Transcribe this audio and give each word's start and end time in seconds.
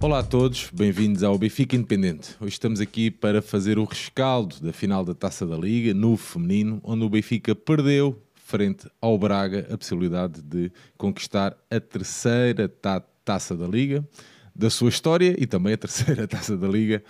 Olá 0.00 0.20
a 0.20 0.22
todos, 0.22 0.70
bem-vindos 0.72 1.24
ao 1.24 1.36
Benfica 1.36 1.74
Independente. 1.74 2.36
Hoje 2.40 2.52
estamos 2.52 2.80
aqui 2.80 3.10
para 3.10 3.42
fazer 3.42 3.80
o 3.80 3.84
rescaldo 3.84 4.54
da 4.60 4.72
final 4.72 5.04
da 5.04 5.12
Taça 5.12 5.44
da 5.44 5.56
Liga 5.56 5.92
no 5.92 6.16
feminino, 6.16 6.80
onde 6.84 7.04
o 7.04 7.08
Benfica 7.08 7.52
perdeu 7.52 8.16
frente 8.32 8.88
ao 9.00 9.18
Braga 9.18 9.66
a 9.68 9.76
possibilidade 9.76 10.40
de 10.40 10.70
conquistar 10.96 11.56
a 11.68 11.80
terceira 11.80 12.68
ta 12.68 13.00
Taça 13.24 13.56
da 13.56 13.66
Liga 13.66 14.06
da 14.54 14.70
sua 14.70 14.88
história 14.88 15.34
e 15.36 15.46
também 15.48 15.74
a 15.74 15.76
terceira 15.76 16.26
Taça 16.28 16.56
da 16.56 16.68
Liga 16.68 17.02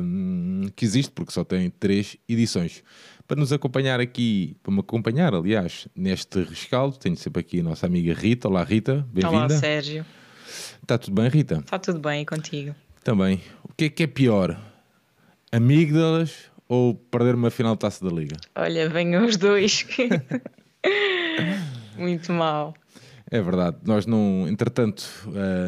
um, 0.00 0.68
que 0.76 0.84
existe, 0.84 1.10
porque 1.10 1.32
só 1.32 1.42
tem 1.42 1.68
três 1.68 2.16
edições. 2.28 2.84
Para 3.26 3.40
nos 3.40 3.52
acompanhar 3.52 3.98
aqui, 3.98 4.56
para 4.62 4.72
me 4.72 4.78
acompanhar, 4.78 5.34
aliás, 5.34 5.88
neste 5.96 6.44
rescaldo, 6.44 6.96
tenho 6.96 7.16
sempre 7.16 7.40
aqui 7.40 7.58
a 7.58 7.62
nossa 7.64 7.86
amiga 7.86 8.14
Rita. 8.14 8.46
Olá, 8.46 8.62
Rita, 8.62 9.04
bem-vinda. 9.12 9.36
Olá, 9.36 9.48
Sérgio. 9.50 10.06
Está 10.82 10.98
tudo 10.98 11.14
bem, 11.20 11.28
Rita? 11.28 11.56
Está 11.56 11.78
tudo 11.78 11.98
bem 11.98 12.22
e 12.22 12.26
contigo? 12.26 12.74
Também. 13.02 13.40
O 13.62 13.72
que 13.74 13.84
é 13.84 13.88
que 13.88 14.02
é 14.02 14.06
pior? 14.06 14.58
Amígdalas 15.52 16.50
ou 16.68 16.94
perder 16.94 17.34
uma 17.34 17.50
final 17.50 17.74
de 17.74 17.80
taça 17.80 18.04
da 18.04 18.10
Liga? 18.10 18.36
Olha, 18.54 18.88
venham 18.88 19.24
os 19.24 19.36
dois. 19.36 19.86
Muito 21.96 22.32
mal. 22.32 22.74
É 23.30 23.40
verdade, 23.40 23.78
nós 23.84 24.06
não, 24.06 24.46
entretanto, 24.46 25.04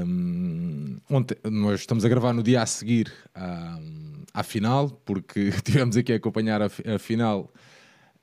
um, 0.06 0.98
ontem, 1.10 1.36
nós 1.50 1.80
estamos 1.80 2.04
a 2.04 2.08
gravar 2.08 2.32
no 2.32 2.42
dia 2.42 2.62
a 2.62 2.66
seguir 2.66 3.12
à, 3.34 3.78
à 4.32 4.42
final, 4.42 4.90
porque 5.04 5.50
tivemos 5.64 5.96
aqui 5.96 6.12
a 6.12 6.16
acompanhar 6.16 6.60
a, 6.62 6.66
a 6.66 6.98
final 6.98 7.50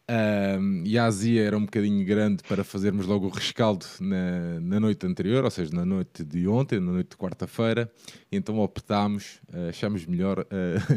um, 0.09 0.83
e 0.85 0.97
a 0.97 1.05
azia 1.05 1.43
era 1.43 1.57
um 1.57 1.63
bocadinho 1.63 2.05
grande 2.05 2.43
para 2.43 2.63
fazermos 2.63 3.05
logo 3.05 3.27
o 3.27 3.29
rescaldo 3.29 3.85
na, 4.01 4.59
na 4.59 4.79
noite 4.79 5.05
anterior, 5.05 5.45
ou 5.45 5.51
seja, 5.51 5.73
na 5.73 5.85
noite 5.85 6.25
de 6.25 6.45
ontem, 6.47 6.79
na 6.79 6.91
noite 6.91 7.11
de 7.11 7.17
quarta-feira, 7.17 7.89
então 8.31 8.59
optámos, 8.59 9.39
uh, 9.53 9.69
achamos 9.69 10.05
melhor 10.05 10.39
uh, 10.39 10.45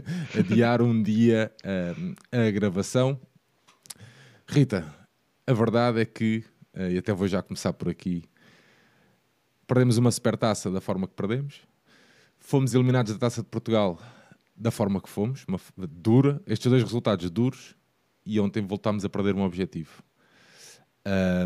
adiar 0.39 0.83
um 0.83 1.01
dia 1.01 1.53
uh, 1.65 2.15
a 2.33 2.51
gravação. 2.51 3.21
Rita, 4.49 4.85
a 5.47 5.53
verdade 5.53 6.01
é 6.01 6.05
que, 6.05 6.45
e 6.91 6.99
até 6.99 7.13
vou 7.13 7.27
já 7.27 7.43
começar 7.43 7.73
por 7.73 7.89
aqui, 7.89 8.25
perdemos 9.67 9.99
uma 9.99 10.11
supertaça 10.11 10.71
da 10.71 10.81
forma 10.81 11.07
que 11.07 11.15
perdemos, 11.15 11.61
fomos 12.39 12.75
eliminados 12.75 13.13
da 13.13 13.19
Taça 13.19 13.43
de 13.43 13.49
Portugal 13.49 14.01
da 14.57 14.71
forma 14.71 15.01
que 15.01 15.09
fomos, 15.09 15.45
uma, 15.47 15.59
dura, 15.77 16.41
estes 16.47 16.71
dois 16.71 16.83
resultados 16.83 17.29
duros, 17.31 17.77
e 18.27 18.41
ontem 18.41 18.61
voltámos 18.61 19.05
a 19.05 19.09
perder 19.09 19.35
um 19.35 19.43
objetivo. 19.43 20.03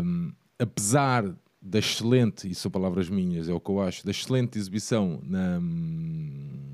Um, 0.03 0.33
apesar 0.57 1.23
da 1.61 1.77
excelente, 1.77 2.49
e 2.49 2.55
são 2.55 2.71
palavras 2.71 3.07
minhas, 3.07 3.47
é 3.47 3.53
o 3.53 3.59
que 3.59 3.69
eu 3.69 3.79
acho, 3.79 4.03
da 4.03 4.09
excelente 4.09 4.57
exibição 4.57 5.21
na, 5.23 5.59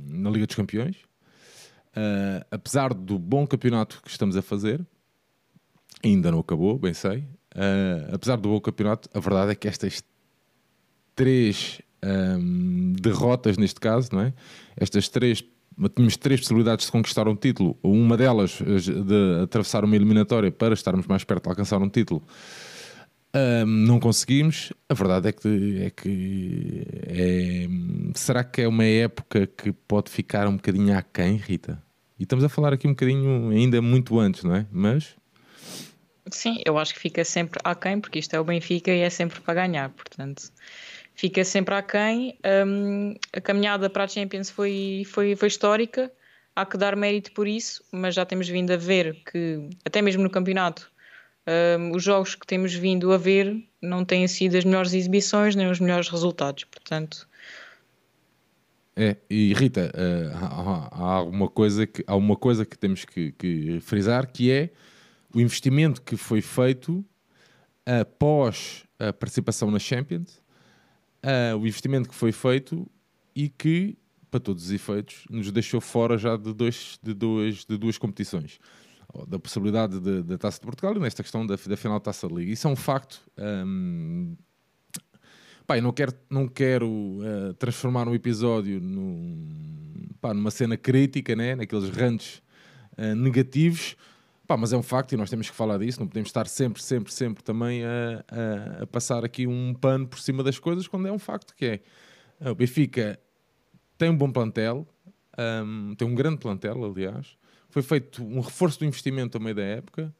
na 0.08 0.30
Liga 0.30 0.48
dos 0.48 0.56
Campeões, 0.56 0.96
uh, 0.96 2.46
apesar 2.50 2.94
do 2.94 3.20
bom 3.20 3.46
campeonato 3.46 4.02
que 4.02 4.10
estamos 4.10 4.38
a 4.38 4.42
fazer, 4.42 4.86
ainda 6.02 6.32
não 6.32 6.40
acabou, 6.40 6.80
bem 6.80 6.94
sei, 6.94 7.20
uh, 7.20 8.14
apesar 8.14 8.38
do 8.38 8.48
bom 8.48 8.62
campeonato, 8.62 9.10
a 9.14 9.20
verdade 9.20 9.52
é 9.52 9.56
que 9.56 9.68
estas 9.68 10.02
três 11.14 11.82
um, 12.04 12.94
derrotas, 12.94 13.58
neste 13.58 13.80
caso, 13.80 14.10
não 14.14 14.22
é? 14.22 14.34
estas 14.78 15.10
três 15.10 15.44
tínhamos 15.96 16.18
três 16.18 16.40
possibilidades 16.40 16.86
de 16.88 16.92
conquistar 16.92 17.28
um 17.28 17.36
título, 17.36 17.78
uma 17.84 18.18
delas 18.18 18.60
eh, 18.62 18.80
de 18.80 19.44
atravessar 19.44 19.86
uma 19.86 19.96
eliminatória 19.96 20.52
para 20.52 20.74
estarmos 20.74 21.06
mais 21.06 21.24
perto 21.24 21.44
de 21.44 21.50
alcançar 21.50 21.82
um 21.82 21.90
título. 21.90 22.24
Um, 23.36 23.66
não 23.66 24.00
conseguimos. 24.00 24.74
A 24.90 24.94
verdade 24.94 25.30
é 25.30 25.32
que, 25.32 25.82
é 25.84 25.90
que 25.90 26.88
é, 27.06 27.68
será 28.16 28.44
que 28.44 28.62
é 28.62 28.68
uma 28.68 28.86
época 28.86 29.46
que 29.46 29.72
pode 29.72 30.10
ficar 30.10 30.48
um 30.48 30.56
bocadinho 30.56 30.98
aquém, 30.98 31.36
Rita? 31.36 31.82
E 32.18 32.24
estamos 32.24 32.44
a 32.44 32.50
falar 32.50 32.74
aqui 32.74 32.88
um 32.88 32.92
bocadinho 32.92 33.50
ainda 33.52 33.80
muito 33.82 34.20
antes, 34.20 34.44
não 34.44 34.56
é? 34.56 34.66
Mas 34.72 35.16
sim, 36.32 36.62
eu 36.66 36.78
acho 36.78 36.94
que 36.94 37.00
fica 37.00 37.24
sempre 37.24 37.60
aquém, 37.64 38.00
porque 38.00 38.20
isto 38.20 38.36
é 38.36 38.40
o 38.40 38.44
Benfica 38.44 38.92
e 38.92 39.02
é 39.02 39.10
sempre 39.10 39.40
para 39.40 39.54
ganhar, 39.54 39.90
portanto 39.90 40.52
fica 41.18 41.44
sempre 41.44 41.76
aquém. 41.76 42.38
Um, 42.66 43.16
a 43.34 43.42
caminhada 43.42 43.90
para 43.90 44.06
a 44.06 44.08
Champions 44.08 44.50
foi, 44.50 45.04
foi, 45.06 45.36
foi 45.36 45.48
histórica, 45.48 46.12
há 46.56 46.66
que 46.66 46.78
dar 46.78 46.96
mérito 46.96 47.34
por 47.34 47.48
isso, 47.48 47.84
mas 47.92 48.16
já 48.16 48.26
temos 48.26 48.48
vindo 48.48 48.72
a 48.72 48.78
ver 48.78 49.16
que, 49.30 49.68
até 49.84 50.02
mesmo 50.02 50.24
no 50.24 50.30
campeonato, 50.30 50.90
um, 51.80 51.96
os 51.96 52.04
jogos 52.04 52.36
que 52.36 52.46
temos 52.46 52.74
vindo 52.74 53.12
a 53.12 53.18
ver 53.18 53.58
não 53.82 54.06
têm 54.06 54.28
sido 54.28 54.56
as 54.56 54.64
melhores 54.64 54.94
exibições 54.94 55.56
nem 55.56 55.70
os 55.70 55.80
melhores 55.80 56.08
resultados, 56.08 56.64
portanto. 56.66 57.28
É, 58.96 59.16
e 59.30 59.54
Rita, 59.54 59.92
uh, 59.94 60.36
há, 60.36 60.90
há, 60.92 61.22
uma 61.24 61.48
coisa 61.48 61.88
que, 61.88 62.04
há 62.06 62.16
uma 62.16 62.36
coisa 62.36 62.64
que 62.64 62.78
temos 62.78 63.06
que, 63.06 63.32
que 63.32 63.80
frisar 63.82 64.28
que 64.28 64.52
é 64.52 64.70
o 65.34 65.40
investimento 65.40 66.02
que 66.02 66.16
foi 66.16 66.42
feito 66.42 67.04
após 67.86 68.84
a 69.00 69.14
participação 69.14 69.72
na 69.72 69.80
Champions 69.80 70.42
uh, 71.28 71.58
o 71.58 71.68
investimento 71.68 72.08
que 72.08 72.16
foi 72.16 72.32
feito 72.32 72.90
e 73.36 73.50
que, 73.50 73.98
para 74.32 74.40
todos 74.40 74.66
os 74.66 74.72
efeitos, 74.72 75.26
nos 75.30 75.52
deixou 75.52 75.82
fora 75.82 76.18
já 76.18 76.38
de, 76.38 76.54
dois, 76.54 76.98
de, 77.04 77.14
dois, 77.14 77.66
de 77.66 77.78
duas 77.78 77.98
competições. 77.98 78.60
Da 79.28 79.40
possibilidade 79.40 80.00
da 80.22 80.38
Taça 80.38 80.60
de 80.60 80.66
Portugal 80.66 80.96
e 80.96 81.00
nesta 81.00 81.24
questão 81.24 81.46
da, 81.46 81.56
da 81.56 81.78
final 81.78 81.98
da 81.98 82.04
Taça 82.04 82.28
da 82.28 82.36
Liga. 82.36 82.52
Isso 82.52 82.68
é 82.68 82.70
um 82.70 82.76
facto. 82.76 83.22
Um, 83.66 84.36
não 85.82 85.94
quero, 85.94 86.14
não 86.30 86.48
quero 86.48 86.88
uh, 86.88 87.54
transformar 87.58 88.08
um 88.08 88.14
episódio 88.14 88.82
num, 88.82 90.10
pá, 90.20 90.34
numa 90.34 90.52
cena 90.52 90.76
crítica, 90.78 91.36
né? 91.36 91.56
naqueles 91.56 91.90
rantes 91.90 92.42
uh, 92.98 93.16
negativos, 93.16 93.96
Pá, 94.48 94.56
mas 94.56 94.72
é 94.72 94.78
um 94.78 94.84
facto 94.84 95.12
e 95.12 95.18
nós 95.18 95.30
temos 95.30 95.50
que 95.50 95.56
falar 95.56 95.78
disso, 95.78 96.00
não 96.00 96.08
podemos 96.08 96.30
estar 96.30 96.48
sempre, 96.48 96.82
sempre, 96.82 97.14
sempre 97.14 97.44
também 97.44 97.84
a, 97.84 98.24
a, 98.80 98.84
a 98.84 98.88
passar 98.88 99.26
aqui 99.26 99.46
um 99.46 99.74
pano 99.74 100.08
por 100.08 100.20
cima 100.20 100.42
das 100.42 100.58
coisas 100.58 100.88
quando 100.88 101.06
é 101.08 101.12
um 101.12 101.20
facto 101.20 101.54
que 101.54 101.66
é. 101.66 102.50
O 102.50 102.56
Benfica 102.56 103.20
tem 103.98 104.10
um 104.10 104.16
bom 104.16 104.32
plantel, 104.32 104.88
um, 105.38 105.94
tem 105.96 106.08
um 106.08 106.16
grande 106.16 106.38
plantel, 106.38 106.82
aliás. 106.86 107.38
Foi 107.70 107.82
feito 107.82 108.24
um 108.24 108.40
reforço 108.40 108.80
do 108.80 108.86
investimento 108.86 109.38
a 109.38 109.40
meio 109.40 109.56
da 109.56 109.64
época. 109.64 110.16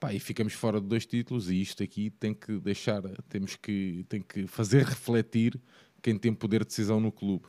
Pá, 0.00 0.12
e 0.12 0.18
ficamos 0.18 0.54
fora 0.54 0.80
de 0.80 0.88
dois 0.88 1.06
títulos 1.06 1.48
e 1.48 1.60
isto 1.60 1.84
aqui 1.84 2.10
tem 2.10 2.34
que 2.34 2.58
deixar, 2.58 3.00
temos 3.28 3.54
que, 3.54 4.04
tem 4.08 4.20
que 4.20 4.48
fazer 4.48 4.82
refletir 4.84 5.60
quem 6.02 6.18
tem 6.18 6.34
poder 6.34 6.60
de 6.60 6.66
decisão 6.66 6.98
no 6.98 7.12
clube. 7.12 7.46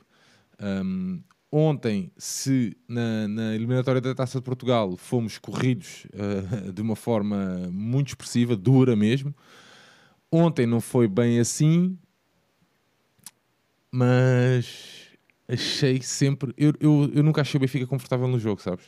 Um, 0.61 1.23
Ontem, 1.55 2.11
se 2.17 2.75
na, 2.87 3.27
na, 3.27 3.53
eliminatória 3.53 4.01
da 4.01 4.15
Taça 4.15 4.39
de 4.39 4.43
Portugal 4.43 4.97
fomos 4.97 5.37
corridos 5.37 6.07
uh, 6.07 6.73
de 6.73 6.81
uma 6.81 6.95
forma 6.95 7.69
muito 7.71 8.07
expressiva, 8.07 8.55
dura 8.55 8.95
mesmo, 8.95 9.35
ontem 10.31 10.65
não 10.65 10.81
foi 10.81 11.07
bem 11.07 11.39
assim, 11.39 11.95
mas 13.91 15.11
achei 15.47 16.01
sempre. 16.01 16.55
Eu, 16.57 16.73
eu, 16.79 17.11
eu 17.13 17.21
nunca 17.21 17.41
achei 17.41 17.59
o 17.59 17.61
Benfica 17.61 17.85
confortável 17.85 18.27
no 18.27 18.39
jogo, 18.39 18.59
sabes? 18.59 18.87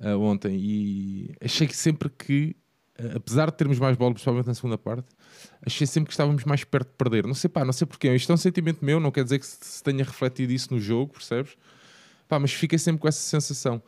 Uh, 0.00 0.18
ontem, 0.20 0.56
e 0.58 1.34
achei 1.38 1.66
que 1.66 1.76
sempre 1.76 2.08
que, 2.08 2.56
uh, 2.98 3.18
apesar 3.18 3.50
de 3.50 3.58
termos 3.58 3.78
mais 3.78 3.94
bola, 3.94 4.14
principalmente 4.14 4.46
na 4.46 4.54
segunda 4.54 4.78
parte, 4.78 5.08
achei 5.66 5.86
sempre 5.86 6.06
que 6.06 6.14
estávamos 6.14 6.44
mais 6.44 6.64
perto 6.64 6.88
de 6.88 6.96
perder. 6.96 7.26
Não 7.26 7.34
sei 7.34 7.50
pá, 7.50 7.62
não 7.62 7.74
sei 7.74 7.86
porquê. 7.86 8.14
Isto 8.14 8.32
é 8.32 8.34
um 8.36 8.38
sentimento 8.38 8.82
meu, 8.82 8.98
não 8.98 9.10
quer 9.10 9.22
dizer 9.22 9.38
que 9.38 9.46
se 9.46 9.82
tenha 9.82 10.02
refletido 10.02 10.50
isso 10.50 10.72
no 10.72 10.80
jogo, 10.80 11.12
percebes? 11.12 11.58
Pá, 12.30 12.38
mas 12.38 12.52
fiquei 12.52 12.78
sempre 12.78 13.00
com 13.00 13.08
essa 13.08 13.18
sensação. 13.18 13.82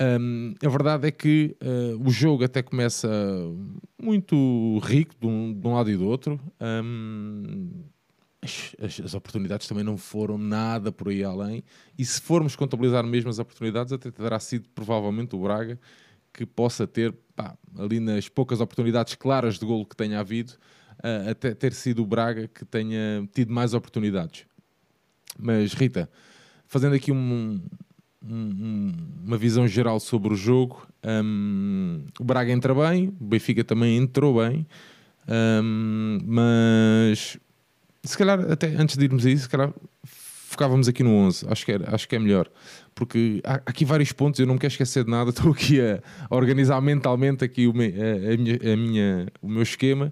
Um, 0.00 0.54
a 0.64 0.68
verdade 0.68 1.08
é 1.08 1.10
que 1.10 1.56
uh, 1.60 2.00
o 2.06 2.10
jogo 2.10 2.44
até 2.44 2.62
começa 2.62 3.08
muito 4.00 4.78
rico 4.84 5.16
de 5.20 5.26
um, 5.26 5.52
de 5.52 5.66
um 5.66 5.74
lado 5.74 5.90
e 5.90 5.96
do 5.96 6.06
outro. 6.06 6.40
Um, 6.60 7.82
as, 8.40 8.76
as, 8.80 9.00
as, 9.06 9.14
oportunidades 9.14 9.66
também 9.66 9.82
não 9.82 9.96
foram 9.96 10.38
nada 10.38 10.92
por 10.92 11.08
aí 11.08 11.24
além. 11.24 11.64
E 11.98 12.04
se 12.04 12.20
formos 12.20 12.54
contabilizar 12.54 13.04
mesmo 13.04 13.28
as 13.28 13.40
oportunidades, 13.40 13.92
até 13.92 14.12
terá 14.12 14.38
sido 14.38 14.68
provavelmente 14.72 15.34
o 15.34 15.40
Braga 15.40 15.76
que 16.32 16.46
possa 16.46 16.86
ter, 16.86 17.12
pá, 17.34 17.58
ali 17.76 17.98
nas 17.98 18.28
poucas 18.28 18.60
oportunidades 18.60 19.16
claras 19.16 19.58
de 19.58 19.66
golo 19.66 19.84
que 19.84 19.96
tenha 19.96 20.20
havido, 20.20 20.52
uh, 21.00 21.30
até 21.30 21.52
ter 21.52 21.72
sido 21.72 22.04
o 22.04 22.06
Braga 22.06 22.46
que 22.46 22.64
tenha 22.64 23.28
tido 23.34 23.52
mais 23.52 23.74
oportunidades. 23.74 24.46
Mas 25.36 25.72
Rita, 25.72 26.08
fazendo 26.72 26.94
aqui 26.94 27.12
um, 27.12 27.60
um, 28.26 28.92
uma 29.26 29.36
visão 29.36 29.68
geral 29.68 30.00
sobre 30.00 30.32
o 30.32 30.34
jogo, 30.34 30.86
um, 31.04 32.00
o 32.18 32.24
Braga 32.24 32.50
entra 32.50 32.74
bem, 32.74 33.08
o 33.20 33.24
Benfica 33.24 33.62
também 33.62 33.98
entrou 33.98 34.42
bem, 34.42 34.66
mas 36.24 37.38
se 38.02 38.16
calhar, 38.16 38.40
até 38.50 38.68
antes 38.68 38.96
de 38.96 39.04
irmos 39.04 39.26
a 39.26 39.30
isso, 39.30 39.42
se 39.42 39.48
calhar 39.50 39.70
focávamos 40.02 40.88
aqui 40.88 41.02
no 41.02 41.10
11, 41.10 41.46
acho 41.50 41.62
que, 41.66 41.72
era, 41.72 41.94
acho 41.94 42.08
que 42.08 42.16
é 42.16 42.18
melhor, 42.18 42.50
porque 42.94 43.42
há 43.44 43.56
aqui 43.66 43.84
vários 43.84 44.10
pontos, 44.10 44.40
eu 44.40 44.46
não 44.46 44.54
me 44.54 44.60
quero 44.60 44.72
esquecer 44.72 45.04
de 45.04 45.10
nada, 45.10 45.28
estou 45.30 45.52
aqui 45.52 45.78
a, 45.78 46.02
organizar 46.30 46.80
mentalmente 46.80 47.44
aqui 47.44 47.66
o, 47.66 47.74
me, 47.74 47.88
a, 47.88 48.32
a, 48.32 48.36
minha, 48.38 48.72
a 48.72 48.76
minha, 48.78 49.26
o 49.42 49.48
meu 49.48 49.62
esquema. 49.62 50.10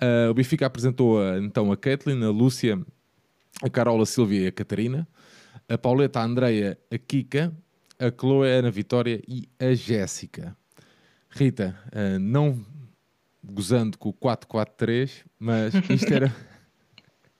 Uh, 0.00 0.30
o 0.30 0.34
Benfica 0.34 0.66
apresentou 0.66 1.20
a, 1.20 1.38
então 1.38 1.72
a 1.72 1.76
Kathleen, 1.76 2.22
a 2.22 2.30
Lúcia, 2.30 2.80
a 3.60 3.68
Carola, 3.68 4.06
Silvia 4.06 4.42
e 4.42 4.46
a 4.46 4.52
Catarina. 4.52 5.08
A 5.68 5.76
Pauleta, 5.76 6.20
a 6.20 6.24
Andreia, 6.24 6.78
a 6.90 6.98
Kika, 6.98 7.52
a 7.98 8.10
Chloe, 8.10 8.48
a 8.48 8.58
Ana 8.58 8.70
Vitória 8.70 9.20
e 9.26 9.48
a 9.58 9.74
Jéssica. 9.74 10.56
Rita, 11.30 11.76
uh, 11.88 12.18
não 12.18 12.64
gozando 13.42 13.98
com 13.98 14.08
o 14.08 14.14
4-4-3, 14.14 15.24
mas 15.38 15.74
isto 15.74 16.12
era. 16.12 16.34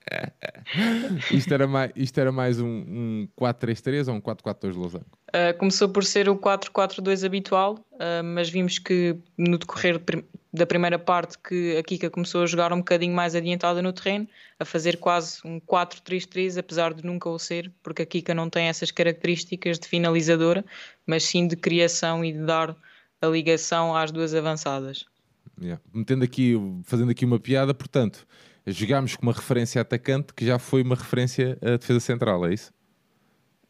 isto, 1.33 1.53
era 1.53 1.67
mais, 1.67 1.93
isto 1.97 2.21
era 2.21 2.31
mais 2.31 2.61
um, 2.61 2.67
um 2.67 3.29
4-3-3 3.39 4.09
ou 4.09 4.15
um 4.15 4.21
4-4-2 4.21 4.73
de 4.73 4.79
Losango? 4.79 5.07
Uh, 5.29 5.57
começou 5.59 5.89
por 5.89 6.05
ser 6.05 6.29
o 6.29 6.37
4-4-2 6.37 7.27
habitual, 7.27 7.75
uh, 7.95 8.23
mas 8.23 8.49
vimos 8.49 8.79
que 8.79 9.17
no 9.37 9.59
decorrer 9.59 10.01
da 10.57 10.67
primeira 10.67 10.99
parte 10.99 11.39
que 11.39 11.77
a 11.77 11.83
Kika 11.83 12.11
começou 12.11 12.43
a 12.43 12.47
jogar 12.47 12.73
um 12.73 12.79
bocadinho 12.79 13.15
mais 13.15 13.35
adiantada 13.35 13.83
no 13.83 13.93
terreno, 13.93 14.27
a 14.59 14.65
fazer 14.65 14.97
quase 14.97 15.39
um 15.45 15.61
4-3-3, 15.61 16.59
apesar 16.59 16.95
de 16.95 17.05
nunca 17.05 17.29
o 17.29 17.39
ser, 17.39 17.71
porque 17.83 18.03
a 18.03 18.07
Kika 18.07 18.35
não 18.35 18.49
tem 18.49 18.67
essas 18.67 18.91
características 18.91 19.79
de 19.79 19.87
finalizadora, 19.87 20.65
mas 21.07 21.25
sim 21.25 21.47
de 21.47 21.57
criação 21.57 22.25
e 22.25 22.33
de 22.33 22.45
dar 22.45 22.77
a 23.21 23.27
ligação 23.27 23.95
às 23.95 24.11
duas 24.11 24.35
avançadas. 24.35 25.05
Yeah. 25.61 25.83
Metendo 25.93 26.25
aqui, 26.25 26.55
fazendo 26.85 27.11
aqui 27.11 27.25
uma 27.25 27.39
piada, 27.39 27.73
portanto, 27.73 28.27
jogámos 28.67 29.17
com 29.17 29.23
uma 29.23 29.33
referência 29.33 29.81
atacante 29.81 30.35
que 30.35 30.45
já 30.45 30.59
foi 30.59 30.83
uma 30.83 30.97
referência 30.97 31.59
à 31.63 31.77
defesa 31.77 32.01
central, 32.01 32.47
é 32.47 32.55
isso? 32.55 32.73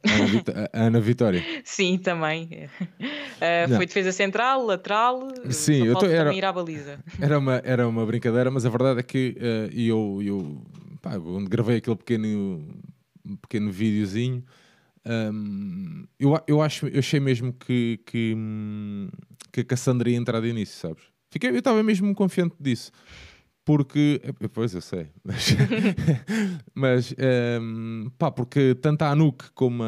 Ana, 0.05 0.27
Vit 0.27 0.51
Ana 0.73 1.01
Vitória. 1.01 1.45
Sim, 1.65 1.99
também. 1.99 2.69
Uh, 3.01 3.77
foi 3.77 3.87
defesa 3.87 4.13
central, 4.13 4.65
lateral, 4.65 5.29
Sim, 5.51 5.87
eu 5.87 5.97
tô, 5.97 6.07
era, 6.07 6.33
ir 6.33 6.45
à 6.45 6.53
baliza. 6.53 6.99
Era 7.21 7.39
uma, 7.39 7.61
era 7.65 7.89
uma 7.89 8.05
brincadeira, 8.07 8.51
mas 8.51 8.65
a 8.65 8.69
verdade 8.69 9.01
é 9.01 9.03
que 9.03 9.37
uh, 9.39 9.79
eu, 9.79 10.21
eu 10.23 10.63
pá, 11.03 11.17
onde 11.19 11.49
gravei 11.49 11.77
aquele 11.77 11.97
pequeno, 11.97 12.67
pequeno 13.43 13.71
videozinho, 13.71 14.45
um, 15.07 16.05
eu, 16.19 16.41
eu, 16.49 16.61
acho, 16.61 16.89
eu 16.89 16.99
achei 16.99 17.21
mesmo 17.21 17.53
que, 17.53 18.01
que, 18.05 18.37
que 19.53 19.61
a 19.61 19.65
Cassandra 19.65 20.11
ia 20.11 20.17
entrar 20.17 20.41
de 20.41 20.49
início, 20.49 20.77
sabes? 20.77 21.05
Fiquei, 21.31 21.51
eu 21.51 21.59
estava 21.59 21.83
mesmo 21.83 22.13
confiante 22.15 22.57
disso. 22.59 22.91
Porque, 23.67 24.21
eh, 24.23 24.49
pois 24.49 24.73
eu 24.75 24.81
sei, 24.81 25.09
mas, 25.25 25.57
mas 26.73 27.15
um, 27.61 28.09
pá, 28.17 28.31
porque 28.31 28.77
tanto 28.77 29.03
a 29.03 29.11
Anuk 29.11 29.51
como 29.57 29.83
a. 29.83 29.87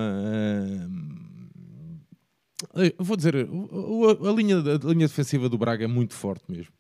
Um, 0.85 2.01
vou 2.99 3.17
dizer, 3.17 3.37
a, 3.37 4.29
a, 4.29 4.33
linha, 4.33 4.57
a 4.57 4.89
linha 4.89 5.07
defensiva 5.07 5.49
do 5.49 5.57
Braga 5.57 5.85
é 5.85 5.87
muito 5.87 6.13
forte 6.13 6.45
mesmo. 6.51 6.73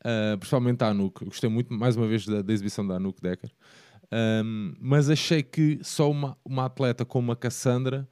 Uh, 0.00 0.38
principalmente 0.38 0.82
a 0.82 0.88
Anuk. 0.88 1.22
Gostei 1.26 1.50
muito, 1.50 1.70
mais 1.74 1.96
uma 1.96 2.06
vez, 2.06 2.24
da, 2.24 2.40
da 2.40 2.50
exibição 2.50 2.86
da 2.86 2.94
Anuk 2.94 3.20
Decker. 3.20 3.50
Um, 4.10 4.74
mas 4.80 5.10
achei 5.10 5.42
que 5.42 5.80
só 5.82 6.10
uma, 6.10 6.38
uma 6.42 6.64
atleta 6.64 7.04
como 7.04 7.30
a 7.30 7.36
Cassandra 7.36 8.08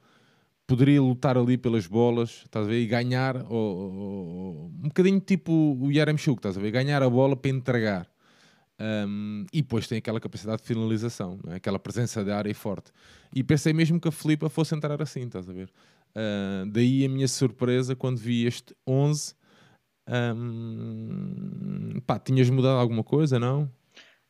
poderia 0.67 1.01
lutar 1.01 1.37
ali 1.37 1.57
pelas 1.57 1.87
bolas, 1.87 2.43
estás 2.45 2.67
a 2.67 2.69
ver? 2.69 2.81
E 2.81 2.87
ganhar, 2.87 3.45
ou, 3.49 3.91
ou, 3.91 4.65
um 4.67 4.87
bocadinho 4.87 5.19
tipo 5.19 5.51
o 5.51 5.91
Yaremchuk, 5.91 6.39
estás 6.39 6.55
a 6.55 6.61
ver? 6.61 6.71
Ganhar 6.71 7.01
a 7.01 7.09
bola 7.09 7.35
para 7.35 7.51
entregar. 7.51 8.10
Um, 8.79 9.45
e 9.53 9.61
depois 9.61 9.87
tem 9.87 9.99
aquela 9.99 10.19
capacidade 10.19 10.61
de 10.61 10.67
finalização, 10.67 11.39
é? 11.47 11.55
aquela 11.55 11.77
presença 11.77 12.23
de 12.23 12.31
área 12.31 12.53
forte. 12.55 12.91
E 13.33 13.43
pensei 13.43 13.73
mesmo 13.73 13.99
que 13.99 14.07
a 14.07 14.11
Filipa 14.11 14.49
fosse 14.49 14.73
entrar 14.73 14.99
assim, 15.01 15.21
estás 15.21 15.47
a 15.47 15.53
ver? 15.53 15.69
Uh, 16.15 16.65
daí 16.67 17.05
a 17.05 17.09
minha 17.09 17.27
surpresa 17.27 17.95
quando 17.95 18.17
vi 18.17 18.45
este 18.45 18.75
11. 18.87 19.35
Um, 20.07 22.01
pá, 22.05 22.19
tinhas 22.19 22.49
mudado 22.49 22.79
alguma 22.79 23.03
coisa, 23.03 23.39
não? 23.39 23.71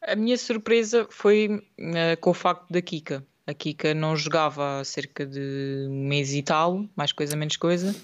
A 0.02 0.16
minha 0.16 0.38
surpresa 0.38 1.08
foi 1.10 1.48
uh, 1.48 2.20
com 2.20 2.32
o 2.32 2.34
facto 2.34 2.70
da 2.72 2.82
Kika. 2.82 3.26
A 3.48 3.54
Kika 3.54 3.94
não 3.94 4.16
jogava 4.16 4.80
há 4.80 4.84
cerca 4.84 5.26
de 5.26 5.88
um 5.90 6.08
mês 6.08 6.34
e 6.34 6.44
tal, 6.44 6.86
mais 6.96 7.12
coisa, 7.12 7.36
menos 7.36 7.58
coisa, 7.58 7.96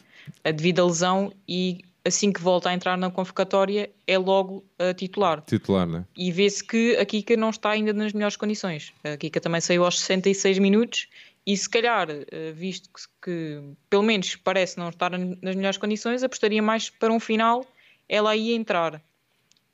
devido 0.56 0.82
à 0.82 0.86
lesão, 0.86 1.32
e 1.48 1.84
assim 2.08 2.32
que 2.32 2.42
volta 2.42 2.70
a 2.70 2.74
entrar 2.74 2.98
na 2.98 3.12
convocatória 3.12 3.90
é 4.08 4.18
logo 4.18 4.66
a 4.80 4.94
titular. 4.94 5.42
Titular, 5.42 5.86
né? 5.86 6.06
E 6.18 6.32
vê-se 6.32 6.64
que 6.64 6.96
a 6.98 7.06
Kika 7.06 7.36
não 7.36 7.50
está 7.50 7.72
ainda 7.72 7.94
nas 7.94 8.14
melhores 8.14 8.38
condições. 8.38 8.94
A 9.04 9.18
Kika 9.18 9.42
também 9.42 9.62
saiu 9.62 9.84
aos 9.84 10.00
66 10.00 10.60
minutos 10.60 11.08
e 11.46 11.56
se 11.56 11.70
calhar, 11.70 12.08
eh, 12.10 12.52
visto 12.52 12.90
que, 12.90 13.02
que 13.22 13.62
pelo 13.90 14.04
menos 14.04 14.36
parece 14.36 14.78
não 14.78 14.90
estar 14.90 15.12
nas 15.12 15.56
melhores 15.56 15.78
condições, 15.78 16.24
apostaria 16.24 16.62
mais 16.62 16.90
para 16.90 17.12
um 17.12 17.20
final, 17.20 17.66
ela 18.10 18.36
ia 18.36 18.56
entrar. 18.56 19.02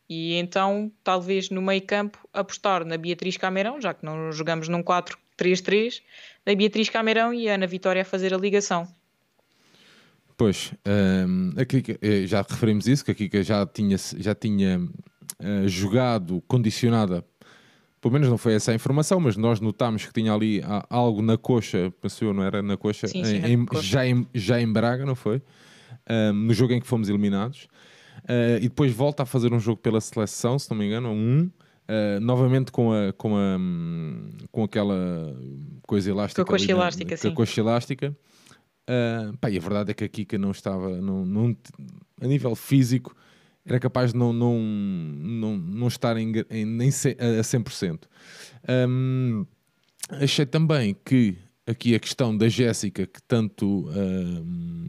E 0.09 0.35
então, 0.35 0.91
talvez 1.03 1.49
no 1.49 1.61
meio 1.61 1.81
campo, 1.81 2.19
apostar 2.33 2.85
na 2.85 2.97
Beatriz 2.97 3.37
Camerão, 3.37 3.81
já 3.81 3.93
que 3.93 4.05
não 4.05 4.31
jogamos 4.31 4.67
num 4.67 4.83
4-3-3, 4.83 6.01
na 6.45 6.53
Beatriz 6.53 6.89
Camerão 6.89 7.33
e 7.33 7.49
a 7.49 7.55
Ana 7.55 7.65
Vitória 7.65 8.01
a 8.01 8.05
fazer 8.05 8.33
a 8.33 8.37
ligação. 8.37 8.87
Pois, 10.35 10.73
um, 11.27 11.53
a 11.59 11.65
Kika, 11.65 11.97
eh, 12.01 12.25
já 12.25 12.41
referimos 12.41 12.87
isso, 12.87 13.05
que 13.05 13.11
a 13.11 13.15
Kika 13.15 13.43
já 13.43 13.65
tinha, 13.65 13.97
já 14.17 14.33
tinha 14.33 14.79
uh, 14.79 15.67
jogado 15.67 16.43
condicionada, 16.47 17.23
pelo 18.01 18.13
menos 18.13 18.27
não 18.27 18.37
foi 18.37 18.55
essa 18.55 18.71
a 18.71 18.75
informação, 18.75 19.19
mas 19.19 19.37
nós 19.37 19.59
notámos 19.59 20.05
que 20.05 20.13
tinha 20.13 20.33
ali 20.33 20.61
algo 20.89 21.21
na 21.21 21.37
coxa, 21.37 21.93
pensou, 22.01 22.33
não 22.33 22.43
era 22.43 22.61
na 22.61 22.75
coxa, 22.75 23.07
sim, 23.07 23.23
sim, 23.23 23.37
em, 23.37 23.57
na 23.57 23.65
coxa. 23.65 23.83
Já, 23.83 24.05
em, 24.05 24.27
já 24.33 24.59
em 24.59 24.71
Braga, 24.71 25.05
não 25.05 25.15
foi? 25.15 25.41
Um, 26.09 26.33
no 26.33 26.53
jogo 26.53 26.73
em 26.73 26.81
que 26.81 26.87
fomos 26.87 27.07
eliminados. 27.07 27.67
Uh, 28.23 28.57
e 28.57 28.63
depois 28.63 28.91
volta 28.91 29.23
a 29.23 29.25
fazer 29.25 29.53
um 29.53 29.59
jogo 29.59 29.81
pela 29.81 30.01
seleção, 30.01 30.57
se 30.57 30.69
não 30.69 30.77
me 30.77 30.85
engano, 30.85 31.09
um, 31.09 31.49
uh, 31.87 32.19
novamente 32.19 32.71
com, 32.71 32.91
a, 32.91 33.13
com, 33.13 33.37
a, 33.37 33.57
com 34.51 34.63
aquela 34.63 35.35
coisa 35.87 36.09
elástica. 36.09 36.43
Com 36.43 36.55
a 36.55 36.57
coxa 36.57 36.71
elástica, 36.71 37.11
na, 37.11 37.17
sim. 37.17 37.27
Com 37.29 37.33
a 37.33 37.35
coxa 37.35 37.61
elástica. 37.61 38.17
Uh, 38.89 39.37
pá, 39.37 39.49
e 39.49 39.57
a 39.57 39.61
verdade 39.61 39.91
é 39.91 39.93
que 39.93 40.03
a 40.03 40.09
Kika 40.09 40.37
não 40.37 40.51
estava, 40.51 41.01
não, 41.01 41.25
não, 41.25 41.57
a 42.21 42.27
nível 42.27 42.55
físico, 42.55 43.15
era 43.65 43.79
capaz 43.79 44.11
de 44.11 44.17
não, 44.17 44.33
não, 44.33 44.59
não, 44.59 45.57
não 45.57 45.87
estar 45.87 46.17
em, 46.17 46.33
em, 46.49 46.65
nem 46.65 46.89
a 46.89 47.41
100%. 47.41 48.03
Um, 48.89 49.45
achei 50.09 50.45
também 50.45 50.95
que 51.05 51.37
aqui 51.65 51.95
a 51.95 51.99
questão 51.99 52.35
da 52.35 52.49
Jéssica, 52.49 53.07
que 53.07 53.21
tanto 53.23 53.89
um, 53.89 54.85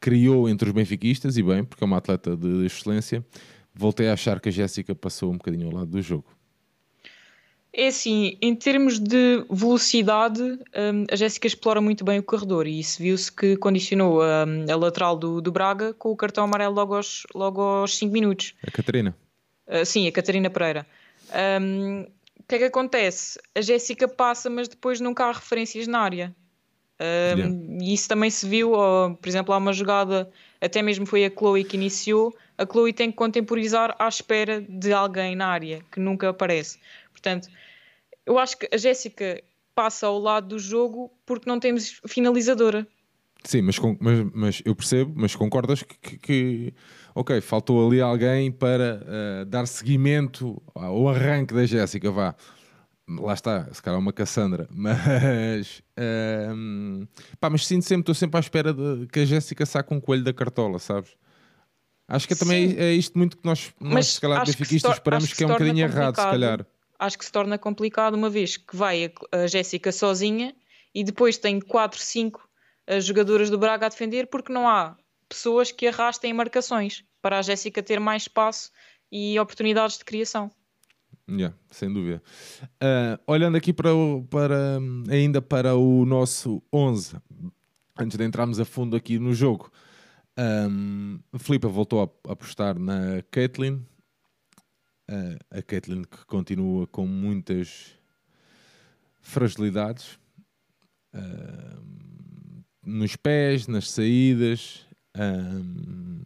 criou 0.00 0.48
entre 0.48 0.68
os 0.68 0.74
benfiquistas, 0.74 1.36
e 1.36 1.42
bem, 1.42 1.62
porque 1.62 1.84
é 1.84 1.86
uma 1.86 1.98
atleta 1.98 2.36
de 2.36 2.64
excelência, 2.64 3.24
voltei 3.74 4.08
a 4.08 4.14
achar 4.14 4.40
que 4.40 4.48
a 4.48 4.52
Jéssica 4.52 4.94
passou 4.94 5.30
um 5.30 5.36
bocadinho 5.36 5.66
ao 5.66 5.74
lado 5.74 5.90
do 5.90 6.00
jogo. 6.00 6.26
É 7.74 7.86
assim, 7.86 8.36
em 8.42 8.54
termos 8.54 8.98
de 8.98 9.46
velocidade, 9.48 10.42
um, 10.42 11.06
a 11.10 11.16
Jéssica 11.16 11.46
explora 11.46 11.80
muito 11.80 12.04
bem 12.04 12.18
o 12.18 12.22
corredor 12.22 12.66
e 12.66 12.78
isso 12.78 13.02
viu-se 13.02 13.32
que 13.32 13.56
condicionou 13.56 14.20
a, 14.20 14.44
a 14.70 14.76
lateral 14.76 15.16
do, 15.16 15.40
do, 15.40 15.50
Braga 15.50 15.94
com 15.94 16.10
o 16.10 16.16
cartão 16.16 16.44
amarelo 16.44 16.74
logo 16.74 16.94
aos, 16.94 17.22
logo 17.34 17.62
aos 17.62 17.96
5 17.96 18.12
minutos. 18.12 18.54
A 18.66 18.70
Catarina? 18.70 19.16
Uh, 19.66 19.86
sim, 19.86 20.06
a 20.06 20.12
Catarina 20.12 20.50
Pereira. 20.50 20.86
Um, 21.62 22.02
o 22.38 22.44
que 22.46 22.56
é 22.56 22.58
que 22.58 22.64
acontece? 22.64 23.40
A 23.54 23.62
Jéssica 23.62 24.06
passa, 24.06 24.50
mas 24.50 24.68
depois 24.68 25.00
nunca 25.00 25.24
há 25.24 25.32
referências 25.32 25.86
na 25.86 26.00
área. 26.00 26.34
Um, 27.00 27.38
yeah. 27.38 27.84
E 27.84 27.94
isso 27.94 28.06
também 28.06 28.28
se 28.28 28.46
viu, 28.46 28.72
ou, 28.72 29.14
por 29.14 29.28
exemplo, 29.28 29.54
há 29.54 29.56
uma 29.56 29.72
jogada, 29.72 30.30
até 30.60 30.82
mesmo 30.82 31.06
foi 31.06 31.24
a 31.24 31.30
Chloe 31.30 31.64
que 31.64 31.76
iniciou. 31.76 32.36
A 32.58 32.66
Chloe 32.66 32.92
tem 32.92 33.10
que 33.10 33.16
contemporizar 33.16 33.94
à 33.98 34.08
espera 34.08 34.60
de 34.60 34.92
alguém 34.92 35.34
na 35.34 35.46
área 35.46 35.82
que 35.90 35.98
nunca 35.98 36.28
aparece. 36.28 36.78
Portanto, 37.10 37.48
eu 38.26 38.38
acho 38.38 38.58
que 38.58 38.68
a 38.72 38.76
Jéssica 38.76 39.42
passa 39.74 40.06
ao 40.06 40.18
lado 40.18 40.48
do 40.48 40.58
jogo 40.58 41.10
porque 41.24 41.48
não 41.48 41.58
temos 41.58 42.00
finalizadora. 42.06 42.86
Sim, 43.44 43.62
mas, 43.62 43.76
mas, 44.00 44.30
mas 44.32 44.62
eu 44.64 44.74
percebo, 44.74 45.12
mas 45.16 45.34
concordas 45.34 45.82
que, 45.82 45.96
que, 45.98 46.18
que 46.18 46.74
ok, 47.14 47.40
faltou 47.40 47.86
ali 47.86 48.00
alguém 48.00 48.52
para 48.52 49.02
uh, 49.02 49.44
dar 49.44 49.66
seguimento 49.66 50.62
ao 50.74 51.08
arranque 51.08 51.52
da 51.52 51.64
Jéssica, 51.64 52.10
vá. 52.10 52.34
Lá 53.08 53.34
está, 53.34 53.68
se 53.72 53.82
calhar 53.82 53.98
uma 53.98 54.12
Cassandra, 54.12 54.68
mas 54.72 55.82
uh, 55.98 57.08
pá, 57.40 57.50
mas 57.50 57.66
sinto 57.66 57.84
sempre, 57.84 58.02
estou 58.02 58.14
sempre 58.14 58.36
à 58.36 58.40
espera 58.40 58.72
de 58.72 59.06
que 59.08 59.20
a 59.20 59.24
Jéssica 59.24 59.66
saque 59.66 59.92
um 59.92 60.00
coelho 60.00 60.22
da 60.22 60.32
cartola, 60.32 60.78
sabes? 60.78 61.10
Acho 62.12 62.28
que 62.28 62.34
também 62.34 62.70
Sim. 62.70 62.76
é 62.78 62.92
isto 62.92 63.16
muito 63.16 63.36
que 63.36 63.44
nós, 63.44 63.72
nós 63.80 64.06
se 64.06 64.20
calhar, 64.20 64.44
benfiquistas, 64.44 64.92
esperamos 64.92 65.32
que, 65.32 65.42
é 65.42 65.46
um 65.46 65.50
bocadinho 65.50 65.84
errado, 65.84 66.16
se 66.16 66.22
calhar 66.22 66.66
acho 67.02 67.18
que 67.18 67.24
se 67.24 67.32
torna 67.32 67.58
complicado 67.58 68.14
uma 68.14 68.30
vez 68.30 68.56
que 68.56 68.76
vai 68.76 69.12
a, 69.32 69.46
Jéssica 69.48 69.90
sozinha 69.90 70.54
e 70.94 71.02
depois 71.02 71.36
tem 71.36 71.60
4, 71.60 71.98
5 71.98 72.48
eh, 72.86 73.00
jogadoras 73.00 73.50
do 73.50 73.58
Braga 73.58 73.86
a 73.86 73.88
defender 73.88 74.28
porque 74.28 74.52
não 74.52 74.68
há 74.68 74.96
pessoas 75.28 75.72
que 75.72 75.88
arrastem 75.88 76.32
marcações 76.32 77.04
para 77.20 77.38
a 77.38 77.42
Jéssica 77.42 77.82
ter 77.82 77.98
mais 77.98 78.22
espaço 78.22 78.70
e 79.10 79.38
oportunidades 79.38 79.98
de 79.98 80.04
criação. 80.04 80.50
Yeah, 81.28 81.56
sem 81.70 81.92
dúvida. 81.92 82.22
Uh, 82.62 83.18
olhando 83.26 83.56
aqui 83.56 83.72
para, 83.72 83.94
o, 83.94 84.24
para 84.24 84.78
ainda 85.10 85.42
para 85.42 85.74
o 85.74 86.04
nosso 86.04 86.62
11, 86.72 87.16
antes 87.98 88.16
de 88.16 88.24
entrarmos 88.24 88.60
a 88.60 88.64
fundo 88.64 88.96
aqui 88.96 89.18
no 89.18 89.34
jogo, 89.34 89.72
um, 90.38 91.18
a 91.32 91.38
Filipe 91.38 91.66
voltou 91.66 92.02
a 92.02 92.32
apostar 92.32 92.78
na 92.78 93.22
Caitlin, 93.30 93.84
a 95.50 95.60
Caitlyn 95.62 96.04
que 96.04 96.24
continua 96.26 96.86
com 96.86 97.06
muitas 97.06 97.94
fragilidades 99.20 100.18
uh, 101.14 102.64
nos 102.84 103.16
pés, 103.16 103.66
nas 103.66 103.90
saídas. 103.90 104.86
Uh, 105.16 106.24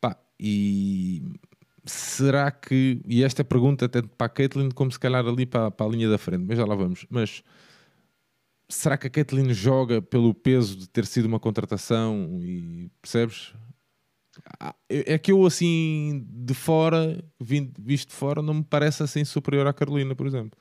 pá, 0.00 0.16
e 0.38 1.22
será 1.84 2.50
que. 2.50 3.00
E 3.06 3.22
esta 3.22 3.44
pergunta 3.44 3.86
até 3.86 4.02
para 4.02 4.26
a 4.26 4.30
Caitlin, 4.30 4.70
como 4.70 4.90
se 4.90 4.98
calhar 4.98 5.24
ali 5.26 5.46
para, 5.46 5.70
para 5.70 5.86
a 5.86 5.88
linha 5.88 6.10
da 6.10 6.18
frente, 6.18 6.44
mas 6.46 6.58
já 6.58 6.64
lá 6.64 6.74
vamos. 6.74 7.06
Mas 7.08 7.42
será 8.72 8.96
que 8.96 9.06
a 9.06 9.10
Caitlin 9.10 9.52
joga 9.52 10.00
pelo 10.00 10.34
peso 10.34 10.76
de 10.76 10.88
ter 10.88 11.06
sido 11.06 11.26
uma 11.26 11.38
contratação 11.38 12.38
e 12.40 12.90
percebes? 13.00 13.52
Ah, 14.58 14.74
é 14.88 15.18
que 15.18 15.30
eu 15.30 15.44
assim 15.44 16.24
de 16.26 16.54
fora, 16.54 17.22
visto 17.40 18.08
de 18.08 18.14
fora, 18.14 18.40
não 18.40 18.54
me 18.54 18.64
parece 18.64 19.02
assim 19.02 19.24
superior 19.24 19.66
à 19.66 19.72
Carolina, 19.72 20.14
por 20.14 20.26
exemplo. 20.26 20.58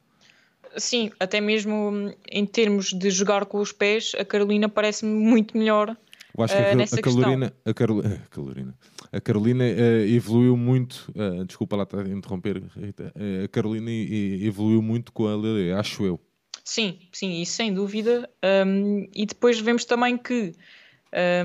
Sim, 0.77 1.11
até 1.19 1.39
mesmo 1.39 2.13
em 2.29 2.45
termos 2.45 2.87
de 2.93 3.09
jogar 3.09 3.45
com 3.45 3.59
os 3.59 3.71
pés, 3.71 4.13
a 4.17 4.25
Carolina 4.25 4.67
parece-me 4.67 5.13
muito 5.13 5.57
melhor. 5.57 5.95
Eu 6.37 6.43
acho 6.43 6.55
que 6.55 6.61
a, 6.61 6.77
uh, 6.77 6.81
a, 6.81 7.01
Carolina, 7.01 7.53
a, 7.65 7.73
Carol, 7.73 7.99
a, 7.99 8.29
Carolina, 8.29 8.77
a 9.11 9.21
Carolina 9.21 9.63
uh, 9.65 10.07
evoluiu 10.07 10.55
muito. 10.55 11.11
Uh, 11.15 11.43
desculpa 11.45 11.75
lá 11.75 11.83
estar 11.83 12.05
a 12.05 12.09
interromper, 12.09 12.63
Rita. 12.75 13.13
a 13.43 13.47
Carolina 13.49 13.91
evoluiu 13.91 14.81
muito 14.81 15.11
com 15.11 15.27
a 15.27 15.35
Lele, 15.35 15.73
acho 15.73 16.05
eu. 16.05 16.19
Sim, 16.63 16.99
sim, 17.11 17.41
isso 17.41 17.53
sem 17.53 17.73
dúvida. 17.73 18.29
Um, 18.65 19.07
e 19.13 19.25
depois 19.25 19.59
vemos 19.59 19.85
também 19.85 20.17
que 20.17 20.53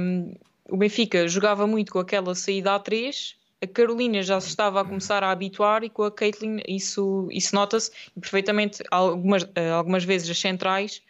um, 0.01 0.35
o 0.69 0.77
Benfica 0.77 1.27
jogava 1.27 1.67
muito 1.67 1.93
com 1.93 1.99
aquela 1.99 2.35
saída 2.35 2.75
a 2.75 2.79
3 2.79 3.37
a 3.63 3.67
Carolina 3.67 4.23
já 4.23 4.41
se 4.41 4.49
estava 4.49 4.81
a 4.81 4.85
começar 4.85 5.23
a 5.25 5.31
habituar 5.31 5.83
e 5.83 5.89
com 5.89 6.03
a 6.03 6.11
Caitlin 6.11 6.61
isso, 6.69 7.29
isso 7.31 7.55
nota-se 7.55 7.91
perfeitamente. 8.21 8.83
Algumas, 8.91 9.49
eh, 9.55 9.71
algumas 9.71 10.05
vezes 10.05 10.29
as 10.31 10.39
centrais 10.39 11.03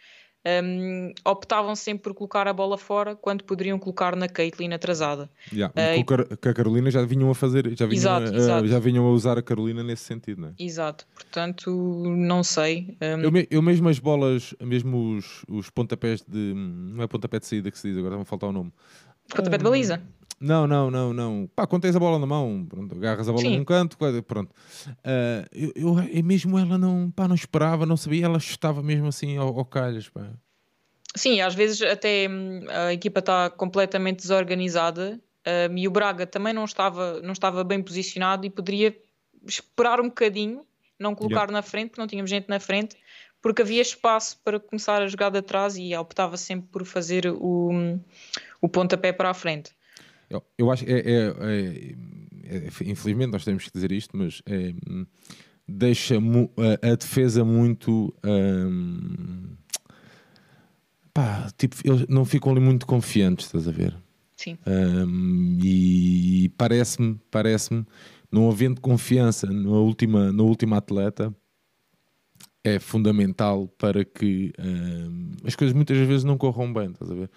um, 0.63 1.13
optavam 1.25 1.75
sempre 1.75 2.03
por 2.03 2.13
colocar 2.13 2.47
a 2.47 2.53
bola 2.53 2.77
fora 2.77 3.15
quando 3.15 3.43
poderiam 3.43 3.77
colocar 3.77 4.15
na 4.15 4.27
Caitlin 4.27 4.73
atrasada. 4.73 5.29
Yeah. 5.51 5.73
Uh, 5.75 6.05
com 6.05 6.49
a 6.49 6.53
Carolina 6.53 6.89
já 6.89 7.03
vinham 7.03 7.29
a 7.29 7.35
fazer, 7.35 7.67
já 7.77 7.85
vinham, 7.85 7.99
exato, 7.99 8.31
a, 8.31 8.35
exato. 8.35 8.67
já 8.67 8.79
vinham 8.79 9.05
a 9.05 9.11
usar 9.11 9.37
a 9.37 9.41
Carolina 9.41 9.83
nesse 9.83 10.03
sentido, 10.03 10.41
não 10.41 10.49
é? 10.49 10.53
Exato, 10.57 11.05
portanto, 11.13 11.71
não 12.05 12.43
sei. 12.43 12.97
Um... 13.01 13.21
Eu, 13.21 13.31
me, 13.31 13.47
eu 13.49 13.61
mesmo 13.61 13.89
as 13.89 13.99
bolas, 13.99 14.53
mesmo 14.61 15.15
os, 15.15 15.43
os 15.49 15.69
pontapés 15.69 16.23
de. 16.27 16.53
Não 16.55 17.03
é 17.03 17.07
pontapé 17.07 17.39
de 17.39 17.45
saída 17.45 17.69
que 17.69 17.77
se 17.77 17.89
diz, 17.89 17.97
agora 17.97 18.15
vai 18.15 18.25
faltar 18.25 18.49
o 18.49 18.53
nome. 18.53 18.71
Pontapé 19.29 19.57
de 19.57 19.63
baliza. 19.63 20.01
Não, 20.39 20.67
não, 20.67 20.91
não, 20.91 21.13
não. 21.13 21.49
Pá, 21.55 21.65
quando 21.65 21.81
tens 21.81 21.95
a 21.95 21.99
bola 21.99 22.19
na 22.19 22.27
mão, 22.27 22.65
pronto, 22.69 22.95
agarras 22.95 23.27
a 23.27 23.31
bola 23.31 23.43
Sim. 23.43 23.57
num 23.57 23.65
canto, 23.65 23.97
pronto. 24.25 24.53
Uh, 24.87 25.47
eu, 25.51 25.71
eu, 25.75 25.99
eu, 25.99 26.23
mesmo 26.23 26.59
ela 26.59 26.77
não, 26.77 27.09
pá, 27.09 27.27
não 27.27 27.35
esperava, 27.35 27.85
não 27.85 27.97
sabia, 27.97 28.25
ela 28.25 28.37
estava 28.37 28.83
mesmo 28.83 29.07
assim 29.07 29.37
ao, 29.37 29.57
ao 29.57 29.65
calhas, 29.65 30.07
pá. 30.09 30.29
Sim, 31.15 31.41
às 31.41 31.55
vezes 31.55 31.81
até 31.81 32.27
hum, 32.29 32.61
a 32.69 32.93
equipa 32.93 33.19
está 33.19 33.49
completamente 33.49 34.17
desorganizada 34.21 35.19
um, 35.71 35.77
e 35.77 35.87
o 35.87 35.91
Braga 35.91 36.27
também 36.27 36.53
não 36.53 36.65
estava, 36.65 37.19
não 37.21 37.31
estava 37.31 37.63
bem 37.63 37.81
posicionado 37.81 38.45
e 38.45 38.49
poderia 38.49 38.95
esperar 39.45 39.99
um 39.99 40.09
bocadinho, 40.09 40.65
não 40.99 41.15
colocar 41.15 41.41
yeah. 41.41 41.53
na 41.53 41.61
frente, 41.63 41.89
porque 41.89 42.01
não 42.01 42.07
tínhamos 42.07 42.29
gente 42.29 42.47
na 42.47 42.59
frente, 42.59 42.95
porque 43.41 43.61
havia 43.61 43.81
espaço 43.81 44.39
para 44.43 44.59
começar 44.59 45.01
a 45.01 45.07
jogar 45.07 45.29
de 45.29 45.39
atrás 45.39 45.77
e 45.77 45.95
optava 45.95 46.37
sempre 46.37 46.67
por 46.69 46.85
fazer 46.85 47.27
o, 47.27 47.71
hum, 47.71 47.99
o 48.61 48.67
pontapé 48.69 49.11
para 49.11 49.29
a 49.29 49.33
frente. 49.33 49.76
Eu, 50.29 50.43
eu 50.57 50.71
acho 50.71 50.85
que 50.85 50.91
é, 50.91 50.99
é, 50.99 51.27
é, 51.39 51.95
é, 52.57 52.67
infelizmente 52.85 53.31
nós 53.31 53.45
temos 53.45 53.65
que 53.65 53.71
dizer 53.71 53.91
isto, 53.91 54.15
mas 54.17 54.41
é, 54.45 54.73
deixa 55.67 56.15
a, 56.17 56.91
a, 56.91 56.95
defesa 56.95 57.43
muito. 57.43 58.13
Um, 58.23 59.55
pá, 61.13 61.49
tipo, 61.57 61.75
eles 61.83 62.05
não 62.07 62.25
ficam 62.25 62.51
ali 62.51 62.61
muito 62.61 62.85
confiantes, 62.85 63.45
estás 63.45 63.67
a 63.67 63.71
ver? 63.71 63.95
Sim. 64.35 64.57
Um, 64.67 65.57
e 65.63 66.49
parece-me, 66.57 67.19
parece-me, 67.31 67.85
não 68.31 68.49
havendo 68.49 68.79
confiança 68.79 69.47
na 69.47 69.71
última, 69.71 70.31
na 70.31 70.43
última 70.43 70.77
atleta, 70.77 71.35
é 72.63 72.79
fundamental 72.79 73.67
para 73.67 74.03
que 74.03 74.53
um, 74.59 75.31
as 75.45 75.55
coisas 75.55 75.73
muitas 75.73 75.97
vezes 75.97 76.23
não 76.23 76.37
corram 76.37 76.71
bem, 76.71 76.91
estás 76.91 77.09
a 77.09 77.15
ver? 77.15 77.31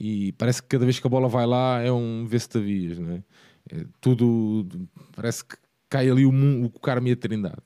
E 0.00 0.32
parece 0.32 0.62
que 0.62 0.68
cada 0.68 0.86
vez 0.86 0.98
que 0.98 1.06
a 1.06 1.10
bola 1.10 1.28
vai 1.28 1.46
lá 1.46 1.80
é 1.82 1.92
um 1.92 2.24
vestavias, 2.24 2.98
não 2.98 3.12
é? 3.12 3.22
é 3.70 3.84
tudo 4.00 4.66
parece 5.14 5.44
que 5.44 5.56
cai 5.90 6.08
ali 6.08 6.24
o, 6.24 6.32
o 6.64 6.70
Carmo 6.80 7.08
e 7.08 7.12
a 7.12 7.16
Trindade. 7.16 7.62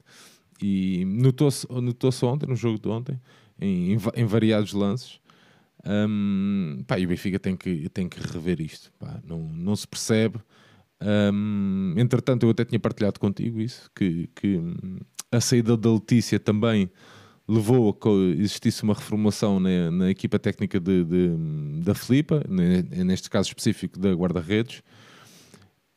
E 0.60 1.04
notou-se 1.04 1.66
notou 1.70 2.10
ontem, 2.24 2.48
no 2.48 2.56
jogo 2.56 2.80
de 2.80 2.88
ontem, 2.88 3.20
em, 3.60 3.96
em 4.16 4.24
variados 4.24 4.72
lances. 4.72 5.20
Um, 5.86 6.82
pá, 6.86 6.98
e 6.98 7.04
o 7.04 7.08
Benfica 7.08 7.38
tem 7.38 7.56
que, 7.56 7.88
tem 7.90 8.08
que 8.08 8.18
rever 8.20 8.60
isto. 8.60 8.90
Pá, 8.98 9.20
não, 9.24 9.40
não 9.40 9.76
se 9.76 9.86
percebe. 9.86 10.38
Um, 11.00 11.94
entretanto, 11.96 12.46
eu 12.46 12.50
até 12.50 12.64
tinha 12.64 12.80
partilhado 12.80 13.20
contigo 13.20 13.60
isso, 13.60 13.90
que, 13.94 14.28
que 14.34 14.60
a 15.30 15.40
saída 15.40 15.76
da 15.76 15.92
Letícia 15.92 16.40
também 16.40 16.90
levou 17.46 17.90
a 17.90 17.94
que 17.94 18.08
existisse 18.40 18.82
uma 18.82 18.94
reformulação 18.94 19.60
na, 19.60 19.90
na 19.90 20.10
equipa 20.10 20.38
técnica 20.38 20.80
de, 20.80 21.04
de, 21.04 21.30
da 21.82 21.94
Filipa, 21.94 22.42
neste 22.48 23.28
caso 23.28 23.48
específico 23.48 23.98
da 23.98 24.12
guarda-redes, 24.12 24.82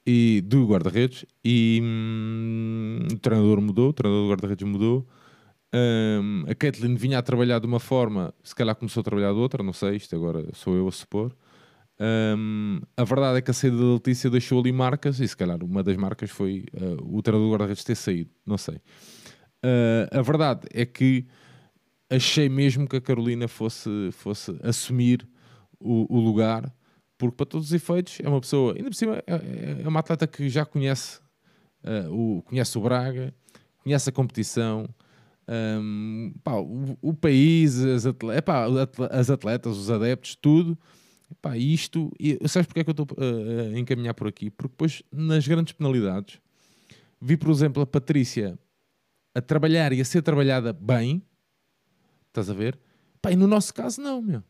e 0.05 0.41
do 0.45 0.65
guarda-redes, 0.65 1.25
e 1.43 1.81
hum, 1.83 2.99
o 3.11 3.19
treinador 3.19 3.59
mudou, 3.59 3.89
o 3.89 3.93
treinador 3.93 4.23
do 4.23 4.29
guarda-redes 4.29 4.67
mudou. 4.67 5.05
Um, 5.73 6.45
a 6.49 6.55
Caitlin 6.55 6.95
vinha 6.95 7.19
a 7.19 7.21
trabalhar 7.21 7.59
de 7.59 7.67
uma 7.67 7.79
forma, 7.79 8.33
se 8.41 8.55
calhar 8.55 8.73
começou 8.73 9.01
a 9.01 9.03
trabalhar 9.03 9.33
de 9.33 9.39
outra, 9.39 9.61
não 9.61 9.73
sei, 9.73 9.97
isto 9.97 10.15
agora 10.15 10.47
sou 10.53 10.75
eu 10.75 10.87
a 10.87 10.91
supor. 10.93 11.35
Um, 11.99 12.79
a 12.95 13.03
verdade 13.03 13.39
é 13.39 13.41
que 13.41 13.51
a 13.51 13.53
saída 13.53 13.75
da 13.75 13.93
Letícia 13.93 14.29
deixou 14.29 14.61
ali 14.61 14.71
marcas, 14.71 15.19
e 15.19 15.27
se 15.27 15.35
calhar 15.35 15.61
uma 15.61 15.83
das 15.83 15.97
marcas 15.97 16.29
foi 16.29 16.63
uh, 16.73 17.17
o 17.17 17.21
treinador 17.21 17.49
do 17.49 17.51
guarda-redes 17.51 17.83
ter 17.83 17.95
saído, 17.95 18.29
não 18.45 18.57
sei. 18.57 18.79
Uh, 19.63 20.17
a 20.17 20.21
verdade 20.21 20.67
é 20.71 20.85
que 20.85 21.25
achei 22.09 22.47
mesmo 22.47 22.87
que 22.87 22.95
a 22.95 23.01
Carolina 23.01 23.47
fosse, 23.47 23.89
fosse 24.11 24.57
assumir 24.63 25.27
o, 25.79 26.15
o, 26.15 26.19
lugar, 26.19 26.73
porque 27.17 27.35
para 27.35 27.45
todos 27.45 27.67
os 27.67 27.73
efeitos 27.73 28.19
é 28.23 28.29
uma 28.29 28.39
pessoa, 28.39 28.73
ainda 28.75 28.89
por 28.89 28.95
cima, 28.95 29.17
é, 29.27 29.33
é, 29.33 29.81
é 29.83 29.87
uma 29.87 29.99
atleta 29.99 30.27
que 30.27 30.47
já 30.49 30.65
conhece, 30.65 31.19
uh, 31.83 32.11
o, 32.11 32.41
conhece 32.43 32.77
o 32.77 32.81
Braga, 32.81 33.33
conhece 33.83 34.09
a 34.09 34.13
competição. 34.13 34.87
Um, 35.49 36.33
pá, 36.43 36.55
o, 36.55 36.97
o, 37.01 37.13
país, 37.13 37.79
as 37.79 38.05
as 38.05 39.29
atletas, 39.29 39.77
os 39.77 39.89
adeptos, 39.89 40.35
tudo. 40.35 40.77
Epá, 41.31 41.57
isto, 41.57 42.11
e, 42.19 42.37
sabes 42.47 42.67
porque 42.67 42.81
é 42.81 42.83
que 42.83 42.89
eu 42.89 42.91
estou 42.91 43.07
uh, 43.17 43.75
a 43.75 43.79
encaminhar 43.79 44.13
por 44.13 44.27
aqui? 44.27 44.49
Porque 44.49 44.71
depois, 44.71 45.03
nas 45.11 45.47
grandes 45.47 45.73
penalidades, 45.73 46.39
vi, 47.21 47.35
por 47.37 47.49
exemplo, 47.49 47.81
a 47.81 47.85
Patrícia 47.85 48.57
a 49.37 49.41
trabalhar 49.41 49.93
e 49.93 50.01
a 50.01 50.05
ser 50.05 50.23
trabalhada 50.23 50.73
bem, 50.73 51.21
estás 52.27 52.49
a 52.49 52.53
ver? 52.53 52.77
Pá, 53.21 53.31
e 53.31 53.35
no 53.35 53.45
nosso 53.45 53.71
caso, 53.71 54.01
não, 54.01 54.19
meu. 54.19 54.43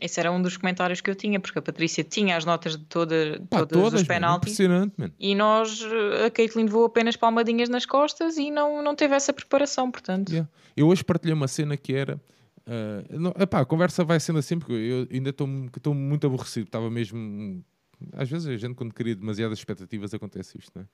Esse 0.00 0.20
era 0.20 0.30
um 0.30 0.40
dos 0.40 0.56
comentários 0.56 1.00
que 1.00 1.10
eu 1.10 1.14
tinha, 1.14 1.40
porque 1.40 1.58
a 1.58 1.62
Patrícia 1.62 2.04
tinha 2.04 2.36
as 2.36 2.44
notas 2.44 2.76
de 2.76 2.84
toda, 2.84 3.42
Pá, 3.50 3.60
todas, 3.60 3.82
todas 3.82 4.00
os 4.02 4.06
penaltis. 4.06 4.52
Impressionante, 4.52 4.94
man. 4.96 5.10
E 5.18 5.34
nós, 5.34 5.82
a 6.24 6.30
Caitlin 6.30 6.64
levou 6.64 6.84
apenas 6.84 7.16
palmadinhas 7.16 7.68
nas 7.68 7.84
costas 7.84 8.36
e 8.36 8.50
não, 8.50 8.82
não 8.82 8.94
teve 8.94 9.14
essa 9.14 9.32
preparação, 9.32 9.90
portanto. 9.90 10.30
Yeah. 10.30 10.48
Eu 10.76 10.86
hoje 10.86 11.02
partilhei 11.02 11.34
uma 11.34 11.48
cena 11.48 11.76
que 11.76 11.94
era. 11.94 12.20
Uh, 12.66 13.18
não, 13.18 13.34
epá, 13.40 13.60
a 13.60 13.64
conversa 13.64 14.04
vai 14.04 14.20
sendo 14.20 14.38
assim, 14.38 14.58
porque 14.58 14.72
eu 14.72 15.08
ainda 15.10 15.30
estou 15.30 15.46
muito 15.94 16.26
aborrecido. 16.26 16.66
Estava 16.66 16.90
mesmo 16.90 17.64
às 18.12 18.28
vezes 18.28 18.46
a 18.46 18.56
gente, 18.56 18.74
quando 18.74 18.92
cria 18.92 19.14
demasiadas 19.14 19.58
expectativas, 19.58 20.12
acontece 20.12 20.58
isto, 20.58 20.72
não 20.74 20.82
é? 20.82 20.86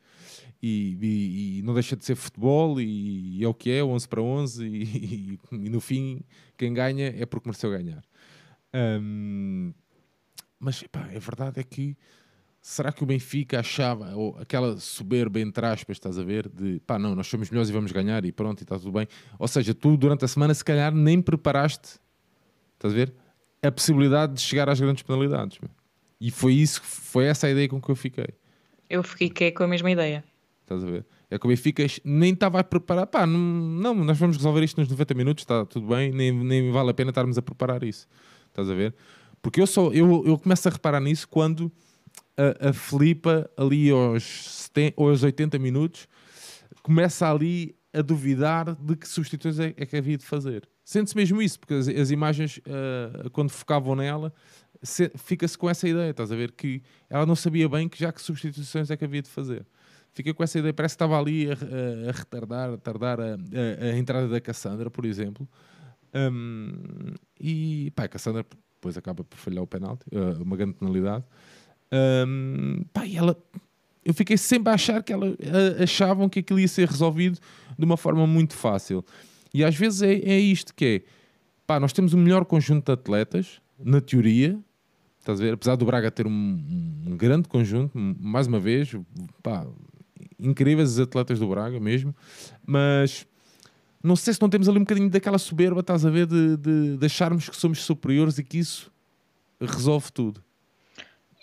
E, 0.63 0.97
e, 1.01 1.59
e 1.59 1.63
não 1.63 1.75
deixa 1.75 1.97
de 1.97 2.05
ser 2.05 2.15
futebol, 2.15 2.81
e, 2.81 3.39
e, 3.39 3.45
é 3.45 3.49
o 3.49 3.55
que 3.55 3.71
é, 3.71 3.83
11 3.83 4.09
para 4.09 4.23
11, 4.23 4.67
e, 4.67 5.39
no 5.51 5.81
fim, 5.81 6.23
quem 6.57 6.73
ganha 6.73 7.15
é 7.17 7.27
porque 7.27 7.49
mereceu 7.49 7.71
ganhar. 7.71 8.05
Um, 8.75 9.73
mas 10.59 10.83
pá, 10.85 11.01
a 11.01 11.19
verdade 11.19 11.61
é 11.61 11.65
que 11.65 11.97
será 12.61 12.93
que 12.93 13.03
o 13.03 13.07
Benfica 13.07 13.59
achava, 13.59 14.15
ou 14.15 14.39
aquela 14.39 14.79
soberba 14.79 15.41
entre 15.41 15.67
aspas, 15.67 15.97
estás 15.97 16.19
a 16.19 16.23
ver, 16.23 16.49
de 16.49 16.79
pá, 16.87 16.99
não, 16.99 17.15
nós 17.17 17.27
somos 17.27 17.51
melhores 17.51 17.69
e 17.69 17.73
vamos 17.73 17.91
ganhar, 17.91 18.25
e 18.25 18.31
pronto, 18.31 18.61
e 18.61 18.63
está 18.63 18.79
tudo 18.79 18.93
bem. 18.93 19.09
Ou 19.39 19.49
seja, 19.49 19.75
tu 19.75 19.97
durante 19.97 20.25
a 20.25 20.29
semana, 20.29 20.55
se 20.55 20.65
calhar, 20.65 20.95
nem 20.95 21.21
preparaste, 21.21 21.99
estás 22.75 22.95
a 22.95 22.97
ver, 22.97 23.13
a 23.61 23.71
possibilidade 23.73 24.35
de 24.35 24.41
chegar 24.41 24.69
às 24.69 24.81
grandes 24.81 25.03
penalidades. 25.03 25.59
Meu. 25.59 25.82
E 26.23 26.31
foi 26.31 26.55
isso, 26.55 26.81
foi 26.85 27.25
essa 27.25 27.49
a 27.49 27.50
ideia 27.50 27.69
com 27.69 27.83
que 27.83 27.91
eu 27.91 27.97
fiquei. 27.97 28.29
Eu 28.88 29.02
fiquei 29.02 29.50
com 29.50 29.64
a 29.64 29.67
mesma 29.67 29.91
ideia. 29.91 30.23
Estás 30.61 30.85
a 30.85 30.87
ver? 30.87 31.05
É 31.29 31.37
que 31.37 31.45
o 31.45 31.49
Benfica 31.49 31.85
nem 32.05 32.33
estava 32.33 32.61
a 32.61 32.64
preparar. 32.64 33.09
Pá, 33.09 33.26
não, 33.26 33.41
não, 33.41 33.93
nós 33.93 34.17
vamos 34.17 34.37
resolver 34.37 34.62
isto 34.62 34.81
nos 34.81 34.88
90 34.88 35.14
minutos, 35.14 35.43
está 35.43 35.67
tudo 35.67 35.88
bem, 35.88 36.12
nem, 36.12 36.31
nem 36.31 36.71
vale 36.71 36.91
a 36.91 36.95
pena 36.95 37.11
estarmos 37.11 37.37
a 37.37 37.43
preparar 37.43 37.83
isso. 37.83 38.07
Estás 38.47 38.71
a 38.71 38.75
ver? 38.75 38.95
Porque 39.43 39.61
eu, 39.61 39.67
só, 39.67 39.91
eu, 39.91 40.25
eu 40.25 40.38
começo 40.38 40.69
a 40.69 40.71
reparar 40.71 41.00
nisso 41.00 41.26
quando 41.26 41.73
a, 42.37 42.69
a 42.69 42.73
Filipa, 42.73 43.50
ali 43.57 43.91
aos, 43.91 44.23
70, 44.23 45.02
aos 45.02 45.25
80 45.25 45.59
minutos, 45.59 46.07
começa 46.85 47.29
ali 47.29 47.75
a 47.93 48.00
duvidar 48.00 48.76
de 48.76 48.95
que 48.95 49.09
substituições 49.09 49.59
é, 49.59 49.75
é 49.76 49.85
que 49.85 49.97
havia 49.97 50.17
de 50.17 50.25
fazer. 50.25 50.69
Sente-se 50.85 51.17
mesmo 51.17 51.43
isso, 51.43 51.59
porque 51.59 51.75
as, 51.75 51.88
as 51.88 52.11
imagens, 52.12 52.59
uh, 52.59 53.29
quando 53.31 53.50
focavam 53.50 53.97
nela, 53.97 54.33
fica-se 55.17 55.57
com 55.57 55.71
essa 55.71 55.89
ideia, 55.89 56.11
estás 56.11 56.33
a 56.33 56.37
ver? 56.37 56.53
Que 56.53 56.83
ela 57.09 57.25
não 57.25 57.37
sabia 57.37 57.69
bem 57.69 57.89
que 57.89 57.99
já 57.99 58.12
que 58.12 58.21
substituições 58.21 58.91
é 58.91 58.97
que 58.97 59.05
havia 59.05 59.23
de 59.23 59.29
fazer. 59.29 59.65
Fica 60.12 60.35
com 60.35 60.43
essa 60.43 60.59
ideia, 60.59 60.75
parece 60.75 60.95
que 60.95 60.97
estava 60.97 61.19
ali 61.19 61.51
a, 61.51 61.55
a, 61.55 62.11
a 62.11 62.12
retardar, 62.12 62.71
a 62.71 62.77
tardar 62.77 63.21
a, 63.21 63.37
a, 63.81 63.97
entrada 63.97 64.29
da 64.29 64.41
Cassandra, 64.41 64.91
por 64.91 65.07
exemplo. 65.07 65.49
Um, 66.15 67.15
e 67.41 67.91
pá, 67.95 68.05
a 68.05 68.09
Cassandra 68.09 68.45
depois 68.75 68.99
acaba 68.99 69.25
por 69.25 69.37
falhar 69.39 69.62
o 69.62 69.67
penalti, 69.67 70.05
uh, 70.12 70.43
uma 70.43 70.57
grande 70.57 70.75
penalidade. 70.75 71.25
Um, 72.27 72.85
pá, 72.93 73.07
e 73.07 73.17
ela, 73.17 73.37
eu 74.05 74.12
fiquei 74.12 74.37
sempre 74.37 74.71
a 74.71 74.75
achar 74.75 75.03
que 75.03 75.12
ela 75.12 75.35
achavam 75.81 76.29
que 76.29 76.41
aquilo 76.41 76.61
ia 76.61 76.69
ser 76.69 76.89
resolvido 76.89 77.39
de 77.79 77.85
uma 77.85 77.97
forma 77.97 78.27
muito 78.27 78.55
fácil. 78.55 79.05
E 79.55 79.65
às 79.65 79.75
vezes 79.75 80.03
é, 80.03 80.12
é 80.12 80.39
isto 80.39 80.75
que 80.75 80.85
é, 80.85 81.03
pá, 81.67 81.81
nós 81.81 81.93
temos 81.93 82.12
o 82.12 82.19
melhor 82.19 82.45
conjunto 82.45 82.87
de 82.87 82.93
atletas, 82.93 83.62
na 83.79 84.01
teoria, 84.01 84.59
estás 85.23 85.41
a 85.41 85.45
ver? 85.45 85.55
Apesar 85.55 85.76
do 85.76 85.87
Braga 85.87 86.11
ter 86.11 86.26
um, 86.26 86.31
um 87.07 87.17
grande 87.17 87.49
conjunto, 87.49 87.97
mais 87.97 88.47
uma 88.47 88.59
vez, 88.59 88.93
pá, 89.43 89.67
incríveis 90.38 90.91
os 90.91 91.00
atletas 91.00 91.38
do 91.38 91.49
Braga 91.49 91.79
mesmo, 91.79 92.14
mas 92.67 93.26
não 94.02 94.17
sei 94.17 94.35
se 94.35 94.43
não 94.43 94.50
temos 94.50 94.69
ali 94.69 94.79
um 94.79 94.83
bocadinho 94.83 95.09
daquela 95.09 95.38
soberba, 95.38 95.81
estás 95.81 96.05
a 96.05 96.11
ver, 96.11 96.26
de, 96.26 96.57
de, 96.57 96.97
de 96.97 97.07
acharmos 97.07 97.49
que 97.49 97.57
somos 97.57 97.83
superiores 97.83 98.37
e 98.38 98.45
que 98.45 98.59
isso 98.59 98.93
resolve 99.61 100.11
tudo. 100.12 100.43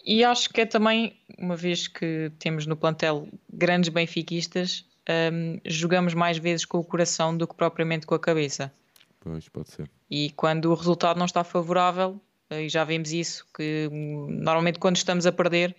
E 0.05 0.23
acho 0.23 0.49
que 0.49 0.61
é 0.61 0.65
também, 0.65 1.15
uma 1.37 1.55
vez 1.55 1.87
que 1.87 2.31
temos 2.37 2.65
no 2.65 2.75
plantel 2.75 3.27
grandes 3.51 3.89
benfiquistas, 3.89 4.85
um, 5.33 5.59
jogamos 5.65 6.13
mais 6.13 6.37
vezes 6.37 6.65
com 6.65 6.79
o 6.79 6.83
coração 6.83 7.35
do 7.35 7.47
que 7.47 7.55
propriamente 7.55 8.05
com 8.05 8.15
a 8.15 8.19
cabeça. 8.19 8.73
Pois, 9.19 9.47
pode 9.49 9.69
ser. 9.69 9.89
E 10.09 10.31
quando 10.31 10.71
o 10.71 10.73
resultado 10.73 11.17
não 11.17 11.25
está 11.25 11.43
favorável, 11.43 12.19
e 12.51 12.69
já 12.69 12.83
vimos 12.83 13.11
isso, 13.11 13.45
que 13.55 13.89
hum, 13.91 14.27
normalmente 14.29 14.79
quando 14.79 14.97
estamos 14.97 15.25
a 15.25 15.31
perder, 15.31 15.75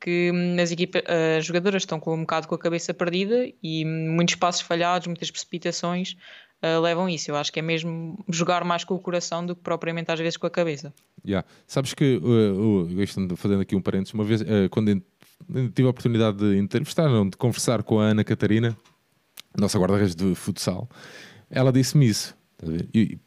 que 0.00 0.30
hum, 0.32 0.60
as 0.60 0.70
equipas, 0.70 1.02
as 1.38 1.44
jogadoras 1.44 1.82
estão 1.82 1.98
com 1.98 2.14
um 2.14 2.20
bocado 2.20 2.48
com 2.48 2.54
a 2.54 2.58
cabeça 2.58 2.92
perdida 2.92 3.50
e 3.62 3.84
hum, 3.86 4.14
muitos 4.14 4.34
passos 4.34 4.60
falhados, 4.60 5.06
muitas 5.06 5.30
precipitações 5.30 6.16
uh, 6.62 6.80
levam 6.80 7.08
isso. 7.08 7.30
Eu 7.30 7.36
acho 7.36 7.52
que 7.52 7.60
é 7.60 7.62
mesmo 7.62 8.22
jogar 8.28 8.64
mais 8.64 8.84
com 8.84 8.94
o 8.94 8.98
coração 8.98 9.44
do 9.46 9.56
que 9.56 9.62
propriamente 9.62 10.10
às 10.10 10.18
vezes 10.18 10.36
com 10.36 10.46
a 10.46 10.50
cabeça. 10.50 10.92
Yeah. 11.26 11.46
Sabes 11.66 11.94
que, 11.94 12.16
uh, 12.16 12.84
uh, 12.84 13.36
fazendo 13.36 13.62
aqui 13.62 13.74
um 13.74 13.80
parênteses, 13.80 14.12
uma 14.12 14.24
vez, 14.24 14.42
uh, 14.42 14.68
quando 14.70 15.02
tive 15.74 15.86
a 15.86 15.90
oportunidade 15.90 16.38
de 16.38 16.58
entrevistar, 16.58 17.08
não, 17.08 17.28
de 17.28 17.36
conversar 17.36 17.82
com 17.82 18.00
a 18.00 18.04
Ana 18.04 18.24
Catarina, 18.24 18.76
nossa 19.56 19.78
guarda-redes 19.78 20.14
de 20.14 20.34
futsal, 20.34 20.88
ela 21.50 21.72
disse-me 21.72 22.06
isso. 22.06 22.36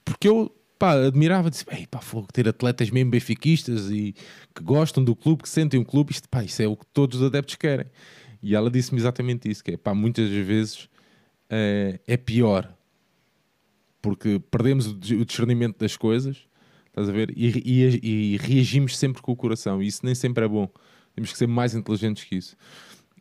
Porque 0.04 0.28
eu 0.28 0.52
pá, 0.78 0.94
admirava, 0.94 1.50
disse, 1.50 1.66
pá, 1.90 2.02
fogo, 2.02 2.28
ter 2.32 2.48
atletas 2.48 2.90
mesmo 2.90 3.12
benfiquistas 3.12 3.90
e 3.90 4.16
que 4.54 4.64
gostam 4.64 5.04
do 5.04 5.16
clube, 5.16 5.44
que 5.44 5.50
sentem 5.50 5.80
um 5.80 5.84
clube, 5.84 6.12
isto, 6.12 6.28
pá, 6.30 6.44
isso 6.44 6.62
é 6.62 6.68
o 6.68 6.76
que 6.76 6.86
todos 6.88 7.20
os 7.20 7.28
adeptos 7.28 7.56
querem. 7.56 7.86
E 8.42 8.56
ela 8.56 8.70
disse-me 8.70 9.00
exatamente 9.00 9.50
isso, 9.50 9.64
que 9.64 9.72
é, 9.72 9.78
pá, 9.78 9.94
muitas 9.94 10.30
vezes 10.30 10.90
é, 11.50 12.00
é 12.08 12.18
pior, 12.18 12.72
porque 14.02 14.40
perdemos 14.52 14.88
o 14.88 15.26
discernimento 15.26 15.80
das 15.80 15.98
coisas, 15.98 16.48
estás 16.88 17.10
a 17.10 17.12
ver, 17.12 17.34
e, 17.36 17.48
e, 17.66 18.34
e 18.34 18.38
reagimos 18.38 18.98
sempre 18.98 19.22
com 19.22 19.32
o 19.32 19.36
coração, 19.36 19.82
e 19.82 19.88
isso 19.88 20.06
nem 20.06 20.14
sempre 20.14 20.46
é 20.46 20.48
bom. 20.48 20.70
Temos 21.16 21.32
que 21.32 21.38
ser 21.38 21.48
mais 21.48 21.74
inteligentes 21.74 22.24
que 22.24 22.36
isso. 22.36 22.56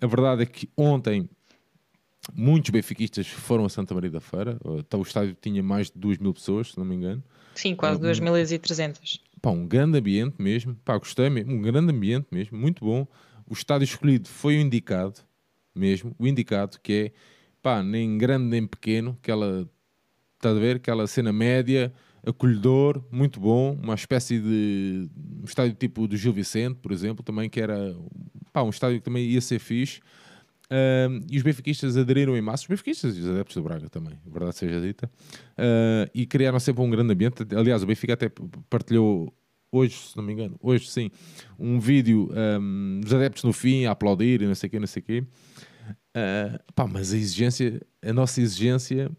A 0.01 0.07
verdade 0.07 0.43
é 0.43 0.47
que 0.47 0.69
ontem 0.77 1.29
muitos 2.33 2.71
benfiquistas 2.71 3.27
foram 3.27 3.65
a 3.65 3.69
Santa 3.69 3.95
Maria 3.95 4.11
da 4.11 4.21
Feira. 4.21 4.59
O 4.63 5.03
estádio 5.03 5.37
tinha 5.41 5.63
mais 5.63 5.91
de 5.91 5.99
2 5.99 6.19
mil 6.19 6.33
pessoas, 6.33 6.73
se 6.73 6.79
não 6.79 6.85
me 6.85 6.95
engano. 6.95 7.23
Sim, 7.55 7.75
quase 7.75 8.01
2.300. 8.01 9.21
Pá, 9.41 9.51
um 9.51 9.67
grande 9.67 9.99
ambiente 9.99 10.37
mesmo. 10.39 10.75
Pá, 10.85 10.97
gostei 10.97 11.29
mesmo. 11.29 11.53
Um 11.53 11.61
grande 11.61 11.93
ambiente 11.93 12.27
mesmo. 12.33 12.57
Muito 12.59 12.85
bom. 12.85 13.07
O 13.47 13.53
estádio 13.53 13.85
escolhido 13.85 14.29
foi 14.29 14.57
o 14.57 14.61
indicado 14.61 15.21
mesmo. 15.75 16.15
O 16.19 16.27
indicado 16.27 16.79
que 16.83 16.93
é, 16.93 17.13
pá, 17.63 17.83
nem 17.83 18.17
grande 18.17 18.47
nem 18.47 18.67
pequeno. 18.67 19.17
Aquela, 19.23 19.69
está 20.37 20.51
a 20.51 20.55
ver? 20.55 20.77
Aquela 20.77 21.07
cena 21.07 21.33
média, 21.33 21.93
acolhedor, 22.27 23.05
muito 23.11 23.39
bom. 23.39 23.79
Uma 23.83 23.95
espécie 23.95 24.41
de 24.41 25.09
um 25.41 25.45
estádio 25.45 25.75
tipo 25.75 26.09
do 26.09 26.17
Gil 26.17 26.33
Vicente, 26.33 26.77
por 26.81 26.91
exemplo, 26.91 27.23
também 27.23 27.51
que 27.51 27.61
era, 27.61 27.95
pá, 28.53 28.63
um 28.63 28.71
estádio 28.71 28.99
que 28.99 29.05
também 29.05 29.27
ia 29.27 29.41
ser 29.41 29.59
fixe. 29.59 30.01
Uh, 30.65 31.21
e 31.31 31.37
os 31.37 31.43
benfiquistas 31.43 31.97
aderiram 31.97 32.37
em 32.37 32.41
massa, 32.41 32.63
os 32.63 32.69
benfiquistas 32.69 33.17
e 33.17 33.21
os 33.21 33.29
adeptos 33.29 33.55
do 33.55 33.63
Braga 33.63 33.89
também, 33.91 34.19
verdade 34.27 34.57
seja 34.57 34.81
dita, 34.81 35.07
uh, 35.07 36.11
e 36.15 36.27
criaram 36.27 36.59
sempre 36.59 36.83
um 36.83 36.89
grande 36.89 37.13
ambiente. 37.13 37.47
Aliás, 37.55 37.83
o 37.83 37.87
Benfica 37.87 38.15
até 38.15 38.31
partilhou 38.71 39.33
hoje, 39.71 39.95
se 39.95 40.17
não 40.17 40.25
me 40.25 40.33
engano, 40.33 40.57
hoje 40.63 40.89
sim, 40.89 41.11
um 41.59 41.79
vídeo 41.79 42.31
um, 42.61 43.01
dos 43.03 43.13
adeptos 43.13 43.45
no 43.45 43.53
fim 43.53 43.85
a 43.85 43.91
aplaudir 43.91 44.41
e 44.41 44.47
não 44.47 44.55
sei 44.55 44.69
o 44.69 44.71
quê, 44.71 44.79
não 44.79 44.87
sei 44.87 45.03
o 45.03 45.05
quê. 45.05 45.25
Uh, 46.17 46.73
pá, 46.75 46.87
mas 46.87 47.13
a 47.13 47.17
exigência, 47.17 47.83
a 48.03 48.13
nossa 48.13 48.41
exigência, 48.41 49.11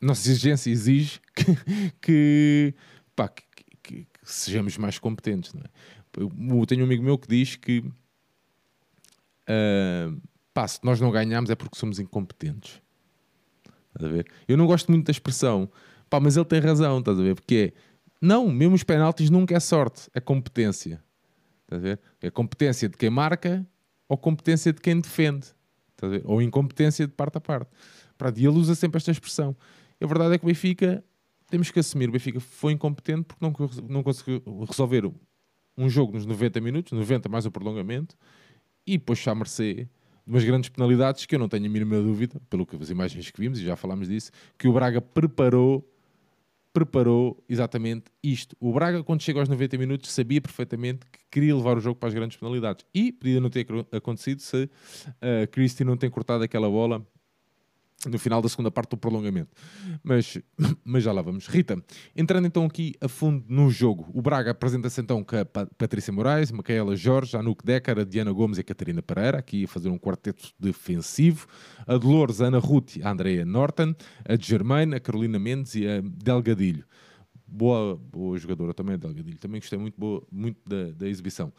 a 0.00 0.06
nossa 0.06 0.28
exigência 0.28 0.70
exige 0.70 1.18
que, 1.34 1.56
que, 2.00 2.74
pá, 3.16 3.28
que, 3.28 3.42
que, 3.82 4.04
que 4.04 4.06
sejamos 4.22 4.76
mais 4.78 4.98
competentes. 4.98 5.52
Não 5.54 5.62
é? 5.62 5.68
Eu 6.16 6.66
tenho 6.66 6.82
um 6.82 6.84
amigo 6.84 7.02
meu 7.02 7.16
que 7.18 7.26
diz 7.26 7.56
que 7.56 7.78
uh, 9.48 10.20
pá, 10.52 10.66
se 10.66 10.80
nós 10.82 11.00
não 11.00 11.10
ganhamos 11.10 11.50
é 11.50 11.54
porque 11.54 11.78
somos 11.78 11.98
incompetentes. 11.98 12.80
Estás 13.88 14.10
a 14.10 14.14
ver? 14.14 14.26
Eu 14.48 14.56
não 14.56 14.66
gosto 14.66 14.90
muito 14.90 15.06
da 15.06 15.10
expressão, 15.10 15.70
pá, 16.08 16.18
mas 16.20 16.36
ele 16.36 16.46
tem 16.46 16.60
razão, 16.60 16.98
estás 16.98 17.18
a 17.18 17.22
ver? 17.22 17.34
Porque 17.34 17.74
é, 17.74 17.80
não, 18.20 18.48
mesmo 18.50 18.74
os 18.74 18.84
penaltis 18.84 19.30
nunca 19.30 19.54
é 19.54 19.60
sorte, 19.60 20.08
é 20.14 20.20
competência. 20.20 21.02
Estás 21.64 21.82
a 21.82 21.82
ver? 21.82 22.00
É 22.20 22.30
competência 22.30 22.88
de 22.88 22.96
quem 22.96 23.10
marca 23.10 23.66
ou 24.08 24.16
competência 24.16 24.72
de 24.72 24.80
quem 24.80 25.00
defende. 25.00 25.46
Estás 25.90 26.12
a 26.12 26.16
ver? 26.16 26.22
Ou 26.24 26.40
incompetência 26.40 27.06
de 27.06 27.12
parte 27.12 27.38
a 27.38 27.40
parte. 27.40 27.70
Pronto, 28.16 28.38
e 28.38 28.46
ele 28.46 28.56
usa 28.56 28.74
sempre 28.74 28.98
esta 28.98 29.10
expressão. 29.10 29.56
E 30.00 30.04
a 30.04 30.06
verdade 30.06 30.34
é 30.34 30.38
que 30.38 30.44
o 30.44 30.48
Benfica, 30.48 31.04
temos 31.50 31.70
que 31.70 31.78
assumir, 31.78 32.08
o 32.08 32.12
Benfica 32.12 32.40
foi 32.40 32.72
incompetente 32.72 33.24
porque 33.24 33.44
não, 33.44 33.52
não 33.88 34.02
conseguiu 34.02 34.42
resolver 34.68 35.10
um 35.76 35.88
jogo 35.88 36.12
nos 36.12 36.26
90 36.26 36.60
minutos, 36.60 36.92
90 36.92 37.28
mais 37.28 37.46
o 37.46 37.50
prolongamento, 37.50 38.16
e 38.86 38.98
depois 38.98 39.26
à 39.26 39.34
mercê 39.34 39.88
umas 40.26 40.44
grandes 40.44 40.70
penalidades 40.70 41.26
que 41.26 41.34
eu 41.34 41.38
não 41.38 41.48
tenho 41.48 41.66
a 41.66 41.68
mínima 41.68 42.00
dúvida, 42.00 42.40
pelo 42.48 42.66
que 42.66 42.76
as 42.76 42.90
imagens 42.90 43.30
que 43.30 43.40
vimos, 43.40 43.58
e 43.58 43.64
já 43.64 43.76
falámos 43.76 44.08
disso, 44.08 44.30
que 44.58 44.68
o 44.68 44.72
Braga 44.72 45.00
preparou 45.00 45.88
preparou 46.72 47.42
exatamente 47.48 48.04
isto. 48.22 48.56
O 48.58 48.72
Braga, 48.72 49.04
quando 49.04 49.20
chega 49.20 49.38
aos 49.38 49.48
90 49.48 49.76
minutos, 49.76 50.10
sabia 50.10 50.40
perfeitamente 50.40 51.00
que 51.12 51.20
queria 51.30 51.54
levar 51.54 51.76
o 51.76 51.80
jogo 51.80 51.96
para 51.96 52.08
as 52.08 52.14
grandes 52.14 52.36
penalidades. 52.38 52.86
E 52.94 53.12
podia 53.12 53.40
não 53.40 53.50
ter 53.50 53.66
acontecido 53.92 54.40
se 54.40 54.64
uh, 54.64 55.46
Christie 55.50 55.84
não 55.84 55.98
tem 55.98 56.08
cortado 56.08 56.42
aquela 56.42 56.70
bola 56.70 57.06
no 58.08 58.18
final 58.18 58.42
da 58.42 58.48
segunda 58.48 58.70
parte 58.70 58.90
do 58.90 58.96
prolongamento. 58.96 59.50
Mas, 60.02 60.38
mas 60.84 61.02
já 61.04 61.12
lá 61.12 61.22
vamos. 61.22 61.46
Rita, 61.46 61.82
entrando 62.16 62.46
então 62.46 62.64
aqui 62.64 62.94
a 63.00 63.08
fundo 63.08 63.44
no 63.48 63.70
jogo, 63.70 64.10
o 64.12 64.20
Braga 64.20 64.50
apresenta-se 64.50 65.00
então 65.00 65.22
com 65.22 65.36
a 65.36 65.44
Patrícia 65.44 66.12
Moraes, 66.12 66.50
Micaela 66.50 66.96
Jorge, 66.96 67.36
a 67.36 67.42
Nuke 67.42 67.64
Decker, 67.64 68.00
a 68.00 68.04
Diana 68.04 68.32
Gomes 68.32 68.58
e 68.58 68.60
a 68.60 68.64
Catarina 68.64 69.02
Pereira, 69.02 69.38
aqui 69.38 69.64
a 69.64 69.68
fazer 69.68 69.88
um 69.88 69.98
quarteto 69.98 70.52
defensivo. 70.58 71.46
A 71.86 71.96
Dolores, 71.96 72.40
a 72.40 72.46
Ana 72.46 72.58
Ruth, 72.58 72.98
a 73.02 73.10
Andrea 73.10 73.44
Norton, 73.44 73.94
a 74.24 74.36
Germaine, 74.36 74.94
a 74.94 75.00
Carolina 75.00 75.38
Mendes 75.38 75.74
e 75.74 75.86
a 75.86 76.00
Delgadilho 76.00 76.84
boa, 77.52 77.96
boa 77.96 78.38
jogadora 78.38 78.72
também, 78.72 78.98
Delgadilho. 78.98 79.38
Também 79.38 79.60
gostei 79.60 79.78
muito, 79.78 79.94
boa, 79.98 80.22
muito 80.32 80.58
da, 80.66 80.90
da 80.92 81.06
exibição. 81.06 81.52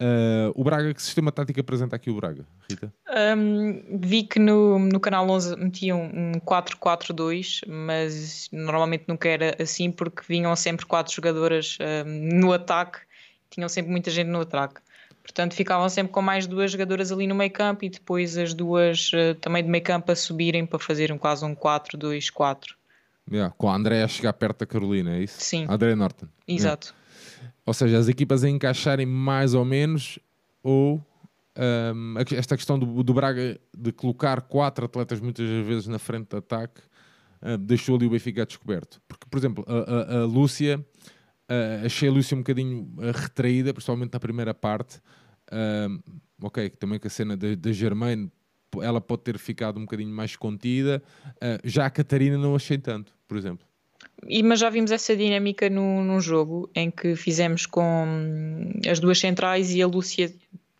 Uh, 0.00 0.50
o 0.54 0.64
Braga, 0.64 0.94
que 0.94 1.02
sistema 1.02 1.30
tático 1.30 1.60
apresenta 1.60 1.94
aqui 1.94 2.10
o 2.10 2.14
Braga, 2.14 2.46
Rita? 2.68 2.92
Um, 3.36 3.98
vi 3.98 4.24
que 4.24 4.38
no, 4.38 4.78
no 4.78 4.98
canal 4.98 5.28
11 5.28 5.56
metiam 5.56 6.02
um 6.02 6.32
4-4-2, 6.40 7.60
mas 7.68 8.48
normalmente 8.50 9.04
nunca 9.06 9.28
era 9.28 9.54
assim 9.62 9.90
porque 9.90 10.22
vinham 10.26 10.56
sempre 10.56 10.86
quatro 10.86 11.14
jogadoras 11.14 11.76
um, 11.80 12.38
no 12.40 12.52
ataque, 12.52 13.00
tinham 13.50 13.68
sempre 13.68 13.90
muita 13.90 14.10
gente 14.10 14.28
no 14.28 14.40
ataque. 14.40 14.80
Portanto, 15.22 15.54
ficavam 15.54 15.88
sempre 15.88 16.12
com 16.12 16.20
mais 16.20 16.46
duas 16.46 16.70
jogadoras 16.70 17.10
ali 17.10 17.26
no 17.26 17.34
meio 17.34 17.50
campo 17.50 17.84
e 17.84 17.88
depois 17.88 18.36
as 18.36 18.52
duas 18.54 19.10
uh, 19.12 19.34
também 19.40 19.62
de 19.62 19.68
meio 19.68 19.84
campo 19.84 20.10
a 20.10 20.16
subirem 20.16 20.66
para 20.66 20.78
fazer 20.78 21.12
um, 21.12 21.18
quase 21.18 21.44
um 21.44 21.54
4-2-4. 21.54 22.74
Yeah, 23.30 23.54
com 23.56 23.70
a 23.70 23.74
André 23.74 24.02
a 24.02 24.08
chegar 24.08 24.32
perto 24.34 24.60
da 24.60 24.66
Carolina, 24.66 25.16
é 25.16 25.22
isso? 25.22 25.40
Sim. 25.40 25.66
A 25.68 25.74
André 25.74 25.94
Norton. 25.94 26.26
Exato. 26.46 26.88
Yeah. 26.88 27.54
Ou 27.66 27.72
seja, 27.72 27.98
as 27.98 28.08
equipas 28.08 28.44
a 28.44 28.50
encaixarem 28.50 29.06
mais 29.06 29.54
ou 29.54 29.64
menos, 29.64 30.18
ou 30.62 31.04
um, 31.56 32.14
esta 32.36 32.56
questão 32.56 32.78
do, 32.78 33.02
do, 33.02 33.14
Braga 33.14 33.58
de 33.76 33.92
colocar 33.92 34.42
quatro 34.42 34.84
atletas 34.84 35.20
muitas 35.20 35.48
vezes 35.64 35.86
na 35.86 35.98
frente 35.98 36.30
de 36.30 36.36
ataque 36.36 36.80
uh, 37.40 37.56
deixou 37.56 37.96
ali 37.96 38.06
o 38.06 38.10
Benfica 38.10 38.44
descoberto. 38.44 39.00
Porque, 39.08 39.26
por 39.30 39.38
exemplo, 39.38 39.64
a, 39.66 40.16
a, 40.16 40.22
a 40.22 40.24
Lúcia, 40.24 40.78
uh, 40.78 41.86
achei 41.86 42.08
a 42.08 42.12
Lúcia 42.12 42.34
um 42.34 42.40
bocadinho 42.40 42.92
retraída, 43.14 43.72
principalmente 43.72 44.12
na 44.12 44.20
primeira 44.20 44.52
parte. 44.52 45.00
ok, 46.42 46.68
também 46.70 46.98
com 46.98 47.06
a 47.06 47.10
cena 47.10 47.36
da 47.36 47.72
Germaine 47.72 48.30
ela 48.82 49.00
pode 49.00 49.22
ter 49.22 49.38
ficado 49.38 49.78
um 49.78 49.82
bocadinho 49.82 50.14
mais 50.14 50.36
contida. 50.36 51.02
Uh, 51.36 51.60
já 51.64 51.86
a 51.86 51.90
Catarina 51.90 52.38
não 52.38 52.54
achei 52.54 52.78
tanto, 52.78 53.14
por 53.26 53.36
exemplo. 53.36 53.66
E, 54.26 54.42
mas 54.42 54.60
já 54.60 54.70
vimos 54.70 54.90
essa 54.90 55.16
dinâmica 55.16 55.68
no, 55.68 56.02
num 56.02 56.20
jogo 56.20 56.70
em 56.74 56.90
que 56.90 57.14
fizemos 57.16 57.66
com 57.66 58.06
as 58.88 59.00
duas 59.00 59.18
centrais 59.18 59.74
e 59.74 59.82
a 59.82 59.86
Lúcia 59.86 60.32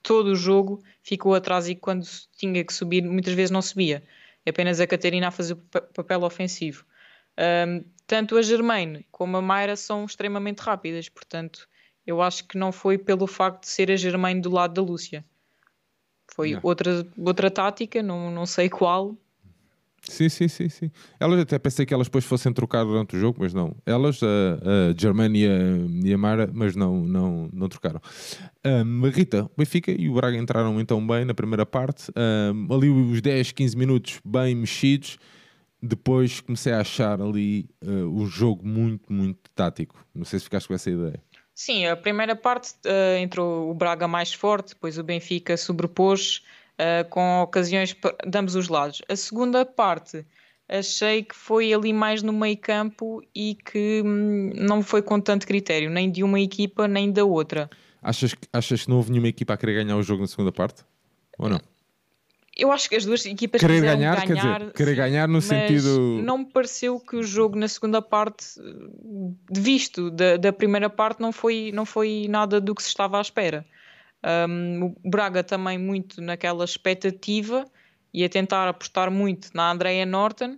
todo 0.02 0.28
o 0.28 0.36
jogo 0.36 0.82
ficou 1.02 1.34
atrás 1.34 1.68
e 1.68 1.74
quando 1.74 2.06
tinha 2.36 2.62
que 2.64 2.72
subir 2.72 3.02
muitas 3.02 3.34
vezes 3.34 3.50
não 3.50 3.62
subia. 3.62 4.02
Apenas 4.46 4.78
a 4.80 4.86
Catarina 4.86 5.28
a 5.28 5.30
fazer 5.30 5.54
o 5.54 5.58
papel 5.94 6.22
ofensivo. 6.22 6.84
Um, 7.38 7.84
tanto 8.06 8.36
a 8.36 8.42
Germaine 8.42 9.06
como 9.10 9.36
a 9.36 9.42
Mayra 9.42 9.76
são 9.76 10.04
extremamente 10.04 10.60
rápidas, 10.60 11.08
portanto 11.08 11.66
eu 12.06 12.20
acho 12.20 12.46
que 12.46 12.58
não 12.58 12.70
foi 12.70 12.98
pelo 12.98 13.26
facto 13.26 13.62
de 13.62 13.68
ser 13.68 13.90
a 13.90 13.96
Germaine 13.96 14.40
do 14.40 14.50
lado 14.50 14.74
da 14.74 14.82
Lúcia. 14.82 15.24
Foi 16.34 16.58
outra, 16.62 17.06
outra 17.16 17.50
tática, 17.50 18.02
não, 18.02 18.30
não 18.30 18.44
sei 18.44 18.68
qual, 18.68 19.16
Sim, 20.08 20.28
sim, 20.28 20.48
sim, 20.48 20.68
sim. 20.68 20.90
Elas 21.18 21.40
até 21.40 21.58
pensei 21.58 21.86
que 21.86 21.94
elas 21.94 22.08
depois 22.08 22.24
fossem 22.24 22.52
trocar 22.52 22.84
durante 22.84 23.16
o 23.16 23.18
jogo, 23.18 23.38
mas 23.40 23.54
não. 23.54 23.74
Elas, 23.86 24.20
a, 24.22 24.26
a 24.26 24.94
Germana 24.96 25.36
e 25.36 25.46
a, 25.46 25.50
e 26.04 26.12
a 26.12 26.18
Mara, 26.18 26.50
mas 26.52 26.76
não, 26.76 27.04
não, 27.06 27.48
não 27.52 27.68
trocaram. 27.68 28.00
Um, 28.64 29.08
Rita, 29.08 29.44
o 29.44 29.50
Benfica 29.56 29.90
e 29.90 30.08
o 30.08 30.14
Braga 30.14 30.36
entraram 30.36 30.78
então 30.78 31.04
bem 31.06 31.24
na 31.24 31.32
primeira 31.32 31.64
parte. 31.64 32.10
Um, 32.16 32.74
ali 32.74 32.88
os 32.90 33.22
10, 33.22 33.52
15 33.52 33.76
minutos 33.76 34.20
bem 34.24 34.54
mexidos. 34.54 35.18
Depois 35.82 36.40
comecei 36.40 36.72
a 36.72 36.80
achar 36.80 37.20
ali 37.20 37.68
uh, 37.82 38.08
o 38.08 38.26
jogo 38.26 38.66
muito, 38.66 39.12
muito 39.12 39.50
tático. 39.54 40.04
Não 40.14 40.24
sei 40.24 40.38
se 40.38 40.44
ficaste 40.44 40.66
com 40.68 40.74
essa 40.74 40.90
ideia. 40.90 41.20
Sim, 41.54 41.86
a 41.86 41.96
primeira 41.96 42.34
parte 42.34 42.74
uh, 42.84 43.16
entrou 43.18 43.70
o 43.70 43.74
Braga 43.74 44.08
mais 44.08 44.34
forte, 44.34 44.70
depois 44.70 44.98
o 44.98 45.04
Benfica 45.04 45.56
sobrepôs 45.56 46.44
uh, 46.74 47.08
com 47.08 47.42
ocasiões 47.42 47.94
de 48.26 48.38
ambos 48.38 48.56
os 48.56 48.68
lados. 48.68 49.02
A 49.08 49.14
segunda 49.14 49.64
parte 49.64 50.26
achei 50.68 51.22
que 51.22 51.34
foi 51.34 51.72
ali 51.72 51.92
mais 51.92 52.22
no 52.22 52.32
meio 52.32 52.56
campo 52.56 53.22
e 53.34 53.54
que 53.54 54.02
hum, 54.04 54.50
não 54.56 54.82
foi 54.82 55.02
com 55.02 55.20
tanto 55.20 55.46
critério, 55.46 55.90
nem 55.90 56.10
de 56.10 56.24
uma 56.24 56.40
equipa 56.40 56.88
nem 56.88 57.12
da 57.12 57.24
outra. 57.24 57.70
Achas, 58.02 58.34
achas 58.52 58.82
que 58.82 58.88
não 58.88 58.96
houve 58.96 59.10
nenhuma 59.10 59.28
equipa 59.28 59.54
a 59.54 59.56
querer 59.56 59.84
ganhar 59.84 59.96
o 59.96 60.02
jogo 60.02 60.22
na 60.22 60.26
segunda 60.26 60.50
parte? 60.50 60.82
Ou 61.38 61.48
não? 61.48 61.60
Eu 62.56 62.70
acho 62.70 62.88
que 62.88 62.94
as 62.94 63.04
duas 63.04 63.26
equipas 63.26 63.60
querer 63.60 63.80
ganhar, 63.80 64.26
ganhar, 64.26 64.58
dizer, 64.60 64.72
querer 64.72 64.94
ganhar 64.94 65.28
no 65.28 65.40
sentido. 65.42 66.20
Não 66.22 66.38
me 66.38 66.44
pareceu 66.46 67.00
que 67.00 67.16
o 67.16 67.22
jogo 67.22 67.58
na 67.58 67.66
segunda 67.66 68.00
parte, 68.00 68.46
visto 69.50 70.08
da, 70.10 70.36
da 70.36 70.52
primeira 70.52 70.88
parte, 70.88 71.20
não 71.20 71.32
foi, 71.32 71.72
não 71.74 71.84
foi 71.84 72.26
nada 72.28 72.60
do 72.60 72.74
que 72.74 72.82
se 72.82 72.88
estava 72.88 73.18
à 73.18 73.20
espera. 73.20 73.66
Um, 74.48 74.94
o 75.02 75.10
Braga 75.10 75.42
também 75.42 75.76
muito 75.76 76.22
naquela 76.22 76.64
expectativa 76.64 77.64
e 78.12 78.24
a 78.24 78.28
tentar 78.28 78.68
apostar 78.68 79.10
muito 79.10 79.50
na 79.52 79.72
Andrea 79.72 80.06
Norton. 80.06 80.56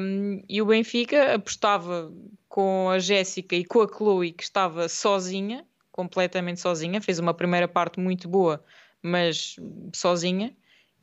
Um, 0.00 0.42
e 0.48 0.62
o 0.62 0.66
Benfica 0.66 1.34
apostava 1.34 2.12
com 2.48 2.88
a 2.90 2.98
Jéssica 2.98 3.56
e 3.56 3.64
com 3.64 3.82
a 3.82 3.88
Chloe, 3.88 4.32
que 4.32 4.44
estava 4.44 4.88
sozinha, 4.88 5.64
completamente 5.90 6.60
sozinha. 6.60 7.00
Fez 7.00 7.18
uma 7.18 7.34
primeira 7.34 7.66
parte 7.66 7.98
muito 7.98 8.28
boa, 8.28 8.62
mas 9.02 9.56
sozinha. 9.92 10.54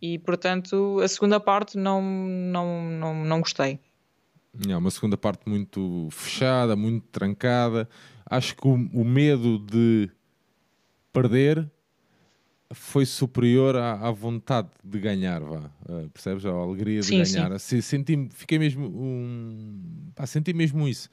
E 0.02 0.18
portanto, 0.20 1.00
a 1.04 1.08
segunda 1.08 1.40
parte 1.40 1.78
não, 1.78 2.02
não, 2.02 2.84
não, 2.84 3.26
não 3.26 3.40
gostei. 3.40 3.80
É 4.68 4.76
uma 4.76 4.90
segunda 4.90 5.18
parte 5.18 5.48
muito 5.48 6.08
fechada, 6.12 6.76
muito 6.76 7.06
trancada. 7.08 7.88
Acho 8.26 8.56
que 8.56 8.68
o, 8.68 8.74
o 8.74 9.06
medo 9.06 9.60
de 9.60 10.10
perder 11.14 11.70
foi 12.72 13.06
superior 13.06 13.76
à, 13.76 13.94
à, 13.94 14.12
vontade 14.12 14.70
de 14.84 15.00
ganhar, 15.00 15.42
vá. 15.42 15.72
Uh, 15.88 16.10
percebes? 16.10 16.46
A 16.46 16.50
alegria 16.50 17.02
de 17.02 17.06
sim, 17.06 17.24
ganhar. 17.24 17.60
Sim. 17.60 17.82
Senti, 17.82 18.30
fiquei 18.32 18.60
mesmo 18.60 18.88
um, 18.88 20.12
pá, 20.16 20.26
senti 20.28 20.54
mesmo 20.54 20.88
isso. 20.88 21.10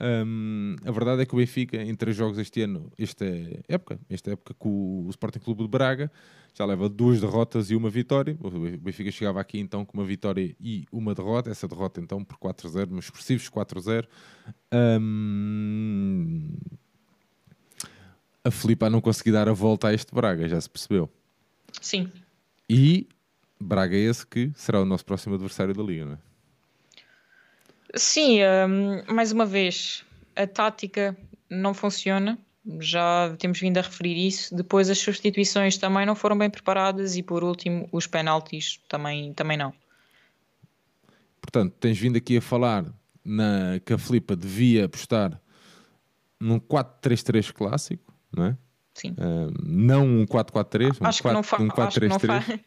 Um, 0.00 0.76
a 0.84 0.90
verdade 0.90 1.22
é 1.22 1.26
que 1.26 1.34
o 1.34 1.38
Benfica, 1.38 1.76
em 1.76 1.94
três 1.94 2.16
jogos 2.16 2.38
este 2.38 2.62
ano, 2.62 2.90
esta 2.98 3.24
época, 3.68 3.98
esta 4.10 4.32
época 4.32 4.54
com 4.54 5.04
o 5.06 5.10
Sporting 5.10 5.38
Clube 5.38 5.62
de 5.62 5.68
Braga, 5.68 6.10
já 6.52 6.64
leva 6.64 6.88
duas 6.88 7.20
derrotas 7.20 7.70
e 7.70 7.76
uma 7.76 7.90
vitória. 7.90 8.36
O 8.40 8.50
Benfica 8.78 9.10
chegava 9.10 9.40
aqui 9.40 9.58
então 9.58 9.84
com 9.84 9.98
uma 9.98 10.04
vitória 10.04 10.54
e 10.60 10.84
uma 10.92 11.14
derrota. 11.14 11.50
Essa 11.50 11.66
derrota 11.66 12.00
então 12.00 12.24
por 12.24 12.36
4-0, 12.38 12.92
uns 12.92 13.06
expressivos 13.06 13.48
4-0. 13.50 14.06
Um, 14.72 16.56
a 18.44 18.50
Filipa 18.50 18.86
a 18.86 18.90
não 18.90 19.00
conseguir 19.00 19.32
dar 19.32 19.48
a 19.48 19.52
volta 19.52 19.88
a 19.88 19.94
este 19.94 20.14
Braga, 20.14 20.48
já 20.48 20.60
se 20.60 20.68
percebeu. 20.68 21.10
Sim. 21.80 22.10
E 22.68 23.08
Braga 23.60 23.96
é 23.96 24.00
esse 24.00 24.26
que 24.26 24.52
será 24.54 24.80
o 24.80 24.84
nosso 24.84 25.04
próximo 25.04 25.34
adversário 25.34 25.74
da 25.74 25.82
Liga, 25.82 26.04
não 26.04 26.12
é? 26.12 26.18
Sim, 27.96 28.40
um, 28.42 29.14
mais 29.14 29.32
uma 29.32 29.46
vez, 29.46 30.04
a 30.34 30.46
tática 30.46 31.16
não 31.48 31.74
funciona. 31.74 32.38
Já 32.80 33.34
temos 33.38 33.60
vindo 33.60 33.76
a 33.78 33.82
referir 33.82 34.26
isso. 34.26 34.54
Depois, 34.54 34.88
as 34.88 34.98
substituições 34.98 35.76
também 35.76 36.06
não 36.06 36.14
foram 36.14 36.36
bem 36.36 36.48
preparadas. 36.48 37.16
E 37.16 37.22
por 37.22 37.44
último, 37.44 37.88
os 37.92 38.06
penaltis 38.06 38.80
também, 38.88 39.34
também 39.34 39.56
não. 39.56 39.72
Portanto, 41.40 41.74
tens 41.78 41.98
vindo 41.98 42.16
aqui 42.16 42.38
a 42.38 42.40
falar 42.40 42.86
na, 43.24 43.78
que 43.84 43.92
a 43.92 43.98
Filipa 43.98 44.34
devia 44.34 44.86
apostar 44.86 45.38
num 46.40 46.58
4-3-3 46.58 47.52
clássico 47.52 48.14
não 48.34 48.46
é? 48.46 48.56
Sim. 48.94 49.10
Uh, 49.12 49.52
não 49.62 50.06
um 50.06 50.26
4-4-3, 50.26 51.00
um, 51.00 51.06
acho, 51.06 51.22
que 51.22 51.32
não 51.32 51.42
fa- 51.42 51.60
um 51.60 51.68
4 51.68 51.94
3 51.94 52.12
-3. 52.12 52.30
acho, 52.30 52.60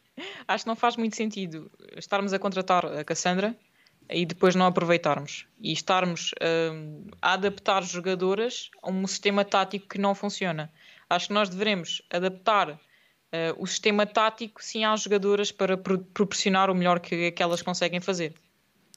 acho 0.47 0.63
que 0.63 0.67
não 0.67 0.75
faz 0.75 0.97
muito 0.97 1.15
sentido 1.15 1.71
estarmos 1.95 2.33
a 2.33 2.39
contratar 2.39 2.85
a 2.85 3.03
Cassandra 3.03 3.55
e 4.10 4.26
depois 4.26 4.56
não 4.56 4.65
aproveitarmos 4.65 5.46
e 5.60 5.72
estarmos 5.72 6.32
uh, 6.34 7.08
a 7.22 7.34
adaptar 7.34 7.84
jogadoras 7.84 8.70
a 8.82 8.89
um 8.89 9.06
sistema 9.08 9.43
tático 9.43 9.88
que 9.88 9.98
não 9.98 10.15
funciona. 10.15 10.72
Acho 11.10 11.28
que 11.28 11.34
nós 11.34 11.50
devemos 11.50 12.02
adaptar 12.10 12.70
uh, 12.72 12.78
o 13.58 13.65
sistema 13.65 14.06
tático 14.06 14.63
sim 14.63 14.84
às 14.86 15.02
jogadoras 15.02 15.52
para 15.52 15.78
pro 15.78 16.00
proporcionar 16.00 16.70
o 16.70 16.76
melhor 16.76 17.00
que, 17.00 17.32
que 17.32 17.43
elas 17.43 17.62
conseguem 17.62 18.00
fazer. 18.00 18.34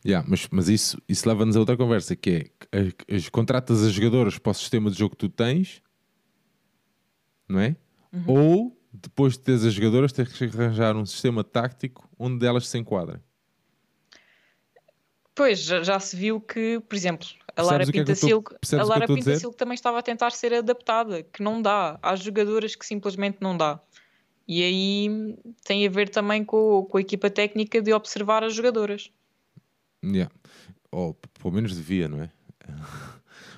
Yeah, 0.04 0.26
mas, 0.28 0.48
mas 0.50 0.68
isso, 0.68 1.00
isso 1.06 1.28
leva-nos 1.28 1.56
a 1.56 1.60
outra 1.60 1.76
conversa 1.76 2.16
que 2.16 2.50
é 2.72 2.78
as, 2.78 3.16
as 3.16 3.28
contratas 3.28 3.82
as 3.82 3.92
jogadoras 3.92 4.38
para 4.38 4.50
o 4.50 4.54
sistema 4.54 4.90
de 4.90 4.98
jogo 4.98 5.10
que 5.10 5.18
tu 5.18 5.28
tens 5.28 5.82
não 7.50 7.60
é? 7.60 7.76
Uhum. 8.12 8.24
Ou 8.26 8.80
depois 8.92 9.34
de 9.34 9.40
teres 9.40 9.64
as 9.64 9.74
jogadoras, 9.74 10.12
tens 10.12 10.32
que 10.32 10.44
arranjar 10.44 10.96
um 10.96 11.04
sistema 11.04 11.44
tático 11.44 12.08
onde 12.18 12.46
elas 12.46 12.68
se 12.68 12.78
enquadrem. 12.78 13.20
Pois, 15.40 15.60
já, 15.60 15.82
já 15.82 15.98
se 15.98 16.14
viu 16.14 16.38
que, 16.38 16.80
por 16.86 16.94
exemplo, 16.94 17.26
a 17.56 17.62
Lara 17.62 17.86
Pintacilco 17.86 18.54
é 18.70 18.76
a 18.76 18.84
Lara 18.84 19.06
Pintacilco 19.06 19.56
também 19.56 19.74
estava 19.74 19.98
a 19.98 20.02
tentar 20.02 20.32
ser 20.32 20.52
adaptada, 20.52 21.22
que 21.22 21.42
não 21.42 21.62
dá. 21.62 21.98
Há 22.02 22.14
jogadoras 22.14 22.76
que 22.76 22.84
simplesmente 22.84 23.38
não 23.40 23.56
dá. 23.56 23.80
E 24.46 24.62
aí 24.62 25.34
tem 25.64 25.86
a 25.86 25.88
ver 25.88 26.10
também 26.10 26.44
com, 26.44 26.84
com 26.84 26.98
a 26.98 27.00
equipa 27.00 27.30
técnica 27.30 27.80
de 27.80 27.90
observar 27.90 28.44
as 28.44 28.52
jogadoras. 28.52 29.10
Yeah. 30.04 30.30
Ou 30.92 31.14
pelo 31.14 31.54
menos 31.54 31.74
devia, 31.74 32.06
não 32.06 32.22
é? 32.22 32.30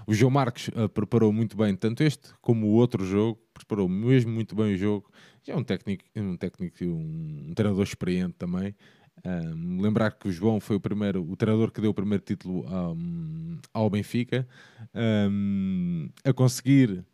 O 0.05 0.14
João 0.14 0.33
Marques 0.33 0.68
uh, 0.68 0.88
preparou 0.88 1.33
muito 1.33 1.57
bem 1.57 1.77
tanto 1.77 2.03
este 2.03 2.31
como 2.40 2.66
o 2.66 2.71
outro 2.73 3.05
jogo, 3.05 3.40
preparou 3.55 3.88
mesmo 3.88 4.33
muito 4.33 4.55
bem 4.55 4.75
o 4.75 4.77
jogo. 4.77 5.09
Já 5.45 5.55
é 5.55 5.57
um 5.57 5.62
técnico, 5.62 6.05
um 6.16 6.37
técnico, 6.37 6.85
um, 6.85 7.47
um 7.51 7.55
treinador 7.55 7.85
experiente 7.85 8.35
também. 8.35 8.75
Um, 9.25 9.81
lembrar 9.81 10.11
que 10.12 10.29
o 10.29 10.33
João 10.33 10.59
foi 10.59 10.77
o 10.77 10.81
primeiro, 10.81 11.22
o 11.22 11.37
treinador 11.37 11.70
que 11.70 11.81
deu 11.81 11.90
o 11.90 11.94
primeiro 11.94 12.25
título 12.25 12.66
um, 12.66 13.59
ao 13.72 13.88
Benfica, 13.88 14.46
um, 15.31 16.09
a 16.25 16.33
conseguir 16.33 17.05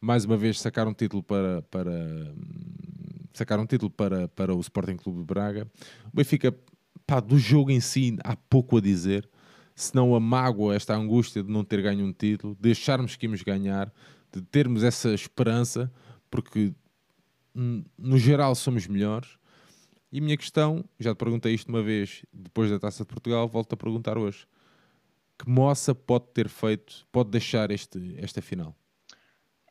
mais 0.00 0.26
uma 0.26 0.36
vez 0.36 0.60
sacar 0.60 0.86
um 0.86 0.92
título 0.92 1.22
para, 1.22 1.62
para 1.62 2.34
sacar 3.32 3.58
um 3.58 3.66
título 3.66 3.90
para, 3.90 4.28
para 4.28 4.54
o 4.54 4.60
Sporting 4.60 4.96
Clube 4.96 5.20
de 5.20 5.24
Braga. 5.24 5.66
O 6.12 6.16
Benfica, 6.16 6.54
pá, 7.06 7.20
do 7.20 7.38
jogo 7.38 7.70
em 7.70 7.80
si 7.80 8.16
há 8.22 8.36
pouco 8.36 8.76
a 8.76 8.80
dizer 8.80 9.28
se 9.74 9.94
não 9.94 10.14
a 10.14 10.20
mágoa, 10.20 10.74
esta 10.74 10.94
angústia 10.94 11.42
de 11.42 11.50
não 11.50 11.64
ter 11.64 11.82
ganho 11.82 12.06
um 12.06 12.12
título, 12.12 12.56
de 12.60 12.70
acharmos 12.70 13.16
que 13.16 13.26
íamos 13.26 13.42
ganhar, 13.42 13.92
de 14.32 14.40
termos 14.42 14.84
essa 14.84 15.12
esperança, 15.12 15.92
porque 16.30 16.72
hum, 17.54 17.84
no 17.98 18.18
geral 18.18 18.54
somos 18.54 18.86
melhores. 18.86 19.36
E 20.14 20.20
minha 20.20 20.36
questão, 20.36 20.84
já 20.96 21.12
te 21.12 21.18
perguntei 21.18 21.54
isto 21.54 21.68
uma 21.68 21.82
vez 21.82 22.24
depois 22.32 22.70
da 22.70 22.78
Taça 22.78 23.02
de 23.02 23.08
Portugal, 23.08 23.48
volto 23.48 23.72
a 23.72 23.76
perguntar 23.76 24.16
hoje. 24.16 24.46
Que 25.36 25.50
moça 25.50 25.92
pode 25.92 26.26
ter 26.32 26.48
feito, 26.48 27.04
pode 27.10 27.30
deixar 27.30 27.72
este, 27.72 28.14
esta 28.18 28.40
final? 28.40 28.76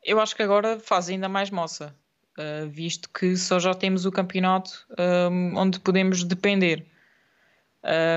Eu 0.04 0.20
acho 0.20 0.36
que 0.36 0.42
agora 0.42 0.78
faz 0.78 1.08
ainda 1.08 1.30
mais 1.30 1.48
moça, 1.48 1.96
uh, 2.36 2.68
visto 2.68 3.08
que 3.08 3.34
só 3.38 3.58
já 3.58 3.72
temos 3.72 4.04
o 4.04 4.12
campeonato 4.12 4.86
um, 5.30 5.56
onde 5.56 5.80
podemos 5.80 6.22
depender. 6.22 6.84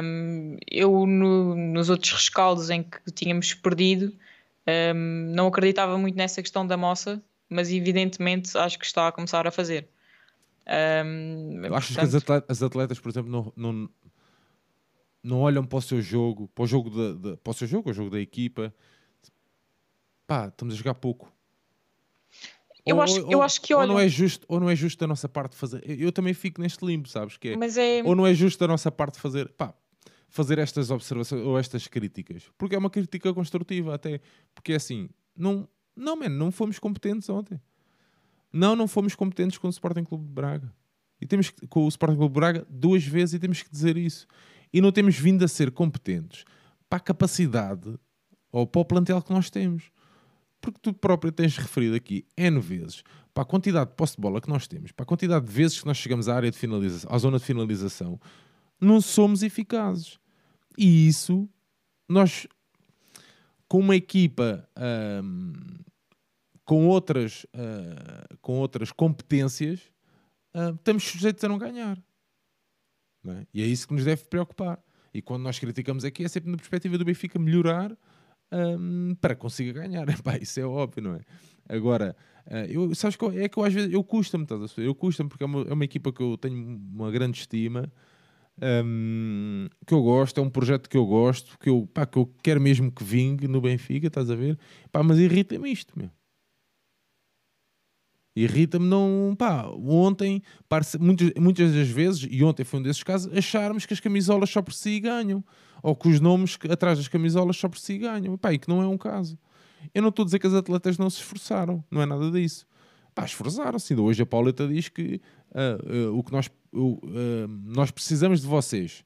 Um, 0.04 0.58
eu, 0.70 1.06
no, 1.06 1.56
nos 1.56 1.90
outros 1.90 2.12
rescaldos 2.12 2.70
em 2.70 2.84
que 2.84 3.10
tínhamos 3.10 3.54
perdido, 3.54 4.14
um, 4.94 5.32
não 5.34 5.48
acreditava 5.48 5.98
muito 5.98 6.18
nessa 6.18 6.42
questão 6.42 6.68
da 6.68 6.76
moça, 6.76 7.24
mas 7.50 7.72
evidentemente 7.72 8.58
acho 8.58 8.78
que 8.78 8.86
está 8.86 9.08
a 9.08 9.14
começar 9.14 9.48
a 9.48 9.52
fazer. 9.52 9.88
Um, 10.70 11.64
Eu 11.66 11.76
acho 11.76 11.94
que 11.94 12.00
as 12.02 12.14
atletas, 12.14 12.50
as 12.50 12.64
atletas, 12.64 13.00
por 13.00 13.10
exemplo, 13.10 13.32
não, 13.32 13.54
não, 13.56 13.90
não 15.24 15.40
olham 15.42 15.66
para 15.66 15.78
o 15.78 15.82
seu 15.82 16.02
jogo, 16.02 16.48
para 16.50 16.64
o 16.64 16.68
jogo 16.68 16.90
da, 16.90 17.14
da, 17.32 17.38
para 17.38 17.52
o 17.52 17.54
seu 17.54 17.68
jogo, 17.68 17.90
o 17.90 17.94
jogo 17.94 18.10
da 18.10 18.20
equipa. 18.20 18.74
Pá, 20.26 20.48
estamos 20.48 20.74
a 20.74 20.78
jogar 20.78 20.96
pouco. 20.96 21.32
Eu, 22.86 22.98
Ou- 22.98 23.02
acho, 23.02 23.26
ou- 23.26 23.32
eu 23.32 23.42
acho 23.42 23.62
que 23.62 23.74
ou 23.74 23.80
olham. 23.82 23.94
não 23.94 24.00
é 24.00 24.08
justo, 24.08 24.46
ou 24.48 24.60
não 24.60 24.70
é 24.70 24.76
justo 24.76 25.00
da 25.00 25.08
nossa 25.08 25.28
parte 25.28 25.56
fazer. 25.56 25.82
Eu, 25.86 26.12
também 26.12 26.34
fico 26.34 26.62
neste 26.62 26.86
limbo, 26.86 27.08
sabes? 27.08 27.38
Que 27.38 27.50
é, 27.50 27.54
é. 27.54 28.04
ou 28.04 28.16
não 28.16 28.26
é 28.26 28.34
justo 28.34 28.60
da 28.60 28.68
nossa 28.68 28.92
parte 28.92 29.20
fazer, 29.20 29.50
pá, 29.50 29.74
fazer 30.30 30.58
estas 30.60 30.90
observações 30.92 31.42
ou 31.46 31.58
estas 31.58 31.88
críticas, 31.88 32.44
porque 32.58 32.76
é 32.76 32.78
uma 32.78 32.90
crítica 32.90 33.34
construtiva 33.34 33.96
até, 33.96 34.22
porque 34.54 34.74
é 34.74 34.76
assim, 34.76 35.10
não, 35.36 35.68
não, 35.96 36.16
man, 36.16 36.30
não 36.30 36.52
fomos 36.52 36.80
competentes 36.80 37.30
ontem. 37.30 37.60
Não, 38.58 38.76
não 38.76 38.88
fomos 38.88 39.14
competentes 39.14 39.58
com 39.60 39.68
o 39.68 39.70
Sporting 39.70 40.04
Clube 40.04 40.26
de 40.26 40.32
Braga. 40.32 40.74
E 41.22 41.28
temos 41.28 41.52
que, 41.52 41.68
com 41.68 41.86
o 41.86 41.88
Sporting 41.88 42.16
Clube 42.16 42.34
de 42.34 42.40
Braga 42.40 42.68
duas 42.68 43.04
vezes 43.04 43.36
e 43.36 43.40
temos 43.40 43.62
que 43.62 43.70
dizer 43.70 43.96
isso. 43.98 44.26
E 44.74 44.82
não 44.82 44.92
temos 44.92 45.16
vindo 45.16 45.46
a 45.46 45.48
ser 45.48 45.72
competentes 45.72 46.44
para 46.90 46.98
a 46.98 47.00
capacidade 47.00 48.00
ou 48.52 48.66
para 48.66 48.82
o 48.82 48.86
plantel 48.86 49.22
que 49.22 49.32
nós 49.32 49.52
temos. 49.52 49.92
Porque 50.60 50.80
tu 50.82 50.92
próprio 50.92 51.32
tens 51.32 51.56
referido 51.56 51.96
aqui 51.96 52.26
N 52.36 52.60
vezes 52.60 53.04
para 53.32 53.44
a 53.44 53.46
quantidade 53.46 53.92
de 53.92 53.96
posse 53.96 54.16
de 54.16 54.22
bola 54.22 54.42
que 54.42 54.50
nós 54.50 54.68
temos, 54.68 54.92
para 54.92 55.04
a 55.04 55.08
quantidade 55.08 55.46
de 55.46 55.52
vezes 55.52 55.80
que 55.80 55.86
nós 55.86 55.98
chegamos 55.98 56.28
à 56.28 56.36
área 56.36 56.50
de 56.50 56.58
finalização, 56.58 57.14
à 57.14 57.18
zona 57.20 57.38
de 57.38 57.46
finalização, 57.46 58.20
não 58.82 59.00
somos 59.00 59.44
eficazes. 59.44 60.18
E 60.76 61.08
isso, 61.08 61.48
nós, 62.10 62.48
com 63.68 63.80
uma 63.80 63.96
equipa 63.96 64.68
ahm, 64.76 65.54
com, 66.68 66.86
outras, 66.88 67.48
ah, 67.54 68.36
com 68.42 68.60
outras 68.60 68.92
competências, 68.92 69.82
ah, 70.54 70.74
estamos 70.76 71.04
sujeitos 71.06 71.44
a 71.44 71.48
não 71.48 71.58
ganhar. 71.58 71.98
Não 73.24 73.34
é? 73.34 73.48
E 73.54 73.64
é 73.64 73.66
isso 73.66 73.88
que 73.88 73.94
nos 73.94 74.04
deve 74.06 74.24
preocupar. 74.26 74.80
E 75.14 75.22
quando 75.22 75.44
nós 75.44 75.58
criticamos 75.58 76.04
aqui, 76.06 76.24
é 76.24 76.28
sempre 76.28 76.52
na 76.52 76.58
perspectiva 76.58 76.98
do 76.98 77.06
Benfica 77.06 77.40
melhorar 77.40 77.98
ahm, 78.52 79.14
para 79.22 79.34
que 79.36 79.42
consiga 79.42 79.82
ganhar. 79.82 80.08
Epá, 80.10 80.38
isso 80.38 80.60
é 80.60 80.66
óbvio, 80.66 81.04
não 81.04 81.16
é? 81.16 81.22
Agora, 81.70 82.16
ah, 82.46 82.66
eu, 82.66 82.94
sabes 82.94 83.16
que 83.16 83.24
eu- 83.24 83.32
é 83.32 83.50
que 83.50 83.58
eu 83.58 83.64
às 83.64 83.74
vezes 83.74 83.92
eu 83.94 84.04
custa-me, 84.04 84.44
estás? 84.44 84.78
Eu 84.78 84.94
custa-me 84.94 85.30
porque 85.30 85.44
é 85.44 85.48
uma, 85.48 85.62
é 85.64 85.74
uma 85.74 85.86
equipa 85.86 86.12
que 86.12 86.22
eu 86.22 86.38
tenho 86.38 86.58
uma 86.94 87.10
grande 87.12 87.40
estima, 87.40 87.92
ahm, 88.62 89.68
que 89.86 89.94
eu 89.94 90.02
gosto, 90.04 90.40
é 90.40 90.44
um 90.44 90.50
projeto 90.50 90.90
que 90.90 90.98
eu 90.98 91.06
gosto, 91.06 91.58
que 91.60 91.70
eu, 91.70 91.88
pá, 91.94 92.06
que 92.06 92.18
eu 92.18 92.26
quero 92.44 92.62
mesmo 92.62 92.92
que 92.92 93.04
vingue 93.04 93.48
no 93.48 93.62
Benfica, 93.62 94.08
estás 94.08 94.30
a 94.30 94.36
ver? 94.36 94.58
Mas 95.06 95.18
irrita-me 95.20 95.72
isto, 95.72 95.98
meu. 95.98 96.10
Irrita-me 98.40 98.86
não. 98.86 99.36
Pá, 99.36 99.66
ontem, 99.68 100.44
muitas, 101.00 101.32
muitas 101.40 101.74
das 101.74 101.88
vezes, 101.88 102.28
e 102.30 102.44
ontem 102.44 102.64
foi 102.64 102.80
um 102.80 102.84
desses 102.84 103.02
casos, 103.02 103.36
acharmos 103.36 103.88
que 103.88 103.94
as 103.94 104.00
camisolas 104.00 104.52
só 104.52 104.62
por 104.62 104.74
si 104.74 105.00
ganham. 105.00 105.44
Ou 105.82 105.96
que 105.96 106.08
os 106.08 106.20
nomes 106.20 106.58
atrás 106.70 107.00
das 107.00 107.08
camisolas 107.08 107.58
só 107.58 107.68
por 107.68 107.80
si 107.80 107.98
ganham. 107.98 108.38
Pá, 108.38 108.54
e 108.54 108.60
que 108.60 108.70
não 108.70 108.82
é 108.82 108.88
um 108.88 108.98
caso. 108.98 109.40
Eu 109.92 110.04
não 110.04 110.10
estou 110.10 110.22
a 110.22 110.26
dizer 110.26 110.38
que 110.38 110.46
as 110.46 110.54
atletas 110.54 111.00
não 111.00 111.10
se 111.10 111.18
esforçaram, 111.18 111.84
não 111.90 112.00
é 112.00 112.06
nada 112.06 112.30
disso. 112.30 112.68
Pá, 113.16 113.26
esforçaram-se. 113.26 113.94
Ainda 113.94 114.04
Hoje 114.04 114.22
a 114.22 114.26
Pauleta 114.26 114.68
diz 114.68 114.88
que 114.88 115.20
ah, 115.56 115.80
ah, 115.84 116.12
o 116.12 116.24
que 116.24 116.32
nós, 116.32 116.48
ah, 116.48 117.48
nós 117.66 117.90
precisamos 117.90 118.42
de 118.42 118.48
vocês. 118.48 119.04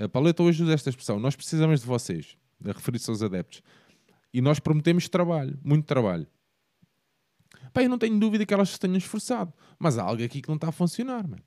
A 0.00 0.08
Pauleta 0.08 0.42
hoje 0.42 0.64
usa 0.64 0.72
esta 0.72 0.90
expressão: 0.90 1.20
nós 1.20 1.36
precisamos 1.36 1.80
de 1.82 1.86
vocês, 1.86 2.36
a 2.64 2.72
referir-se 2.72 3.10
aos 3.10 3.22
adeptos. 3.22 3.62
E 4.34 4.40
nós 4.40 4.58
prometemos 4.58 5.08
trabalho, 5.08 5.56
muito 5.62 5.86
trabalho. 5.86 6.26
Pá, 7.72 7.82
eu 7.82 7.88
não 7.88 7.98
tenho 7.98 8.18
dúvida 8.18 8.44
que 8.44 8.52
elas 8.52 8.70
se 8.70 8.78
tenham 8.78 8.96
esforçado. 8.96 9.52
Mas 9.78 9.98
há 9.98 10.02
algo 10.02 10.22
aqui 10.22 10.40
que 10.40 10.48
não 10.48 10.56
está 10.56 10.68
a 10.68 10.72
funcionar, 10.72 11.26
mano. 11.26 11.42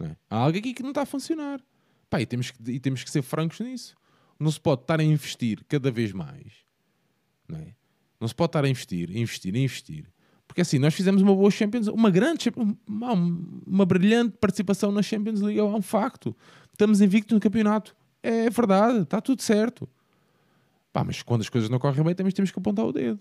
É? 0.00 0.16
Há 0.28 0.36
algo 0.36 0.58
aqui 0.58 0.74
que 0.74 0.82
não 0.82 0.90
está 0.90 1.02
a 1.02 1.06
funcionar. 1.06 1.60
Pá, 2.08 2.20
e 2.20 2.26
temos, 2.26 2.50
que, 2.50 2.70
e 2.70 2.78
temos 2.78 3.02
que 3.02 3.10
ser 3.10 3.22
francos 3.22 3.60
nisso. 3.60 3.96
Não 4.38 4.50
se 4.50 4.60
pode 4.60 4.82
estar 4.82 5.00
a 5.00 5.04
investir 5.04 5.64
cada 5.68 5.90
vez 5.90 6.12
mais. 6.12 6.52
Não 7.48 7.58
é? 7.58 7.74
Não 8.20 8.28
se 8.28 8.34
pode 8.34 8.50
estar 8.50 8.64
a 8.64 8.68
investir, 8.68 9.10
investir, 9.16 9.54
investir. 9.56 10.12
Porque 10.46 10.60
assim, 10.60 10.78
nós 10.78 10.94
fizemos 10.94 11.22
uma 11.22 11.34
boa 11.34 11.50
Champions 11.50 11.86
uma 11.88 12.10
grande, 12.10 12.50
uma, 12.86 13.12
uma 13.66 13.84
brilhante 13.84 14.36
participação 14.38 14.92
na 14.92 15.02
Champions 15.02 15.40
League. 15.40 15.58
É 15.58 15.64
um 15.64 15.82
facto. 15.82 16.36
Estamos 16.72 17.00
invictos 17.00 17.34
no 17.34 17.40
campeonato. 17.40 17.96
É 18.22 18.48
verdade, 18.48 19.00
está 19.02 19.20
tudo 19.20 19.42
certo. 19.42 19.88
Pá, 20.92 21.04
mas 21.04 21.22
quando 21.22 21.42
as 21.42 21.48
coisas 21.48 21.68
não 21.68 21.78
correm 21.78 22.02
bem, 22.04 22.14
também 22.14 22.32
temos 22.32 22.50
que 22.50 22.58
apontar 22.58 22.86
o 22.86 22.92
dedo. 22.92 23.20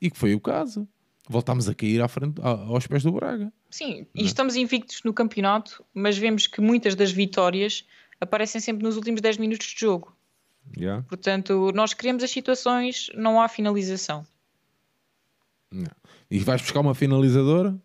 E 0.00 0.10
que 0.10 0.18
foi 0.18 0.34
o 0.34 0.40
caso. 0.40 0.88
Voltámos 1.28 1.68
a 1.68 1.74
cair 1.74 2.00
à 2.02 2.08
frente, 2.08 2.40
aos 2.42 2.86
pés 2.86 3.02
do 3.04 3.12
Braga. 3.12 3.52
Sim, 3.70 4.06
e 4.14 4.24
estamos 4.24 4.56
invictos 4.56 5.02
no 5.04 5.12
campeonato, 5.14 5.84
mas 5.94 6.18
vemos 6.18 6.46
que 6.48 6.60
muitas 6.60 6.94
das 6.96 7.12
vitórias 7.12 7.84
aparecem 8.20 8.60
sempre 8.60 8.82
nos 8.82 8.96
últimos 8.96 9.20
10 9.20 9.36
minutos 9.38 9.68
de 9.68 9.80
jogo. 9.80 10.16
Yeah. 10.76 11.04
Portanto, 11.08 11.70
nós 11.72 11.94
criamos 11.94 12.22
as 12.24 12.30
situações, 12.30 13.10
não 13.14 13.40
há 13.40 13.48
finalização 13.48 14.26
Não. 15.70 15.86
E 16.30 16.38
vais 16.40 16.60
buscar 16.60 16.80
uma 16.80 16.94
finalizadora 16.94 17.76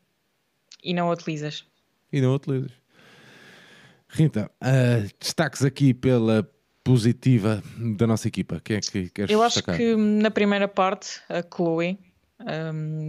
e 0.84 0.94
não 0.94 1.10
a 1.10 1.14
utilizas. 1.14 1.66
e 2.12 2.20
não 2.22 2.32
a 2.32 2.36
utilizas. 2.36 2.72
Rita, 4.08 4.50
ah, 4.62 5.08
destaques 5.20 5.64
aqui 5.64 5.94
pela 5.94 6.50
positiva 6.84 7.62
da 7.98 8.06
nossa 8.08 8.28
equipa. 8.28 8.62
Quem 8.64 8.78
é 8.78 8.82
que 8.82 9.10
queres 9.10 9.32
Eu 9.32 9.42
acho 9.42 9.56
destacar? 9.56 9.78
que 9.78 9.96
na 9.96 10.30
primeira 10.32 10.68
parte, 10.68 11.20
a 11.30 11.42
Chloe, 11.42 11.98
um, 12.40 13.08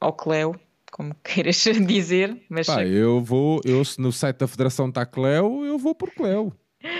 ou 0.00 0.12
Cleo, 0.12 0.60
como 0.90 1.14
queiras 1.24 1.56
dizer, 1.86 2.40
mas 2.48 2.66
Pá, 2.66 2.84
eu 2.84 3.22
vou, 3.22 3.60
eu 3.64 3.84
se 3.84 4.00
no 4.00 4.12
site 4.12 4.38
da 4.38 4.48
Federação 4.48 4.88
está 4.88 5.04
Cleo, 5.04 5.64
eu 5.64 5.78
vou 5.78 5.94
por 5.94 6.10
Cleo. 6.10 6.52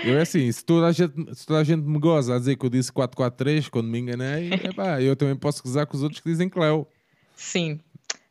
Eu 0.03 0.17
é 0.17 0.21
assim, 0.21 0.51
se 0.51 0.65
toda, 0.65 0.87
a 0.87 0.91
gente, 0.91 1.13
se 1.35 1.45
toda 1.45 1.59
a 1.59 1.63
gente 1.63 1.83
me 1.83 1.99
goza 1.99 2.35
a 2.35 2.39
dizer 2.39 2.55
que 2.55 2.65
eu 2.65 2.69
disse 2.69 2.91
443 2.91 3.69
quando 3.69 3.87
me 3.87 3.99
enganei, 3.99 4.51
epá, 4.51 4.99
eu 4.99 5.15
também 5.15 5.35
posso 5.35 5.61
gozar 5.61 5.85
com 5.85 5.95
os 5.95 6.01
outros 6.01 6.21
que 6.21 6.29
dizem 6.29 6.49
Cleo. 6.49 6.87
sim. 7.35 7.79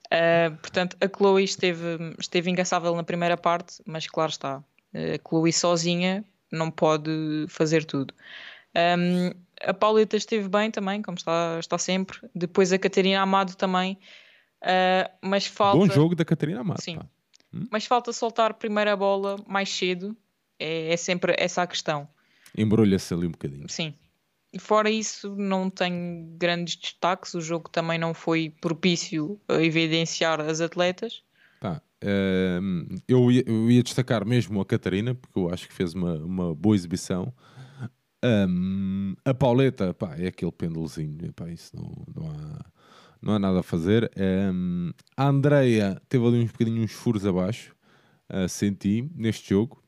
Uh, 0.06 0.56
portanto, 0.58 0.96
a 1.00 1.08
Chloe 1.08 1.42
esteve, 1.42 2.14
esteve 2.18 2.48
incansável 2.48 2.94
na 2.94 3.02
primeira 3.02 3.36
parte, 3.36 3.82
mas 3.84 4.06
claro 4.06 4.30
está, 4.30 4.62
a 4.94 5.28
Chloe 5.28 5.52
sozinha 5.52 6.24
não 6.52 6.70
pode 6.70 7.10
fazer 7.48 7.84
tudo. 7.84 8.14
Um, 8.76 9.30
a 9.60 9.74
Pauleta 9.74 10.16
esteve 10.16 10.48
bem 10.48 10.70
também, 10.70 11.02
como 11.02 11.16
está, 11.16 11.58
está 11.58 11.78
sempre. 11.78 12.18
Depois 12.34 12.72
a 12.72 12.78
Catarina 12.78 13.20
Amado 13.20 13.54
também, 13.56 13.98
uh, 14.62 15.10
mas 15.22 15.46
falta. 15.46 15.78
Bom 15.78 15.92
jogo 15.92 16.14
da 16.14 16.24
Catarina 16.24 16.60
Amado. 16.60 16.80
Sim. 16.80 16.98
pá. 16.98 17.06
Mas 17.70 17.86
falta 17.86 18.12
soltar 18.12 18.54
primeiro 18.54 18.90
a 18.90 18.96
bola 18.96 19.36
mais 19.46 19.68
cedo. 19.68 20.16
É, 20.58 20.92
é 20.92 20.96
sempre 20.96 21.34
essa 21.38 21.62
a 21.62 21.66
questão. 21.66 22.08
Embrulha-se 22.56 23.12
ali 23.12 23.26
um 23.26 23.32
bocadinho. 23.32 23.68
Sim. 23.68 23.94
E 24.52 24.58
Fora 24.58 24.88
isso, 24.88 25.34
não 25.36 25.68
tenho 25.68 26.26
grandes 26.36 26.76
destaques. 26.76 27.34
O 27.34 27.40
jogo 27.40 27.68
também 27.68 27.98
não 27.98 28.14
foi 28.14 28.54
propício 28.60 29.40
a 29.48 29.54
evidenciar 29.54 30.40
as 30.40 30.60
atletas. 30.60 31.22
Pá, 31.60 31.82
ehm, 32.00 32.86
eu, 33.08 33.32
ia, 33.32 33.42
eu 33.46 33.70
ia 33.70 33.82
destacar 33.82 34.24
mesmo 34.24 34.60
a 34.60 34.64
Catarina, 34.64 35.14
porque 35.14 35.38
eu 35.38 35.52
acho 35.52 35.66
que 35.66 35.74
fez 35.74 35.92
uma, 35.92 36.14
uma 36.18 36.54
boa 36.54 36.76
exibição. 36.76 37.34
Ehm, 38.24 39.14
a 39.24 39.34
Pauleta, 39.34 39.92
pá, 39.92 40.16
é 40.16 40.28
aquele 40.28 40.50
pêndulozinho, 40.52 41.32
pá, 41.34 41.48
isso 41.50 41.76
não, 41.76 41.92
não, 42.16 42.30
há, 42.30 42.64
não 43.20 43.34
há 43.34 43.38
nada 43.38 43.60
a 43.60 43.62
fazer. 43.62 44.10
Ehm, 44.16 44.90
a 45.16 45.26
Andreia 45.28 46.00
teve 46.08 46.26
ali 46.26 46.38
uns 46.42 46.50
bocadinhos 46.50 46.90
furos 46.92 47.26
abaixo, 47.26 47.74
ah, 48.28 48.48
senti, 48.48 49.08
neste 49.14 49.50
jogo. 49.50 49.82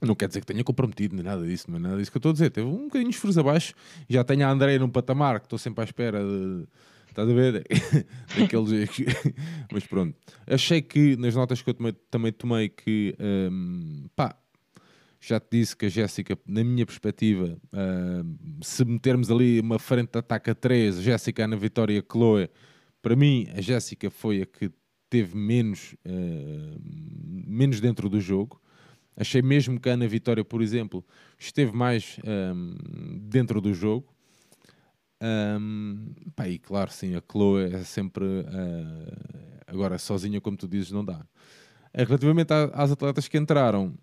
Não 0.00 0.14
quer 0.14 0.28
dizer 0.28 0.40
que 0.40 0.46
tenha 0.46 0.62
comprometido, 0.62 1.14
nem 1.16 1.24
nada 1.24 1.44
disso, 1.46 1.70
não 1.70 1.78
é 1.78 1.80
nada 1.80 1.96
disso 1.96 2.10
que 2.10 2.16
eu 2.16 2.20
estou 2.20 2.30
a 2.30 2.32
dizer. 2.34 2.50
Teve 2.50 2.66
um 2.66 2.84
bocadinho 2.84 3.10
de 3.10 3.16
furos 3.16 3.38
abaixo. 3.38 3.74
Já 4.08 4.22
tenho 4.22 4.46
a 4.46 4.50
Andreia 4.50 4.78
num 4.78 4.88
patamar 4.90 5.40
que 5.40 5.46
estou 5.46 5.58
sempre 5.58 5.80
à 5.80 5.84
espera 5.84 6.20
de. 6.22 6.66
Estás 7.08 7.28
a 7.28 7.32
ver? 7.32 7.64
Daqueles. 8.38 8.90
Mas 9.72 9.86
pronto. 9.86 10.14
Achei 10.46 10.82
que 10.82 11.16
nas 11.16 11.34
notas 11.34 11.62
que 11.62 11.70
eu 11.70 11.74
tomei- 11.74 11.94
também 12.10 12.32
tomei 12.32 12.68
que. 12.68 13.16
hum, 13.18 14.06
pá, 14.14 14.36
já 15.26 15.40
te 15.40 15.58
disse 15.58 15.74
que 15.74 15.86
a 15.86 15.88
Jéssica, 15.88 16.38
na 16.46 16.62
minha 16.62 16.84
perspectiva, 16.84 17.56
hum, 17.72 18.36
se 18.62 18.84
metermos 18.84 19.30
ali 19.30 19.58
uma 19.58 19.78
frente 19.78 20.12
de 20.12 20.18
ataque 20.18 20.50
a 20.50 20.54
3, 20.54 21.00
Jéssica, 21.00 21.44
Ana 21.44 21.56
Vitória 21.56 22.04
Chloe, 22.10 22.50
para 23.00 23.16
mim, 23.16 23.46
a 23.56 23.60
Jéssica 23.60 24.10
foi 24.10 24.42
a 24.42 24.46
que 24.46 24.70
teve 25.08 25.34
menos, 25.34 25.96
hum, 26.04 26.76
menos 27.46 27.80
dentro 27.80 28.08
do 28.10 28.20
jogo. 28.20 28.60
Achei 29.16 29.40
mesmo 29.40 29.80
que 29.80 29.88
a 29.88 29.94
Ana 29.94 30.06
Vitória, 30.06 30.44
por 30.44 30.60
exemplo, 30.60 31.02
esteve 31.38 31.74
mais 31.74 32.18
hum, 32.54 32.76
dentro 33.22 33.62
do 33.62 33.72
jogo. 33.72 34.12
Hum, 35.22 36.12
pá, 36.36 36.48
e 36.48 36.58
claro, 36.58 36.90
sim, 36.90 37.14
a 37.14 37.22
Chloe 37.30 37.72
é 37.72 37.82
sempre. 37.84 38.24
ah, 38.46 39.64
agora, 39.66 39.96
sozinha, 39.96 40.40
como 40.40 40.56
tu 40.56 40.68
dizes, 40.68 40.90
não 40.90 41.04
dá. 41.04 41.26
Relativamente 41.94 42.52
às 42.52 42.90
atletas 42.90 43.28
que 43.28 43.38
entraram, 43.38 43.96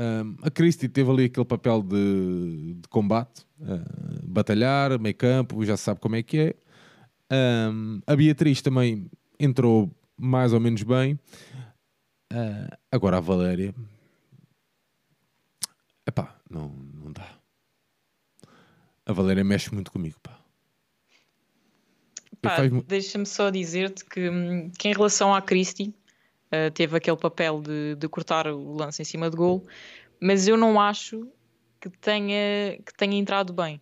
hum, 0.00 0.36
a 0.42 0.50
Christie 0.50 0.88
teve 0.88 1.10
ali 1.10 1.24
aquele 1.24 1.46
papel 1.46 1.82
de, 1.82 2.74
de 2.80 2.88
combate, 2.88 3.46
ah, 3.62 3.84
batalhar, 4.24 4.98
meio 4.98 5.14
campo, 5.14 5.64
já 5.64 5.76
se 5.76 5.84
sabe 5.84 6.00
como 6.00 6.16
é 6.16 6.22
que 6.22 6.38
é. 6.38 6.54
Hum, 7.70 8.00
a 8.06 8.16
Beatriz 8.16 8.62
também 8.62 9.10
entrou 9.38 9.90
mais 10.16 10.52
ou 10.52 10.60
menos 10.60 10.82
bem. 10.82 11.18
Uh, 12.32 12.76
agora 12.92 13.16
a 13.16 13.20
Valéria. 13.20 13.74
Epá, 16.06 16.36
não, 16.48 16.68
não 16.68 17.12
dá. 17.12 17.28
A 19.06 19.12
Valéria 19.12 19.42
mexe 19.42 19.72
muito 19.74 19.90
comigo, 19.90 20.16
pá. 20.22 20.38
pá. 22.40 22.56
Deixa-me 22.86 23.26
só 23.26 23.50
dizer-te 23.50 24.04
que, 24.04 24.28
hum, 24.28 24.70
que 24.78 24.88
em 24.88 24.92
relação 24.92 25.34
à 25.34 25.42
Christie, 25.42 25.94
uh, 26.52 26.70
teve 26.72 26.96
aquele 26.96 27.16
papel 27.16 27.60
de, 27.60 27.94
de 27.96 28.08
cortar 28.08 28.46
o 28.46 28.74
lance 28.74 29.02
em 29.02 29.04
cima 29.04 29.30
de 29.30 29.36
gol, 29.36 29.64
mas 30.20 30.46
eu 30.46 30.56
não 30.56 30.80
acho 30.80 31.26
que 31.80 31.88
tenha, 31.88 32.78
que 32.84 32.94
tenha 32.96 33.16
entrado 33.16 33.52
bem. 33.52 33.80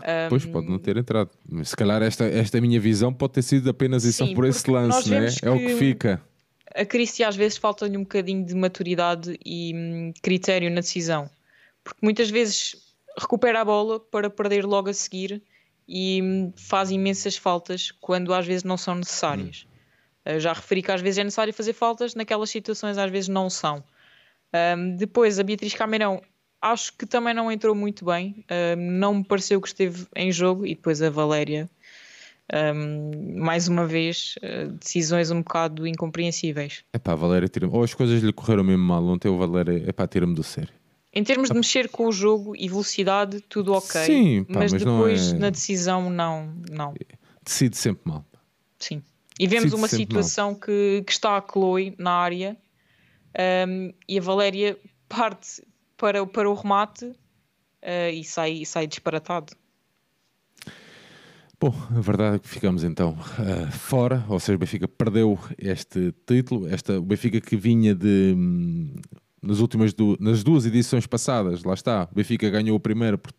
Um, 0.00 0.28
pois 0.30 0.46
pode 0.46 0.68
não 0.68 0.78
ter 0.78 0.96
entrado, 0.96 1.30
mas 1.48 1.68
se 1.68 1.76
calhar 1.76 2.02
esta, 2.02 2.24
esta 2.24 2.60
minha 2.60 2.80
visão 2.80 3.12
pode 3.12 3.34
ter 3.34 3.42
sido 3.42 3.68
apenas 3.70 4.02
só 4.02 4.26
por 4.34 4.44
esse 4.46 4.68
lance, 4.70 5.10
né? 5.10 5.26
é 5.42 5.50
o 5.50 5.58
que 5.58 5.76
fica. 5.76 6.20
A 6.74 6.84
Cristi 6.84 7.22
às 7.22 7.36
vezes 7.36 7.58
falta-lhe 7.58 7.96
um 7.96 8.02
bocadinho 8.02 8.44
de 8.44 8.54
maturidade 8.54 9.38
e 9.44 9.72
hum, 9.74 10.12
critério 10.22 10.70
na 10.70 10.80
decisão, 10.80 11.28
porque 11.84 12.00
muitas 12.02 12.30
vezes 12.30 12.74
recupera 13.18 13.60
a 13.60 13.64
bola 13.64 14.00
para 14.00 14.30
perder 14.30 14.64
logo 14.64 14.88
a 14.88 14.94
seguir 14.94 15.42
e 15.86 16.20
hum, 16.22 16.52
faz 16.56 16.90
imensas 16.90 17.36
faltas 17.36 17.90
quando 17.90 18.32
às 18.32 18.46
vezes 18.46 18.64
não 18.64 18.78
são 18.78 18.94
necessárias. 18.94 19.66
Hum. 20.26 20.40
Já 20.40 20.52
referi 20.52 20.82
que 20.82 20.92
às 20.92 21.00
vezes 21.00 21.18
é 21.18 21.24
necessário 21.24 21.52
fazer 21.52 21.72
faltas, 21.72 22.14
naquelas 22.14 22.50
situações 22.50 22.98
às 22.98 23.10
vezes 23.10 23.28
não 23.28 23.50
são. 23.50 23.82
Um, 24.54 24.96
depois, 24.96 25.38
a 25.38 25.42
Beatriz 25.42 25.74
Cameirão 25.74 26.22
acho 26.60 26.96
que 26.96 27.04
também 27.04 27.34
não 27.34 27.50
entrou 27.50 27.74
muito 27.74 28.04
bem, 28.04 28.44
um, 28.76 28.98
não 28.98 29.14
me 29.14 29.24
pareceu 29.24 29.60
que 29.60 29.66
esteve 29.66 30.06
em 30.14 30.30
jogo, 30.30 30.64
e 30.64 30.74
depois 30.74 31.02
a 31.02 31.10
Valéria, 31.10 31.68
um, 32.74 33.40
mais 33.42 33.66
uma 33.66 33.84
vez, 33.84 34.36
uh, 34.36 34.70
decisões 34.72 35.30
um 35.30 35.42
bocado 35.42 35.86
incompreensíveis. 35.86 36.84
É 36.92 36.98
pá, 36.98 37.14
Valéria 37.14 37.48
tira-me, 37.48 37.72
ou 37.72 37.82
as 37.82 37.94
coisas 37.94 38.22
lhe 38.22 38.32
correram 38.32 38.62
mesmo 38.62 38.84
mal, 38.84 39.04
ontem 39.04 39.28
o 39.28 39.36
Valéria, 39.36 39.82
é 39.86 39.92
pá, 39.92 40.06
tira-me 40.06 40.34
do 40.34 40.42
sério. 40.42 40.72
Em 41.14 41.24
termos 41.24 41.50
de 41.50 41.56
mexer 41.56 41.90
com 41.90 42.06
o 42.06 42.12
jogo 42.12 42.54
e 42.56 42.68
velocidade, 42.68 43.40
tudo 43.40 43.72
ok. 43.72 44.00
Sim, 44.04 44.44
pá, 44.44 44.60
mas, 44.60 44.72
mas, 44.72 44.84
depois 44.84 45.32
é... 45.32 45.38
na 45.38 45.50
decisão, 45.50 46.08
não, 46.08 46.54
não. 46.70 46.94
Decide 47.44 47.76
sempre 47.76 48.02
mal. 48.06 48.24
Sim. 48.78 49.02
E 49.38 49.46
vemos 49.46 49.70
Decide 49.70 49.80
uma 49.80 49.88
situação 49.88 50.54
que, 50.54 51.02
que, 51.06 51.12
está 51.12 51.36
a 51.36 51.40
Chloe 51.42 51.94
na 51.98 52.12
área 52.12 52.56
um, 53.66 53.92
e 54.08 54.18
a 54.18 54.22
Valéria 54.22 54.78
parte 55.08 55.62
para, 55.96 56.26
para 56.26 56.50
o 56.50 56.54
remate 56.54 57.06
uh, 57.06 58.10
e, 58.12 58.24
sai, 58.24 58.52
e 58.52 58.66
sai 58.66 58.86
disparatado. 58.86 59.54
Bom, 61.60 61.72
a 61.96 62.00
verdade 62.00 62.36
é 62.36 62.38
que 62.40 62.48
ficamos 62.48 62.82
então 62.82 63.12
uh, 63.12 63.70
fora, 63.70 64.24
ou 64.28 64.40
seja, 64.40 64.56
o 64.56 64.58
Benfica 64.58 64.88
perdeu 64.88 65.38
este 65.56 66.12
título, 66.26 66.66
esta, 66.66 66.98
o 66.98 67.02
Benfica 67.02 67.40
que 67.40 67.56
vinha 67.56 67.94
de 67.94 68.34
hum, 68.36 68.96
nas 69.40 69.60
últimas 69.60 69.94
du 69.94 70.16
nas 70.18 70.42
duas 70.42 70.66
edições 70.66 71.06
passadas, 71.06 71.62
lá 71.62 71.74
está, 71.74 72.08
o 72.10 72.14
Benfica 72.16 72.50
ganhou 72.50 72.76
a 72.76 72.80
primeira 72.80 73.16
por, 73.16 73.32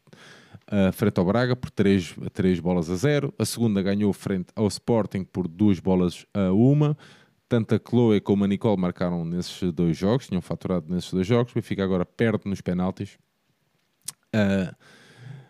uh, 0.71 0.91
frente 0.91 1.19
ao 1.19 1.25
Braga 1.25 1.55
por 1.55 1.69
3, 1.69 2.15
3 2.33 2.59
bolas 2.59 2.89
a 2.89 2.95
0, 2.95 3.33
a 3.37 3.45
segunda 3.45 3.81
ganhou 3.81 4.11
frente 4.13 4.47
ao 4.55 4.67
Sporting 4.67 5.23
por 5.23 5.47
2 5.47 5.79
bolas 5.79 6.25
a 6.33 6.51
1, 6.51 6.95
tanto 7.47 7.75
a 7.75 7.79
Chloe 7.79 8.19
como 8.19 8.43
a 8.43 8.47
Nicole 8.47 8.79
marcaram 8.79 9.23
nesses 9.23 9.71
dois 9.71 9.95
jogos, 9.97 10.27
tinham 10.27 10.41
faturado 10.41 10.93
nesses 10.93 11.11
dois 11.11 11.27
jogos. 11.27 11.51
O 11.51 11.55
Benfica 11.55 11.83
agora 11.83 12.05
perde 12.05 12.49
nos 12.49 12.61
penaltis. 12.61 13.17
Uh, 14.35 14.75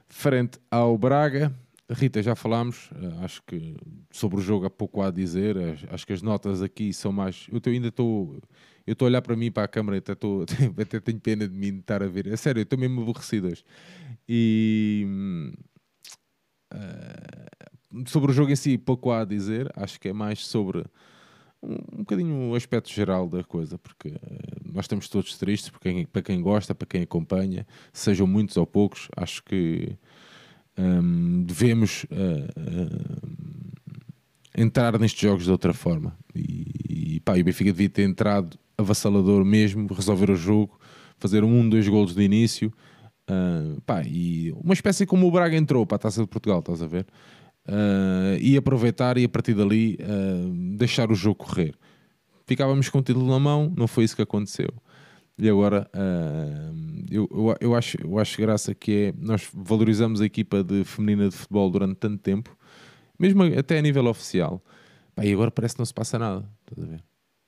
frente 0.10 0.60
ao 0.69 0.97
Braga, 0.97 1.54
Rita, 1.89 2.24
já 2.24 2.34
falámos, 2.34 2.89
uh, 2.91 3.24
acho 3.24 3.41
que 3.43 3.76
sobre 4.10 4.39
o 4.39 4.41
jogo 4.41 4.65
há 4.65 4.69
pouco 4.69 5.02
há 5.02 5.08
a 5.08 5.12
dizer, 5.12 5.58
acho 5.91 6.08
que 6.08 6.13
as 6.13 6.22
notas 6.22 6.62
aqui 6.62 6.93
são 6.93 7.12
mais. 7.12 7.48
Eu 7.52 7.60
ainda 7.72 7.89
estou. 7.89 8.39
Eu 8.86 8.93
estou 8.93 9.06
a 9.06 9.10
olhar 9.10 9.22
para 9.22 9.36
mim, 9.36 9.52
para 9.52 9.63
a 9.63 9.67
câmera, 9.67 9.98
até, 9.98 10.15
tô, 10.15 10.43
até 10.80 11.00
tenho 11.00 11.19
pena 11.19 11.48
de 11.48 11.56
mim 11.56 11.80
estar 11.80 12.02
a 12.02 12.08
ver. 12.08 12.28
É 12.28 12.36
sério, 12.36 12.60
eu 12.60 12.63
estou 12.63 12.80
mesmo 12.80 13.02
aborrecido 13.02 13.48
hoje. 13.48 13.63
E. 14.28 15.06
Uh, 16.74 18.08
sobre 18.08 18.32
o 18.32 18.34
jogo 18.34 18.52
em 18.52 18.56
si, 18.56 18.78
pouco 18.78 19.12
há 19.12 19.22
a 19.22 19.26
dizer. 19.26 19.72
Acho 19.76 20.00
que 20.00 20.10
é 20.10 20.13
mais 20.13 20.46
sobre 20.46 20.86
um, 21.62 21.74
um 21.93 21.98
bocadinho 22.00 22.52
o 22.52 22.56
aspecto 22.56 22.91
geral 22.91 23.28
da 23.28 23.43
coisa, 23.43 23.78
porque 23.78 24.10
uh, 24.10 24.74
nós 24.74 24.86
estamos 24.86 25.08
todos 25.10 25.38
tristes 25.38 25.69
para 25.69 25.80
quem, 25.80 26.06
para 26.06 26.22
quem 26.22 26.41
gosta, 26.41 26.74
para 26.74 26.88
quem 26.88 27.04
acompanha, 27.04 27.67
sejam 27.91 28.26
muitos 28.26 28.58
ou 28.58 28.65
poucos, 28.65 29.10
acho 29.15 29.43
que 29.43 29.98
um, 30.77 31.43
devemos 31.43 32.05
uh, 32.05 32.07
uh, 32.59 33.31
entrar 34.57 34.97
nestes 34.99 35.21
jogos 35.21 35.45
de 35.45 35.51
outra 35.51 35.73
forma. 35.73 36.17
E, 36.36 37.15
e, 37.15 37.19
pá, 37.19 37.38
o 37.38 37.43
Benfica 37.43 37.71
devia 37.71 37.89
ter 37.89 38.03
entrado 38.03 38.57
avassalador 38.77 39.45
mesmo, 39.45 39.91
resolver 39.93 40.31
o 40.31 40.36
jogo, 40.36 40.79
fazer 41.17 41.43
um, 41.43 41.69
dois 41.69 41.88
golos 41.88 42.15
de 42.15 42.23
início. 42.23 42.73
Uh, 43.29 43.81
pá, 43.81 44.03
e 44.05 44.51
uma 44.63 44.73
espécie 44.73 45.05
como 45.05 45.27
o 45.27 45.31
Braga 45.31 45.55
entrou 45.55 45.86
para 45.86 45.95
a 45.95 45.99
Taça 45.99 46.21
de 46.21 46.27
Portugal, 46.27 46.59
estás 46.59 46.81
a 46.81 46.88
ver? 46.88 47.05
uh, 47.67 48.38
e 48.39 48.57
aproveitar 48.57 49.17
e 49.17 49.25
a 49.25 49.29
partir 49.29 49.53
dali 49.53 49.97
uh, 50.01 50.75
deixar 50.75 51.12
o 51.12 51.15
jogo 51.15 51.36
correr. 51.36 51.75
Ficávamos 52.45 52.89
com 52.89 52.99
o 52.99 53.01
título 53.01 53.27
na 53.27 53.39
mão, 53.39 53.73
não 53.75 53.88
foi 53.88 54.03
isso 54.03 54.15
que 54.15 54.21
aconteceu. 54.21 54.69
E 55.38 55.50
agora 55.50 55.89
uh, 55.96 57.06
eu, 57.10 57.28
eu, 57.32 57.58
eu, 57.60 57.76
acho, 57.76 57.98
eu 58.02 58.19
acho 58.19 58.39
graça 58.39 58.74
que 58.76 58.91
é 58.91 59.13
nós 59.17 59.50
valorizamos 59.54 60.22
a 60.22 60.26
equipa 60.26 60.63
de 60.63 60.84
feminina 60.84 61.30
de 61.30 61.36
futebol 61.36 61.69
durante 61.69 61.96
tanto 61.96 62.19
tempo, 62.19 62.56
mesmo 63.17 63.43
até 63.58 63.80
a 63.80 63.82
nível 63.82 64.06
oficial. 64.08 64.63
Pá, 65.15 65.26
e 65.26 65.34
agora 65.34 65.52
parece 65.52 65.76
que 65.76 65.80
não 65.80 65.86
se 65.86 65.93
passa 65.93 66.19
nada. 66.19 66.48
Estás 66.69 66.88
a 66.88 66.91
ver? 66.91 67.04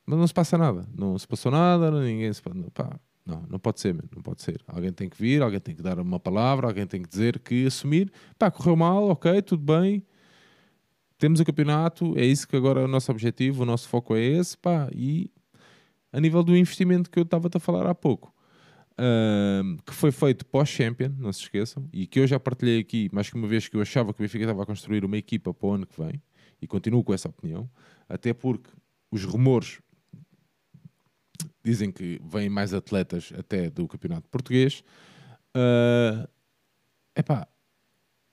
Mas 0.06 0.19
não 0.19 0.28
se 0.28 0.34
passa 0.34 0.58
nada, 0.58 0.88
não 0.95 1.17
se 1.17 1.28
passou 1.28 1.52
nada, 1.52 1.89
ninguém 1.91 2.32
se 2.32 2.41
pá, 2.41 3.00
não, 3.26 3.43
não 3.50 3.60
pode 3.60 3.80
ser, 3.80 3.95
não 4.15 4.21
pode 4.21 4.41
ser. 4.43 4.62
Alguém 4.67 4.91
tem 4.91 5.10
que 5.10 5.17
vir, 5.17 5.41
alguém 5.41 5.60
tem 5.60 5.76
que 5.76 5.82
dar 5.82 6.00
uma 6.00 6.19
palavra, 6.19 6.67
alguém 6.67 6.86
tem 6.86 7.02
que 7.02 7.10
dizer 7.10 7.39
que 7.39 7.65
assumir, 7.65 8.12
pá, 8.38 8.52
correu 8.52 8.76
mal, 8.76 9.10
ok, 9.10 9.41
tudo 9.41 9.63
bem. 9.63 10.04
Temos 11.17 11.39
o 11.39 11.45
campeonato, 11.45 12.13
é 12.17 12.26
isso 12.26 12.48
que 12.48 12.56
agora 12.56 12.82
é 12.82 12.84
o 12.84 12.88
nosso 12.88 13.12
objetivo, 13.12 13.63
o 13.63 13.65
nosso 13.65 13.89
foco 13.89 14.15
é 14.15 14.21
esse, 14.21 14.56
pá, 14.56 14.89
e 14.93 15.32
a 16.15 16.19
nível 16.21 16.41
do 16.41 16.56
investimento 16.56 17.10
que 17.12 17.19
eu 17.19 17.23
estava 17.23 17.49
a 17.54 17.60
falar 17.60 17.86
há 17.86 17.93
pouco, 17.93 18.34
uh, 18.93 19.84
que 19.86 19.93
foi 19.93 20.13
feito 20.13 20.45
pós-Champion, 20.45 21.13
não 21.17 21.34
se 21.34 21.41
esqueçam, 21.41 21.89
e 21.91 22.08
que 22.08 22.21
eu 22.21 22.25
já 22.25 22.39
partilhei 22.39 22.80
aqui, 22.80 23.10
mais 23.12 23.30
que 23.30 23.36
uma 23.36 23.47
vez 23.47 23.67
que 23.67 23.75
eu 23.75 23.82
achava 23.82 24.13
que 24.13 24.21
o 24.21 24.23
Benfica 24.23 24.45
estava 24.45 24.63
a 24.63 24.65
construir 24.65 25.04
uma 25.04 25.17
equipa 25.17 25.54
para 25.54 25.67
o 25.67 25.73
ano 25.73 25.86
que 25.86 26.01
vem, 26.01 26.21
e 26.62 26.65
continuo 26.65 27.04
com 27.04 27.13
essa 27.13 27.28
opinião, 27.28 27.69
até 28.08 28.34
porque 28.34 28.69
os 29.12 29.25
rumores 29.25 29.82
dizem 31.62 31.91
que 31.91 32.17
vêm 32.23 32.47
mais 32.47 32.73
atletas 32.73 33.34
até 33.38 33.69
do 33.69 33.86
campeonato 33.86 34.30
português. 34.30 34.86
Uh, 35.54 36.25
epá, 37.13 37.45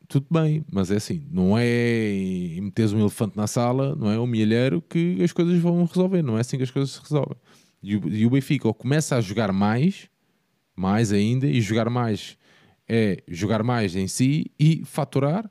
tudo 0.07 0.27
bem, 0.31 0.64
mas 0.71 0.92
é 0.92 0.97
assim, 0.97 1.27
não 1.33 1.59
é 1.59 2.59
meteres 2.61 2.92
um 2.92 3.01
elefante 3.01 3.37
na 3.37 3.49
sala, 3.49 3.97
não 3.97 4.09
é 4.09 4.21
um 4.21 4.27
milheiro 4.27 4.81
que 4.81 5.21
as 5.21 5.33
coisas 5.33 5.59
vão 5.59 5.85
resolver, 5.85 6.23
não 6.23 6.38
é 6.38 6.42
assim 6.42 6.57
que 6.57 6.62
as 6.62 6.71
coisas 6.71 6.92
se 6.92 7.01
resolvem. 7.01 7.37
E 7.83 7.97
o, 7.97 8.09
e 8.09 8.27
o 8.27 8.31
Benfica 8.31 8.73
começa 8.73 9.16
a 9.16 9.21
jogar 9.21 9.53
mais, 9.53 10.09
mais 10.77 11.12
ainda, 11.12 11.47
e 11.47 11.61
jogar 11.61 11.90
mais 11.90 12.38
é 12.88 13.23
jogar 13.29 13.62
mais 13.62 13.97
em 13.97 14.07
si 14.07 14.51
e 14.59 14.85
faturar, 14.85 15.51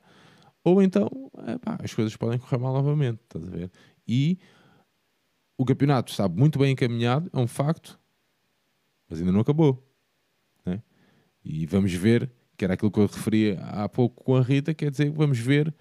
ou 0.62 0.82
então 0.82 1.08
epá, 1.48 1.78
as 1.82 1.92
coisas 1.92 2.16
podem 2.16 2.38
correr 2.38 2.58
mal 2.58 2.72
novamente, 2.72 3.20
estás 3.24 3.44
a 3.44 3.50
ver? 3.50 3.70
E 4.06 4.38
o 5.56 5.64
campeonato 5.64 6.10
está 6.12 6.28
muito 6.28 6.58
bem 6.58 6.72
encaminhado, 6.72 7.30
é 7.32 7.38
um 7.38 7.46
facto, 7.46 7.98
mas 9.08 9.18
ainda 9.18 9.32
não 9.32 9.40
acabou. 9.40 9.84
Né? 10.64 10.82
E 11.44 11.66
vamos 11.66 11.92
ver, 11.92 12.30
que 12.56 12.64
era 12.64 12.74
aquilo 12.74 12.90
que 12.90 13.00
eu 13.00 13.06
referia 13.06 13.60
há 13.60 13.88
pouco 13.88 14.22
com 14.22 14.36
a 14.36 14.42
Rita, 14.42 14.72
quer 14.72 14.90
dizer, 14.90 15.10
vamos 15.10 15.38
ver 15.38 15.74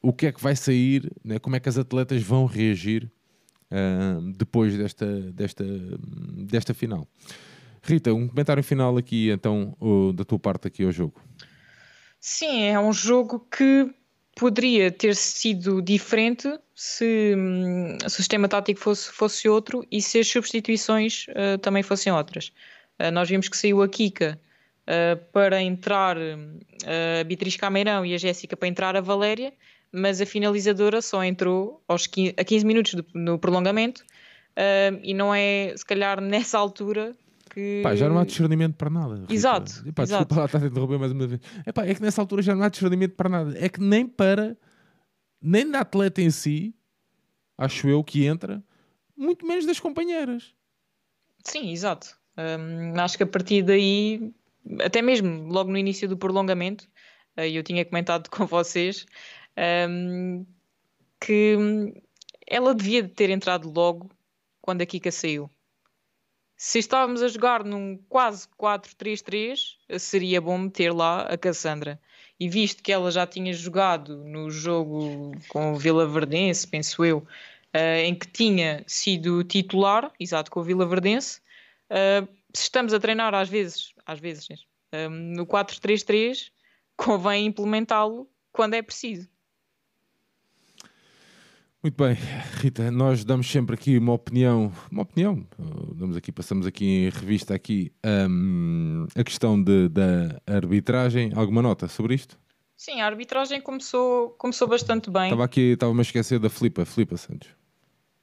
o 0.00 0.12
que 0.12 0.26
é 0.26 0.32
que 0.32 0.42
vai 0.42 0.56
sair, 0.56 1.12
né? 1.22 1.38
como 1.38 1.54
é 1.54 1.60
que 1.60 1.68
as 1.68 1.78
atletas 1.78 2.22
vão 2.22 2.44
reagir 2.44 3.10
depois 4.34 4.76
desta, 4.76 5.06
desta, 5.32 5.64
desta 5.64 6.74
final. 6.74 7.06
Rita, 7.82 8.12
um 8.12 8.28
comentário 8.28 8.62
final 8.62 8.96
aqui, 8.96 9.30
então, 9.30 9.76
da 10.14 10.24
tua 10.24 10.38
parte 10.38 10.68
aqui 10.68 10.84
ao 10.84 10.92
jogo. 10.92 11.20
Sim, 12.20 12.64
é 12.64 12.78
um 12.78 12.92
jogo 12.92 13.40
que 13.50 13.92
poderia 14.36 14.90
ter 14.90 15.14
sido 15.14 15.82
diferente 15.82 16.48
se, 16.74 17.34
hum, 17.36 17.98
se 18.00 18.06
o 18.06 18.10
sistema 18.10 18.48
tático 18.48 18.80
fosse, 18.80 19.10
fosse 19.10 19.48
outro 19.48 19.86
e 19.90 20.00
se 20.00 20.18
as 20.18 20.28
substituições 20.28 21.26
uh, 21.28 21.58
também 21.58 21.82
fossem 21.82 22.12
outras. 22.12 22.52
Uh, 22.98 23.10
nós 23.10 23.28
vimos 23.28 23.48
que 23.48 23.56
saiu 23.56 23.82
a 23.82 23.88
Kika 23.88 24.38
uh, 24.86 25.24
para 25.32 25.60
entrar 25.60 26.16
a 26.16 27.24
Beatriz 27.24 27.56
Cameirão 27.56 28.04
e 28.06 28.14
a 28.14 28.18
Jéssica 28.18 28.56
para 28.56 28.68
entrar 28.68 28.96
a 28.96 29.00
Valéria, 29.00 29.52
mas 29.92 30.20
a 30.20 30.26
finalizadora 30.26 31.02
só 31.02 31.22
entrou 31.22 31.82
aos 31.86 32.06
15, 32.06 32.34
a 32.38 32.44
15 32.44 32.64
minutos 32.66 32.94
do, 32.94 33.06
no 33.14 33.38
prolongamento 33.38 34.04
e 35.02 35.14
não 35.14 35.34
é, 35.34 35.74
se 35.76 35.84
calhar, 35.84 36.20
nessa 36.20 36.58
altura 36.58 37.16
que. 37.52 37.80
Pá, 37.82 37.94
já 37.94 38.08
não 38.08 38.18
há 38.18 38.24
discernimento 38.24 38.74
para 38.76 38.90
nada. 38.90 39.16
Rita. 39.16 39.32
Exato. 39.32 39.84
Epá, 39.86 40.02
exato. 40.02 40.24
Desculpa 40.24 40.36
lá 40.36 40.44
estar 40.46 40.62
a 40.62 40.66
interromper 40.66 40.98
mais 40.98 41.12
uma 41.12 41.26
vez. 41.26 41.40
Epá, 41.66 41.86
é 41.86 41.94
que 41.94 42.02
nessa 42.02 42.20
altura 42.20 42.42
já 42.42 42.54
não 42.54 42.62
há 42.62 42.68
discernimento 42.68 43.14
para 43.14 43.28
nada. 43.28 43.54
É 43.58 43.68
que 43.68 43.80
nem 43.80 44.06
para. 44.06 44.56
Nem 45.40 45.68
da 45.68 45.80
atleta 45.80 46.22
em 46.22 46.30
si, 46.30 46.72
acho 47.58 47.88
eu 47.88 48.04
que 48.04 48.24
entra, 48.24 48.62
muito 49.16 49.44
menos 49.44 49.66
das 49.66 49.80
companheiras. 49.80 50.54
Sim, 51.42 51.72
exato. 51.72 52.16
Acho 52.96 53.16
que 53.16 53.24
a 53.24 53.26
partir 53.26 53.62
daí, 53.62 54.32
até 54.80 55.02
mesmo 55.02 55.48
logo 55.48 55.68
no 55.68 55.76
início 55.76 56.08
do 56.08 56.16
prolongamento, 56.16 56.84
uh, 57.36 57.40
eu 57.40 57.64
tinha 57.64 57.84
comentado 57.84 58.30
com 58.30 58.46
vocês 58.46 59.04
um, 59.88 60.46
que 61.20 61.56
ela 62.46 62.74
devia 62.74 63.08
ter 63.08 63.30
entrado 63.30 63.70
logo 63.70 64.10
quando 64.60 64.82
a 64.82 64.86
Kika 64.86 65.10
saiu. 65.10 65.50
Se 66.56 66.78
estávamos 66.78 67.22
a 67.22 67.28
jogar 67.28 67.64
num 67.64 67.98
quase 68.08 68.46
4-3-3, 68.56 69.76
seria 69.98 70.40
bom 70.40 70.56
meter 70.58 70.92
lá 70.92 71.22
a 71.22 71.36
Cassandra. 71.36 72.00
E 72.38 72.48
visto 72.48 72.82
que 72.82 72.92
ela 72.92 73.10
já 73.10 73.26
tinha 73.26 73.52
jogado 73.52 74.24
no 74.24 74.48
jogo 74.48 75.32
com 75.48 75.72
o 75.72 75.76
Vila 75.76 76.06
Verdense, 76.06 76.66
penso 76.66 77.04
eu, 77.04 77.18
uh, 77.18 77.96
em 78.04 78.14
que 78.14 78.28
tinha 78.28 78.84
sido 78.86 79.42
titular, 79.42 80.12
exato, 80.20 80.50
com 80.50 80.60
o 80.60 80.62
Vila 80.62 80.86
Verdense, 80.86 81.40
uh, 81.90 82.28
se 82.54 82.64
estamos 82.64 82.94
a 82.94 83.00
treinar 83.00 83.34
às 83.34 83.48
vezes, 83.48 83.92
às 84.06 84.20
vezes, 84.20 84.48
uh, 84.50 85.10
no 85.10 85.46
4-3-3, 85.46 86.52
convém 86.96 87.46
implementá-lo 87.46 88.30
quando 88.52 88.74
é 88.74 88.82
preciso. 88.82 89.28
Muito 91.82 91.96
bem, 91.96 92.16
Rita, 92.60 92.92
nós 92.92 93.24
damos 93.24 93.50
sempre 93.50 93.74
aqui 93.74 93.98
uma 93.98 94.12
opinião, 94.12 94.72
uma 94.88 95.02
opinião, 95.02 95.44
damos 95.96 96.16
aqui, 96.16 96.30
passamos 96.30 96.64
aqui 96.64 96.84
em 96.84 97.08
revista 97.08 97.56
aqui 97.56 97.92
um, 98.30 99.04
a 99.16 99.24
questão 99.24 99.60
de, 99.60 99.88
da 99.88 100.40
arbitragem. 100.46 101.32
Alguma 101.34 101.60
nota 101.60 101.88
sobre 101.88 102.14
isto? 102.14 102.38
Sim, 102.76 103.00
a 103.00 103.06
arbitragem 103.06 103.60
começou, 103.60 104.30
começou 104.38 104.68
bastante 104.68 105.10
bem. 105.10 105.24
Estava 105.24 105.44
aqui, 105.44 105.72
estava-me 105.72 105.98
a 105.98 106.02
esquecer 106.02 106.38
da 106.38 106.48
Flipa, 106.48 106.84
Flipa 106.84 107.16
Santos. 107.16 107.48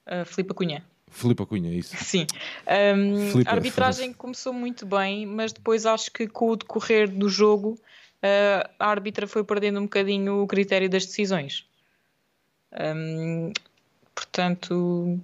Uh, 0.07 0.23
Flipa 0.23 0.53
Cunha. 0.53 0.85
Filipe 1.11 1.45
Cunha, 1.45 1.73
isso. 1.73 1.97
Sim. 2.01 2.27
Um, 2.65 3.41
a 3.45 3.51
arbitragem 3.51 4.13
começou 4.13 4.53
muito 4.53 4.85
bem, 4.85 5.25
mas 5.25 5.51
depois 5.51 5.85
acho 5.85 6.11
que 6.11 6.27
com 6.27 6.51
o 6.51 6.55
decorrer 6.55 7.09
do 7.09 7.27
jogo 7.27 7.71
uh, 7.71 8.69
a 8.79 8.87
árbitra 8.87 9.27
foi 9.27 9.43
perdendo 9.43 9.79
um 9.79 9.83
bocadinho 9.83 10.41
o 10.41 10.47
critério 10.47 10.89
das 10.89 11.05
decisões. 11.05 11.67
Um, 12.73 13.51
portanto, 14.13 15.19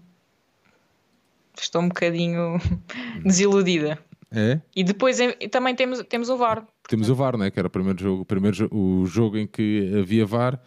estou 1.62 1.82
um 1.82 1.88
bocadinho 1.88 2.58
desiludida. 3.24 4.00
É? 4.32 4.60
E 4.76 4.84
depois 4.84 5.18
também 5.52 5.76
temos, 5.76 6.04
temos 6.04 6.30
o 6.30 6.38
VAR. 6.38 6.66
Temos 6.90 7.10
o 7.10 7.16
VAR, 7.16 7.38
né? 7.38 7.50
que 7.50 7.60
era 7.60 7.68
o 7.68 7.72
primeiro 7.72 8.02
jogo, 8.02 8.22
o, 8.24 8.26
primeiro, 8.26 8.68
o 8.76 9.06
jogo 9.06 9.38
em 9.38 9.48
que 9.48 9.94
havia 9.98 10.26
VAR. 10.26 10.60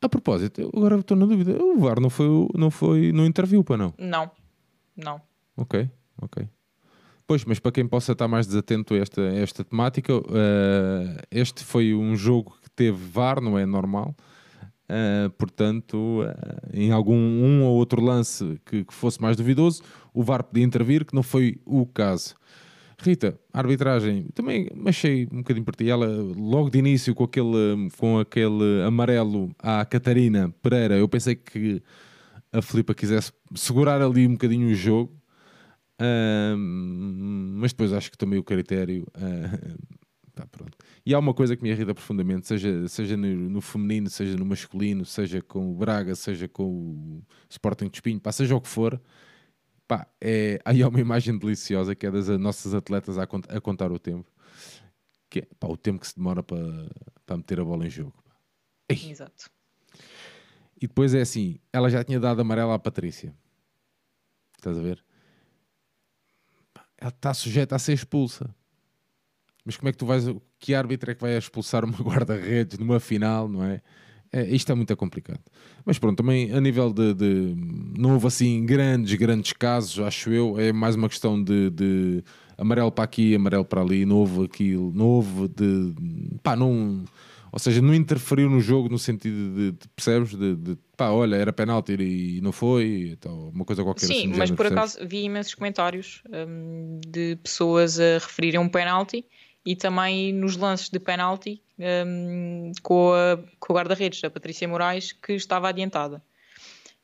A 0.00 0.08
propósito, 0.08 0.70
agora 0.74 0.96
estou 0.96 1.16
na 1.16 1.24
dúvida, 1.24 1.60
o 1.60 1.78
VAR 1.78 1.98
não 1.98 2.10
foi, 2.10 2.28
não 2.54 2.70
foi 2.70 3.12
no 3.12 3.24
interview, 3.24 3.64
para 3.64 3.78
não? 3.78 3.94
Não, 3.98 4.30
não. 4.94 5.20
Ok, 5.56 5.90
ok. 6.20 6.46
Pois, 7.26 7.44
mas 7.44 7.58
para 7.58 7.72
quem 7.72 7.88
possa 7.88 8.12
estar 8.12 8.28
mais 8.28 8.46
desatento 8.46 8.94
a 8.94 8.98
esta, 8.98 9.20
a 9.20 9.34
esta 9.34 9.64
temática, 9.64 10.14
uh, 10.14 10.22
este 11.30 11.64
foi 11.64 11.92
um 11.94 12.14
jogo 12.14 12.56
que 12.62 12.70
teve 12.70 12.96
VAR, 12.96 13.40
não 13.40 13.58
é 13.58 13.66
normal. 13.66 14.14
Uh, 14.88 15.28
portanto, 15.30 16.22
uh, 16.22 16.70
em 16.72 16.92
algum 16.92 17.16
um 17.16 17.64
ou 17.64 17.74
outro 17.74 18.00
lance 18.00 18.60
que, 18.64 18.84
que, 18.84 18.94
fosse 18.94 19.20
mais 19.20 19.36
duvidoso, 19.36 19.82
o 20.14 20.22
VAR 20.22 20.44
podia 20.44 20.64
intervir, 20.64 21.04
que 21.04 21.14
não 21.14 21.24
foi 21.24 21.58
o 21.64 21.84
caso. 21.86 22.36
Rita, 22.98 23.38
a 23.52 23.58
arbitragem, 23.58 24.28
também 24.32 24.70
achei 24.86 25.28
um 25.32 25.38
bocadinho 25.38 25.64
por 25.64 25.74
ti. 25.74 25.90
Ela, 25.90 26.06
logo 26.06 26.70
de 26.70 26.78
início, 26.78 27.14
com 27.14 27.24
aquele, 27.24 27.90
com 27.98 28.18
aquele 28.18 28.82
amarelo 28.86 29.50
à 29.58 29.84
Catarina 29.84 30.54
Pereira, 30.62 30.96
eu 30.96 31.08
pensei 31.08 31.34
que 31.34 31.82
a 32.52 32.62
Filipa 32.62 32.94
quisesse 32.94 33.32
segurar 33.56 34.00
ali 34.00 34.26
um 34.26 34.32
bocadinho 34.32 34.68
o 34.68 34.74
jogo, 34.74 35.12
uh, 36.00 36.56
mas 36.56 37.72
depois 37.72 37.92
acho 37.92 38.10
que 38.10 38.16
também 38.16 38.38
o 38.38 38.44
critério. 38.44 39.04
Tá, 40.36 40.46
pronto. 40.46 40.76
E 41.04 41.14
há 41.14 41.18
uma 41.18 41.32
coisa 41.32 41.56
que 41.56 41.62
me 41.62 41.70
irrita 41.70 41.94
profundamente, 41.94 42.46
seja, 42.46 42.86
seja 42.88 43.16
no, 43.16 43.26
no, 43.26 43.60
feminino, 43.62 44.10
seja 44.10 44.36
no 44.36 44.44
masculino, 44.44 45.02
seja 45.02 45.40
com 45.40 45.72
o 45.72 45.74
Braga, 45.74 46.14
seja 46.14 46.46
com 46.46 46.62
o 46.62 47.22
Sporting 47.48 47.88
de 47.88 47.96
Espinho, 47.96 48.20
pá, 48.20 48.30
seja 48.30 48.54
o 48.54 48.60
que 48.60 48.68
for, 48.68 49.00
pá, 49.88 50.06
é, 50.20 50.60
aí 50.62 50.82
há 50.82 50.88
uma 50.90 51.00
imagem 51.00 51.38
deliciosa 51.38 51.94
que 51.94 52.06
é 52.06 52.10
das 52.10 52.28
nossas 52.38 52.74
atletas 52.74 53.16
a, 53.16 53.22
a 53.22 53.60
contar 53.62 53.90
o 53.90 53.98
tempo, 53.98 54.30
que 55.30 55.38
é 55.38 55.48
pá, 55.58 55.68
o 55.68 55.76
tempo 55.76 56.00
que 56.00 56.06
se 56.06 56.14
demora 56.14 56.42
para, 56.42 56.86
para 57.24 57.38
meter 57.38 57.58
a 57.58 57.64
bola 57.64 57.86
em 57.86 57.90
jogo. 57.90 58.22
Exato. 58.90 59.50
E 60.76 60.86
depois 60.86 61.14
é 61.14 61.22
assim, 61.22 61.58
ela 61.72 61.88
já 61.88 62.04
tinha 62.04 62.20
dado 62.20 62.42
amarela 62.42 62.74
à 62.74 62.78
Patrícia. 62.78 63.34
Estás 64.54 64.76
a 64.76 64.82
ver? 64.82 65.02
Ela 66.98 67.08
está 67.08 67.32
sujeita 67.32 67.74
a 67.74 67.78
ser 67.78 67.94
expulsa. 67.94 68.54
Mas 69.66 69.76
como 69.76 69.88
é 69.88 69.92
que 69.92 69.98
tu 69.98 70.06
vais. 70.06 70.24
Que 70.60 70.74
árbitro 70.74 71.10
é 71.10 71.14
que 71.14 71.20
vai 71.20 71.36
expulsar 71.36 71.84
uma 71.84 71.98
guarda-redes 72.00 72.78
numa 72.78 73.00
final, 73.00 73.48
não 73.48 73.64
é? 73.64 73.82
é? 74.32 74.44
Isto 74.46 74.70
é 74.70 74.74
muito 74.76 74.96
complicado. 74.96 75.40
Mas 75.84 75.98
pronto, 75.98 76.16
também 76.16 76.52
a 76.52 76.60
nível 76.60 76.92
de, 76.92 77.12
de, 77.12 77.54
Não 77.98 78.14
houve 78.14 78.28
assim 78.28 78.64
grandes, 78.64 79.12
grandes 79.14 79.52
casos, 79.52 79.98
acho 79.98 80.30
eu. 80.30 80.58
É 80.58 80.72
mais 80.72 80.94
uma 80.94 81.08
questão 81.08 81.42
de, 81.42 81.68
de 81.70 82.24
amarelo 82.56 82.92
para 82.92 83.04
aqui, 83.04 83.34
amarelo 83.34 83.64
para 83.64 83.82
ali. 83.82 84.06
Não 84.06 84.16
houve 84.18 84.44
aquilo. 84.44 84.92
Não 84.94 85.06
houve 85.06 85.48
de. 85.48 85.94
Pá, 86.44 86.54
não. 86.54 87.04
Ou 87.50 87.58
seja, 87.58 87.80
não 87.80 87.94
interferiu 87.94 88.50
no 88.50 88.60
jogo 88.60 88.88
no 88.88 88.98
sentido 88.98 89.54
de, 89.54 89.72
de 89.72 89.88
percebes? 89.96 90.30
De, 90.36 90.54
de, 90.54 90.78
pá, 90.96 91.08
olha, 91.08 91.36
era 91.36 91.52
penalti 91.52 91.94
e 91.98 92.40
não 92.42 92.52
foi, 92.52 93.12
então, 93.12 93.48
uma 93.48 93.64
coisa 93.64 93.82
qualquer 93.82 94.04
Sim, 94.04 94.12
assim. 94.12 94.26
mas 94.26 94.36
género, 94.36 94.56
por 94.56 94.66
percebes? 94.68 94.94
acaso 94.96 95.08
vi 95.08 95.24
imensos 95.24 95.54
comentários 95.54 96.22
um, 96.28 97.00
de 97.06 97.36
pessoas 97.42 97.98
a 97.98 98.14
referirem 98.14 98.60
um 98.60 98.68
penalti 98.68 99.24
e 99.66 99.74
também 99.74 100.32
nos 100.32 100.56
lances 100.56 100.88
de 100.88 101.00
penalti 101.00 101.60
um, 101.76 102.70
com, 102.82 103.12
a, 103.12 103.36
com 103.58 103.74
guarda-redes, 103.74 104.22
a 104.22 104.30
Patrícia 104.30 104.68
Moraes, 104.68 105.10
que 105.10 105.32
estava 105.32 105.68
adiantada. 105.68 106.22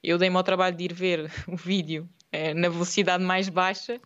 Eu 0.00 0.16
dei-me 0.16 0.36
ao 0.36 0.44
trabalho 0.44 0.76
de 0.76 0.84
ir 0.84 0.92
ver 0.92 1.30
o 1.48 1.56
vídeo 1.56 2.08
é, 2.30 2.54
na 2.54 2.68
velocidade 2.68 3.22
mais 3.22 3.48
baixa 3.48 4.00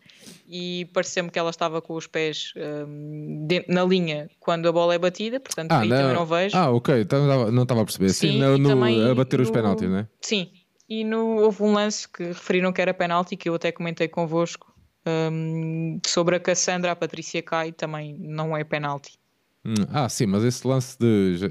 e 0.49 0.89
pareceu-me 0.91 1.29
que 1.29 1.37
ela 1.37 1.51
estava 1.51 1.81
com 1.81 1.93
os 1.93 2.07
pés 2.07 2.51
um, 2.57 3.47
na 3.69 3.85
linha 3.85 4.27
quando 4.39 4.67
a 4.67 4.71
bola 4.71 4.95
é 4.95 4.97
batida, 4.97 5.39
portanto 5.39 5.71
ah, 5.71 5.79
aí 5.79 5.87
não, 5.87 5.97
também 5.97 6.15
não 6.15 6.25
vejo. 6.25 6.57
Ah, 6.57 6.71
ok, 6.71 7.01
então 7.01 7.51
não 7.51 7.63
estava 7.63 7.81
a 7.81 7.85
perceber. 7.85 8.09
Sim, 8.09 8.31
sim 8.31 8.39
no, 8.39 8.57
no, 8.57 9.11
a 9.11 9.15
bater 9.15 9.37
no, 9.37 9.43
os 9.43 9.51
penaltis, 9.51 9.87
não 9.87 9.99
é? 9.99 10.07
Sim, 10.19 10.51
e 10.89 11.03
no, 11.03 11.43
houve 11.43 11.61
um 11.61 11.73
lance 11.73 12.09
que 12.09 12.23
referiram 12.23 12.73
que 12.73 12.81
era 12.81 12.93
penalti 12.93 13.37
que 13.37 13.47
eu 13.47 13.55
até 13.55 13.71
comentei 13.71 14.07
convosco 14.07 14.76
um, 15.07 15.99
sobre 16.05 16.35
a 16.35 16.39
Cassandra, 16.39 16.91
a 16.91 16.95
Patrícia 16.95 17.41
Cai, 17.41 17.71
também 17.71 18.15
não 18.19 18.55
é 18.55 18.63
penalti. 18.63 19.17
Hum, 19.65 19.73
ah, 19.91 20.07
sim, 20.07 20.25
mas 20.25 20.43
esse 20.43 20.65
lance 20.65 20.97
de. 20.97 21.37
Já, 21.37 21.47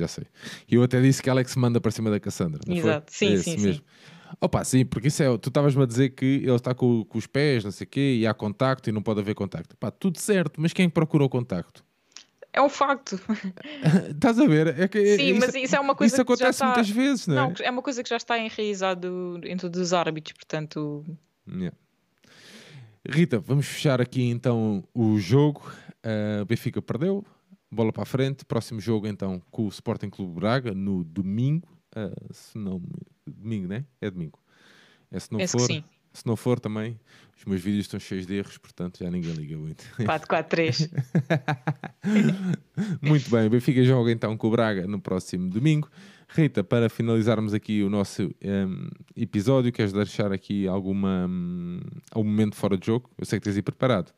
já, 0.00 0.08
sei. 0.08 0.24
Eu 0.70 0.82
até 0.82 1.00
disse 1.00 1.22
que 1.22 1.30
Alex 1.30 1.56
manda 1.56 1.80
para 1.80 1.90
cima 1.90 2.10
da 2.10 2.20
Cassandra. 2.20 2.60
Exato, 2.66 3.12
foi? 3.12 3.28
sim, 3.28 3.34
é 3.34 3.36
sim, 3.38 3.50
mesmo. 3.52 3.74
sim. 3.74 3.82
Opa, 4.40 4.64
sim, 4.64 4.84
porque 4.84 5.08
isso 5.08 5.22
é. 5.22 5.38
Tu 5.38 5.48
estavas-me 5.48 5.82
a 5.82 5.86
dizer 5.86 6.10
que 6.10 6.42
ele 6.42 6.54
está 6.54 6.74
com, 6.74 7.04
com, 7.04 7.16
os 7.16 7.26
pés, 7.26 7.64
não 7.64 7.70
sei 7.70 7.86
o 7.86 7.88
quê, 7.88 8.18
e 8.20 8.26
há 8.26 8.34
contacto 8.34 8.90
e 8.90 8.92
não 8.92 9.02
pode 9.02 9.20
haver 9.20 9.34
contacto. 9.34 9.76
Pá, 9.76 9.90
tudo 9.90 10.18
certo, 10.18 10.60
mas 10.60 10.72
quem 10.72 10.90
procurou 10.90 11.28
contacto? 11.28 11.84
É 12.52 12.60
um 12.60 12.68
facto. 12.68 13.18
Estás 14.10 14.38
a 14.38 14.46
ver? 14.46 14.78
É 14.78 14.86
que, 14.86 15.16
Sim, 15.16 15.30
isso, 15.30 15.40
mas 15.40 15.54
isso 15.54 15.74
é 15.74 15.80
uma 15.80 15.94
coisa 15.94 16.14
isso 16.14 16.22
acontece 16.22 16.50
está... 16.50 16.66
muitas 16.66 16.88
vezes, 16.88 17.26
não 17.26 17.34
é? 17.34 17.40
Não, 17.40 17.54
é 17.60 17.70
uma 17.70 17.82
coisa 17.82 18.02
que 18.02 18.08
já 18.08 18.16
está 18.16 18.38
enraizado 18.38 19.40
entre 19.44 19.66
os 19.66 19.92
árbitros, 19.92 20.34
portanto. 20.34 21.04
Yeah. 21.48 21.76
Rita, 23.06 23.38
vamos 23.38 23.66
fechar 23.66 24.00
aqui 24.00 24.22
então 24.22 24.82
o 24.94 25.18
jogo. 25.18 25.70
Uh, 26.04 26.44
Benfica 26.46 26.80
perdeu, 26.80 27.24
bola 27.70 27.92
para 27.92 28.02
a 28.02 28.06
frente. 28.06 28.44
Próximo 28.44 28.80
jogo 28.80 29.06
então 29.06 29.42
com 29.50 29.66
o 29.66 29.68
Sporting 29.68 30.08
Clube 30.08 30.34
Braga 30.40 30.72
no 30.72 31.04
domingo. 31.04 31.68
Uh, 31.94 32.32
se 32.32 32.56
não, 32.56 32.82
domingo, 33.26 33.68
né? 33.68 33.84
É 34.00 34.10
domingo. 34.10 34.38
É, 35.10 35.20
se 35.20 35.30
não 35.30 35.38
Esse 35.38 35.52
for, 35.52 35.68
se 36.12 36.26
não 36.26 36.34
for 36.34 36.58
também, 36.58 36.98
os 37.36 37.44
meus 37.44 37.60
vídeos 37.60 37.84
estão 37.84 38.00
cheios 38.00 38.26
de 38.26 38.34
erros, 38.34 38.56
portanto 38.56 38.98
já 38.98 39.10
ninguém 39.10 39.32
liga 39.32 39.56
muito. 39.56 39.84
4-4-3. 40.00 40.90
muito 43.02 43.30
bem, 43.30 43.48
Benfica 43.50 43.84
joga 43.84 44.10
então 44.10 44.36
com 44.36 44.48
o 44.48 44.50
Braga 44.50 44.86
no 44.86 45.00
próximo 45.00 45.50
domingo. 45.50 45.90
Rita, 46.34 46.64
para 46.64 46.88
finalizarmos 46.88 47.54
aqui 47.54 47.84
o 47.84 47.88
nosso 47.88 48.24
um, 48.44 48.88
episódio, 49.16 49.70
queres 49.70 49.92
deixar 49.92 50.32
aqui 50.32 50.66
alguma, 50.66 51.26
um, 51.28 51.80
algum 52.10 52.28
momento 52.28 52.56
fora 52.56 52.76
de 52.76 52.86
jogo? 52.86 53.08
Eu 53.16 53.24
sei 53.24 53.38
que 53.38 53.44
tens 53.44 53.54
aí 53.54 53.62
preparado. 53.62 54.12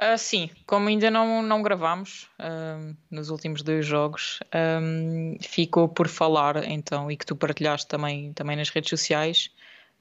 Uh, 0.00 0.18
sim, 0.18 0.50
como 0.66 0.88
ainda 0.88 1.08
não, 1.08 1.40
não 1.40 1.62
gravámos 1.62 2.28
uh, 2.40 2.96
nos 3.08 3.30
últimos 3.30 3.62
dois 3.62 3.86
jogos, 3.86 4.40
um, 4.82 5.36
ficou 5.40 5.88
por 5.88 6.08
falar 6.08 6.68
então, 6.68 7.08
e 7.08 7.16
que 7.16 7.24
tu 7.24 7.36
partilhaste 7.36 7.86
também, 7.86 8.32
também 8.32 8.56
nas 8.56 8.68
redes 8.68 8.90
sociais, 8.90 9.48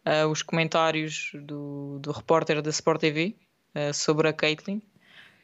uh, 0.04 0.28
os 0.28 0.42
comentários 0.42 1.30
do, 1.44 2.00
do 2.00 2.12
repórter 2.12 2.60
da 2.64 2.72
Sport 2.72 3.00
TV 3.02 3.36
sobre 3.94 4.28
a 4.28 4.34
Caitlin. 4.34 4.82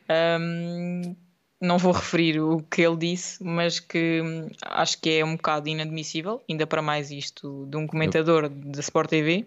Um, 0.09 1.15
não 1.60 1.78
vou 1.78 1.91
referir 1.91 2.39
o 2.39 2.62
que 2.62 2.82
ele 2.82 2.97
disse, 2.97 3.43
mas 3.43 3.80
que 3.80 4.22
hum, 4.22 4.49
acho 4.62 4.99
que 4.99 5.10
é 5.10 5.26
um 5.26 5.36
bocado 5.36 5.68
inadmissível, 5.68 6.41
ainda 6.49 6.68
para 6.68 6.82
mais 6.82 7.12
isto 7.12 7.66
de 7.70 7.78
um 7.78 7.88
comentador 7.88 8.49
da 8.49 8.80
Sport 8.80 9.10
TV, 9.10 9.45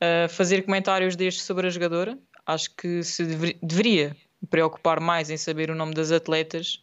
uh, 0.00 0.28
fazer 0.28 0.62
comentários 0.62 1.14
destes 1.14 1.44
sobre 1.44 1.66
a 1.66 1.70
jogadora. 1.70 2.18
Acho 2.44 2.74
que 2.76 3.02
se 3.02 3.24
dever, 3.24 3.56
deveria 3.62 4.16
preocupar 4.50 5.00
mais 5.00 5.30
em 5.30 5.36
saber 5.36 5.70
o 5.70 5.74
nome 5.74 5.94
das 5.94 6.10
atletas 6.10 6.82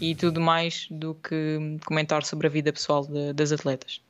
e 0.00 0.14
tudo 0.14 0.40
mais 0.40 0.86
do 0.90 1.14
que 1.14 1.78
comentar 1.84 2.24
sobre 2.24 2.46
a 2.46 2.50
vida 2.50 2.72
pessoal 2.72 3.06
de, 3.06 3.32
das 3.32 3.52
atletas. 3.52 4.00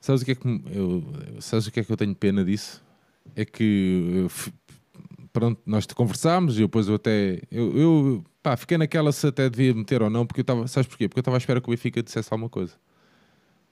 Sabes 0.00 0.22
o, 0.22 0.24
que 0.24 0.32
é 0.32 0.34
que 0.34 0.46
eu, 0.46 1.04
sabes 1.40 1.66
o 1.66 1.72
que 1.72 1.80
é 1.80 1.84
que 1.84 1.90
eu 1.90 1.96
tenho 1.96 2.14
pena 2.14 2.44
disso? 2.44 2.82
É 3.34 3.44
que 3.44 4.26
pronto, 5.38 5.60
nós 5.64 5.86
te 5.86 5.94
conversámos 5.94 6.56
e 6.56 6.62
depois 6.62 6.88
eu 6.88 6.96
até 6.96 7.40
eu, 7.50 7.78
eu 7.78 8.24
pá, 8.42 8.56
fiquei 8.56 8.76
naquela 8.76 9.12
se 9.12 9.26
até 9.26 9.48
devia 9.48 9.72
meter 9.72 10.02
ou 10.02 10.10
não, 10.10 10.26
porque 10.26 10.40
eu 10.40 10.42
estava, 10.42 10.66
sabes 10.66 10.88
porquê? 10.88 11.08
Porque 11.08 11.20
eu 11.20 11.22
estava 11.22 11.36
à 11.36 11.38
espera 11.38 11.60
que 11.60 11.68
o 11.68 11.70
Benfica 11.70 12.02
dissesse 12.02 12.28
alguma 12.32 12.48
coisa. 12.48 12.74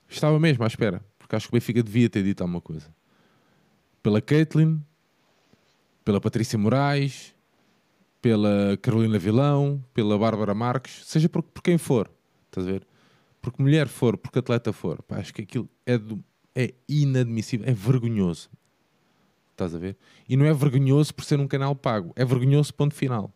Estava 0.08 0.38
mesmo 0.38 0.62
à 0.62 0.66
espera, 0.68 1.04
porque 1.18 1.34
acho 1.34 1.48
que 1.48 1.52
o 1.52 1.56
Benfica 1.56 1.82
devia 1.82 2.08
ter 2.08 2.22
dito 2.22 2.40
alguma 2.42 2.60
coisa. 2.60 2.86
Pela 4.00 4.20
Caitlin, 4.20 4.80
pela 6.04 6.20
Patrícia 6.20 6.56
Moraes, 6.56 7.34
pela 8.22 8.76
Carolina 8.80 9.18
Vilão, 9.18 9.84
pela 9.92 10.16
Bárbara 10.16 10.54
Marques, 10.54 11.04
seja 11.04 11.28
por, 11.28 11.42
por 11.42 11.62
quem 11.62 11.78
for, 11.78 12.08
estás 12.46 12.66
a 12.66 12.70
ver? 12.70 12.86
Porque 13.42 13.60
mulher 13.60 13.88
for, 13.88 14.16
porque 14.16 14.38
atleta 14.38 14.72
for, 14.72 15.02
pá, 15.02 15.16
acho 15.16 15.34
que 15.34 15.42
aquilo 15.42 15.68
é, 15.84 15.98
do, 15.98 16.22
é 16.54 16.72
inadmissível, 16.88 17.68
é 17.68 17.72
vergonhoso. 17.72 18.48
Estás 19.56 19.74
a 19.74 19.78
ver? 19.78 19.96
E 20.28 20.36
não 20.36 20.44
é 20.44 20.52
vergonhoso 20.52 21.14
por 21.14 21.24
ser 21.24 21.40
um 21.40 21.48
canal 21.48 21.74
pago, 21.74 22.12
é 22.14 22.26
vergonhoso 22.26 22.74
ponto 22.74 22.94
final. 22.94 23.32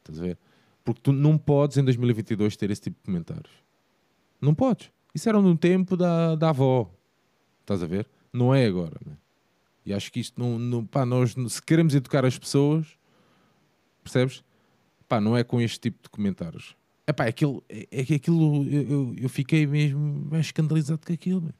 Estás 0.00 0.18
a 0.18 0.24
ver? 0.24 0.38
Porque 0.84 1.00
tu 1.00 1.12
não 1.12 1.38
podes 1.38 1.76
em 1.76 1.84
2022 1.84 2.56
ter 2.56 2.72
esse 2.72 2.82
tipo 2.82 2.96
de 2.98 3.04
comentários. 3.04 3.52
Não 4.40 4.52
podes. 4.52 4.90
Isso 5.14 5.28
era 5.28 5.40
no 5.40 5.56
tempo 5.56 5.96
da, 5.96 6.34
da 6.34 6.48
avó. 6.48 6.90
Estás 7.60 7.84
a 7.84 7.86
ver? 7.86 8.08
Não 8.32 8.52
é 8.52 8.66
agora. 8.66 8.96
Né? 9.06 9.16
E 9.86 9.94
acho 9.94 10.10
que 10.10 10.18
isto 10.18 10.40
não. 10.40 10.58
não 10.58 10.84
pá, 10.84 11.06
nós, 11.06 11.36
se 11.48 11.62
queremos 11.62 11.94
educar 11.94 12.24
as 12.24 12.36
pessoas, 12.36 12.98
percebes? 14.02 14.42
Pá, 15.08 15.20
não 15.20 15.36
é 15.36 15.44
com 15.44 15.60
este 15.60 15.78
tipo 15.78 16.02
de 16.02 16.08
comentários. 16.08 16.74
Epá, 17.06 17.26
aquilo, 17.26 17.62
é, 17.68 17.86
é 17.92 18.04
que 18.04 18.14
aquilo 18.14 18.64
eu, 18.64 18.82
eu, 18.82 19.14
eu, 19.18 19.28
fiquei 19.28 19.66
mesmo 19.66 20.26
mais 20.30 20.46
escandalizado 20.46 21.00
com 21.06 21.12
aquilo. 21.12 21.54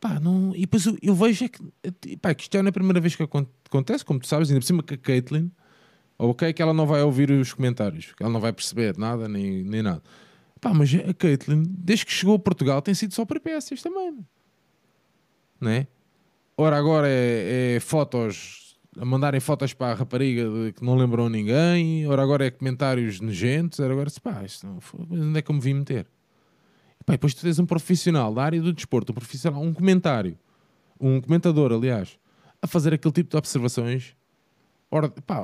Pá, 0.00 0.18
não, 0.18 0.56
e 0.56 0.60
depois 0.60 0.86
eu, 0.86 0.96
eu 1.02 1.14
vejo 1.14 1.44
é 1.44 1.48
que, 1.48 2.16
pá, 2.16 2.32
que 2.32 2.44
isto 2.44 2.56
é 2.56 2.60
a 2.60 2.72
primeira 2.72 3.00
vez 3.00 3.14
que 3.14 3.22
acontece, 3.22 4.02
como 4.02 4.18
tu 4.18 4.26
sabes, 4.26 4.48
ainda 4.48 4.60
por 4.60 4.66
cima 4.66 4.82
que 4.82 4.94
a 4.94 4.96
Caitlyn, 4.96 5.50
ok, 6.18 6.54
que 6.54 6.62
ela 6.62 6.72
não 6.72 6.86
vai 6.86 7.02
ouvir 7.02 7.30
os 7.30 7.52
comentários, 7.52 8.14
que 8.16 8.22
ela 8.22 8.32
não 8.32 8.40
vai 8.40 8.50
perceber 8.50 8.96
nada, 8.96 9.28
nem, 9.28 9.62
nem 9.62 9.82
nada. 9.82 10.02
Pá, 10.58 10.72
mas 10.72 10.90
a 10.94 11.12
Caitlyn, 11.12 11.64
desde 11.66 12.06
que 12.06 12.12
chegou 12.12 12.34
a 12.34 12.38
Portugal, 12.38 12.80
tem 12.80 12.94
sido 12.94 13.12
só 13.12 13.26
peripécias 13.26 13.82
também. 13.82 14.24
Não 15.60 15.70
é? 15.70 15.86
Ora, 16.56 16.78
agora 16.78 17.06
é, 17.06 17.76
é 17.76 17.80
fotos, 17.80 18.78
a 18.98 19.04
mandarem 19.04 19.40
fotos 19.40 19.74
para 19.74 19.92
a 19.92 19.94
rapariga 19.94 20.72
que 20.72 20.82
não 20.82 20.96
lembram 20.96 21.28
ninguém, 21.28 22.06
ora, 22.06 22.22
agora 22.22 22.46
é 22.46 22.50
comentários 22.50 23.20
nojentos, 23.20 23.80
ora, 23.80 23.92
agora, 23.92 24.10
pá, 24.22 24.44
isto 24.44 24.66
não, 24.66 24.78
onde 25.10 25.38
é 25.38 25.42
que 25.42 25.50
eu 25.50 25.54
me 25.54 25.60
vim 25.60 25.74
meter? 25.74 26.06
Pá, 27.10 27.14
depois 27.14 27.34
tu 27.34 27.42
tens 27.42 27.58
um 27.58 27.66
profissional 27.66 28.32
da 28.32 28.44
área 28.44 28.62
do 28.62 28.72
desporto, 28.72 29.10
um 29.10 29.14
profissional, 29.14 29.60
um 29.60 29.74
comentário, 29.74 30.38
um 31.00 31.20
comentador, 31.20 31.72
aliás, 31.72 32.16
a 32.62 32.68
fazer 32.68 32.94
aquele 32.94 33.12
tipo 33.12 33.30
de 33.30 33.36
observações 33.36 34.14
or, 34.88 35.10
pá, 35.26 35.40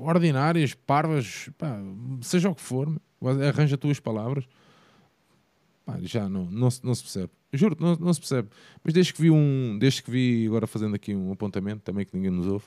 ordinárias, 0.00 0.74
parvas, 0.74 1.48
pá, 1.56 1.80
seja 2.20 2.50
o 2.50 2.54
que 2.54 2.60
for, 2.60 2.94
arranja 3.48 3.78
tuas 3.78 3.98
palavras, 3.98 4.46
pá, 5.86 5.98
já 6.02 6.28
não, 6.28 6.44
não, 6.44 6.68
não 6.82 6.94
se 6.94 7.02
percebe. 7.02 7.30
Juro, 7.54 7.74
não, 7.80 7.96
não 7.96 8.12
se 8.12 8.20
percebe. 8.20 8.48
Mas 8.84 8.92
desde 8.92 9.14
que 9.14 9.22
vi 9.22 9.30
um, 9.30 9.78
desde 9.80 10.02
que 10.02 10.10
vi, 10.10 10.46
agora 10.46 10.66
fazendo 10.66 10.94
aqui 10.94 11.14
um 11.14 11.32
apontamento, 11.32 11.80
também 11.80 12.04
que 12.04 12.14
ninguém 12.14 12.30
nos 12.30 12.46
ouve, 12.46 12.66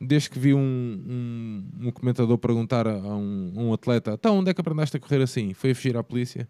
desde 0.00 0.30
que 0.30 0.38
vi 0.38 0.52
um, 0.52 0.58
um, 0.58 1.86
um 1.86 1.90
comentador 1.92 2.36
perguntar 2.38 2.88
a 2.88 2.96
um, 2.96 3.52
um, 3.54 3.72
atleta, 3.72 4.14
então 4.14 4.38
onde 4.38 4.50
é 4.50 4.54
que 4.54 4.60
aprendeste 4.60 4.96
a 4.96 5.00
correr 5.00 5.22
assim? 5.22 5.54
Foi 5.54 5.70
a 5.70 5.74
fugir 5.76 5.96
à 5.96 6.02
polícia? 6.02 6.48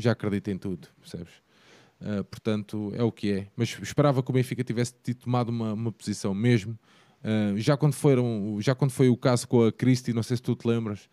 Já 0.00 0.12
acredito 0.12 0.48
em 0.48 0.58
tudo, 0.58 0.88
percebes? 1.00 1.32
Uh, 2.00 2.24
portanto, 2.24 2.92
é 2.94 3.02
o 3.02 3.12
que 3.12 3.32
é. 3.32 3.46
Mas 3.54 3.78
esperava 3.82 4.22
que 4.22 4.30
o 4.30 4.32
Benfica 4.32 4.64
tivesse 4.64 4.94
tomado 5.14 5.50
uma, 5.50 5.74
uma 5.74 5.92
posição 5.92 6.34
mesmo 6.34 6.78
Uh, 7.20 7.58
já, 7.58 7.76
quando 7.76 7.92
foram, 7.92 8.56
já 8.60 8.74
quando 8.74 8.92
foi 8.92 9.08
o 9.08 9.16
caso 9.16 9.46
com 9.46 9.64
a 9.64 9.72
Christie, 9.72 10.14
não 10.14 10.22
sei 10.22 10.36
se 10.36 10.42
tu 10.42 10.54
te 10.56 10.66
lembras, 10.66 11.08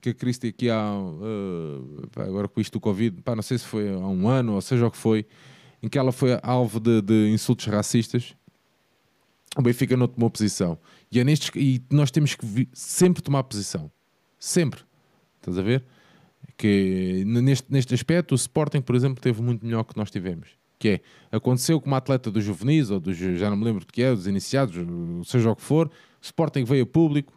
que 0.00 0.10
a 0.10 0.14
Christie 0.14 0.48
aqui 0.48 0.70
há, 0.70 0.94
uh, 0.94 2.02
agora 2.16 2.48
com 2.48 2.60
isto 2.60 2.72
do 2.72 2.80
Covid, 2.80 3.20
pá, 3.20 3.36
não 3.36 3.42
sei 3.42 3.58
se 3.58 3.66
foi 3.66 3.92
há 3.92 3.98
um 3.98 4.28
ano 4.28 4.54
ou 4.54 4.60
seja 4.62 4.86
o 4.86 4.90
que 4.90 4.96
foi, 4.96 5.26
em 5.82 5.88
que 5.88 5.98
ela 5.98 6.12
foi 6.12 6.38
alvo 6.42 6.80
de, 6.80 7.02
de 7.02 7.28
insultos 7.30 7.66
racistas, 7.66 8.34
o 9.56 9.60
Benfica 9.60 9.96
não 9.96 10.08
tomou 10.08 10.30
posição. 10.30 10.78
E, 11.10 11.20
é 11.20 11.24
nestes, 11.24 11.50
e 11.54 11.82
nós 11.90 12.10
temos 12.10 12.34
que 12.34 12.68
sempre 12.72 13.22
tomar 13.22 13.42
posição. 13.42 13.90
Sempre. 14.38 14.80
Estás 15.38 15.58
a 15.58 15.62
ver? 15.62 15.84
Que 16.62 17.24
neste, 17.26 17.72
neste 17.72 17.92
aspecto, 17.92 18.32
o 18.32 18.34
Sporting, 18.36 18.80
por 18.80 18.94
exemplo, 18.94 19.20
teve 19.20 19.42
muito 19.42 19.66
melhor 19.66 19.82
que 19.82 19.96
nós 19.96 20.12
tivemos 20.12 20.50
que 20.78 20.88
é, 20.88 21.00
aconteceu 21.30 21.80
com 21.80 21.86
uma 21.86 21.98
atleta 21.98 22.28
dos 22.28 22.42
juvenis, 22.42 22.90
ou 22.90 22.98
dos, 22.98 23.16
já 23.16 23.48
não 23.48 23.56
me 23.56 23.64
lembro 23.64 23.84
de 23.84 23.86
que 23.86 24.02
é, 24.02 24.12
dos 24.12 24.26
iniciados, 24.26 24.74
seja 25.24 25.48
o 25.48 25.54
que 25.54 25.62
for, 25.62 25.86
o 25.86 25.90
Sporting 26.20 26.64
veio 26.64 26.82
a 26.82 26.86
público, 26.86 27.32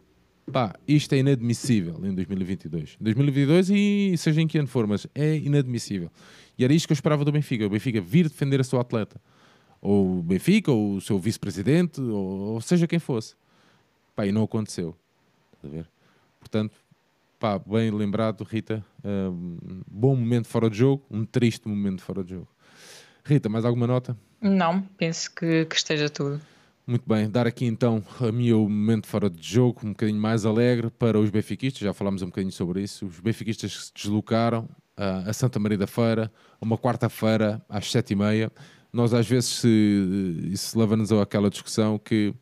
pá, 0.50 0.74
isto 0.86 1.12
é 1.12 1.18
inadmissível 1.18 1.94
em 2.04 2.12
2022. 2.12 2.96
2022 3.00 3.70
e 3.70 4.14
seja 4.16 4.40
em 4.42 4.48
que 4.48 4.58
ano 4.58 4.66
for, 4.66 4.88
mas 4.88 5.06
é 5.14 5.36
inadmissível. 5.36 6.10
E 6.58 6.64
era 6.64 6.74
isto 6.74 6.88
que 6.88 6.92
eu 6.92 6.96
esperava 6.96 7.24
do 7.24 7.30
Benfica, 7.30 7.64
o 7.66 7.70
Benfica 7.70 8.00
vir 8.00 8.28
defender 8.28 8.60
a 8.60 8.64
sua 8.64 8.80
atleta. 8.80 9.20
Ou 9.80 10.18
o 10.18 10.22
Benfica, 10.24 10.72
ou 10.72 10.96
o 10.96 11.00
seu 11.00 11.16
vice-presidente, 11.16 12.00
ou, 12.00 12.54
ou, 12.54 12.60
seja 12.60 12.88
quem 12.88 12.98
fosse. 12.98 13.36
Pá, 14.16 14.26
e 14.26 14.32
não 14.32 14.42
aconteceu. 14.42 14.96
Portanto, 16.40 16.76
pá, 17.38 17.58
bem 17.58 17.90
lembrado, 17.90 18.44
Rita. 18.44 18.84
Um, 19.04 19.82
bom 19.86 20.16
momento 20.16 20.48
fora 20.48 20.68
de 20.68 20.78
jogo, 20.78 21.04
um 21.10 21.24
triste 21.24 21.68
momento 21.68 22.02
fora 22.02 22.24
de 22.24 22.34
jogo. 22.34 22.48
Rita, 23.24 23.48
mais 23.48 23.64
alguma 23.64 23.86
nota? 23.86 24.16
Não, 24.40 24.82
penso 24.96 25.34
que, 25.34 25.64
que 25.64 25.76
esteja 25.76 26.08
tudo. 26.08 26.40
Muito 26.86 27.02
bem, 27.04 27.28
dar 27.28 27.48
aqui 27.48 27.64
então 27.64 28.00
a 28.20 28.30
meu 28.30 28.60
momento 28.60 29.08
fora 29.08 29.28
de 29.28 29.44
jogo, 29.44 29.80
um 29.82 29.88
bocadinho 29.88 30.20
mais 30.20 30.46
alegre 30.46 30.88
para 30.88 31.18
os 31.18 31.30
benfiquistas, 31.30 31.80
já 31.80 31.92
falámos 31.92 32.22
um 32.22 32.26
bocadinho 32.26 32.52
sobre 32.52 32.80
isso. 32.80 33.06
Os 33.06 33.18
benfiquistas 33.18 33.86
se 33.86 33.92
deslocaram 33.92 34.68
uh, 34.96 35.28
a 35.28 35.32
Santa 35.32 35.58
Maria 35.58 35.78
da 35.78 35.88
Feira, 35.88 36.30
uma 36.60 36.78
quarta-feira 36.78 37.60
às 37.68 37.90
sete 37.90 38.12
e 38.12 38.16
meia. 38.16 38.52
Nós 38.92 39.12
às 39.12 39.26
vezes 39.26 39.50
se, 39.50 40.48
isso 40.52 40.78
leva-nos 40.78 41.10
àquela 41.10 41.50
discussão 41.50 41.98
que, 41.98 42.32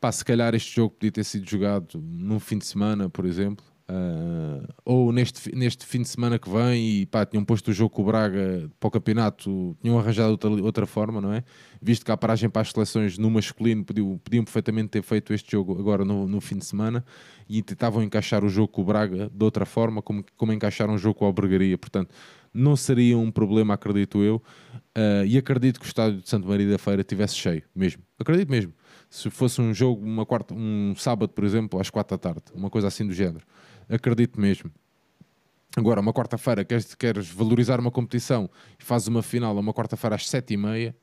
pá, 0.00 0.10
se 0.10 0.24
calhar 0.24 0.54
este 0.54 0.76
jogo 0.76 0.94
podia 0.94 1.12
ter 1.12 1.24
sido 1.24 1.48
jogado 1.48 2.00
num 2.02 2.40
fim 2.40 2.56
de 2.56 2.64
semana, 2.64 3.10
por 3.10 3.26
exemplo, 3.26 3.62
Uh, 3.90 4.64
ou 4.84 5.10
neste, 5.10 5.52
neste 5.52 5.84
fim 5.84 6.02
de 6.02 6.08
semana 6.08 6.38
que 6.38 6.48
vem 6.48 7.00
e 7.00 7.06
pá, 7.06 7.26
tinham 7.26 7.44
posto 7.44 7.68
o 7.68 7.72
jogo 7.72 7.92
com 7.92 8.02
o 8.02 8.04
Braga 8.04 8.70
para 8.78 8.86
o 8.86 8.90
campeonato, 8.90 9.76
tinham 9.82 9.98
arranjado 9.98 10.30
outra, 10.30 10.48
outra 10.48 10.86
forma, 10.86 11.20
não 11.20 11.32
é? 11.32 11.42
Visto 11.82 12.04
que 12.04 12.12
a 12.12 12.16
paragem 12.16 12.48
para 12.48 12.62
as 12.62 12.70
seleções 12.70 13.18
no 13.18 13.28
masculino 13.28 13.84
podiam, 13.84 14.16
podiam 14.18 14.44
perfeitamente 14.44 14.90
ter 14.90 15.02
feito 15.02 15.34
este 15.34 15.50
jogo 15.50 15.76
agora 15.76 16.04
no, 16.04 16.28
no 16.28 16.40
fim 16.40 16.58
de 16.58 16.66
semana 16.66 17.04
e 17.48 17.62
tentavam 17.62 18.00
encaixar 18.00 18.44
o 18.44 18.48
jogo 18.48 18.68
com 18.68 18.82
o 18.82 18.84
Braga 18.84 19.28
de 19.28 19.44
outra 19.44 19.66
forma, 19.66 20.00
como, 20.00 20.24
como 20.36 20.52
encaixaram 20.52 20.94
o 20.94 20.98
jogo 20.98 21.18
com 21.18 21.24
a 21.24 21.28
Albergaria. 21.28 21.76
Portanto, 21.76 22.14
não 22.54 22.76
seria 22.76 23.18
um 23.18 23.30
problema, 23.30 23.74
acredito 23.74 24.22
eu, 24.22 24.36
uh, 24.36 25.26
e 25.26 25.36
acredito 25.36 25.80
que 25.80 25.86
o 25.86 25.88
estádio 25.88 26.20
de 26.20 26.28
Santo 26.28 26.46
Maria 26.46 26.70
da 26.70 26.78
Feira 26.78 27.02
tivesse 27.02 27.34
cheio, 27.34 27.64
mesmo. 27.74 28.02
Acredito 28.20 28.48
mesmo. 28.48 28.72
Se 29.08 29.28
fosse 29.30 29.60
um 29.60 29.74
jogo, 29.74 30.04
uma 30.04 30.24
quarta, 30.24 30.54
um 30.54 30.94
sábado, 30.96 31.30
por 31.30 31.42
exemplo, 31.42 31.80
às 31.80 31.90
quatro 31.90 32.16
da 32.16 32.20
tarde, 32.20 32.44
uma 32.54 32.70
coisa 32.70 32.86
assim 32.86 33.04
do 33.04 33.12
género 33.12 33.44
acredito 33.90 34.40
mesmo. 34.40 34.70
Agora, 35.76 36.00
uma 36.00 36.12
quarta-feira, 36.12 36.64
queres, 36.64 36.94
queres 36.94 37.28
valorizar 37.30 37.78
uma 37.78 37.90
competição 37.90 38.50
e 38.78 38.84
fazes 38.84 39.08
uma 39.08 39.22
final 39.22 39.56
uma 39.56 39.72
quarta-feira 39.72 40.16
às 40.16 40.28
sete 40.28 40.54
e 40.54 40.56
meia, 40.56 40.96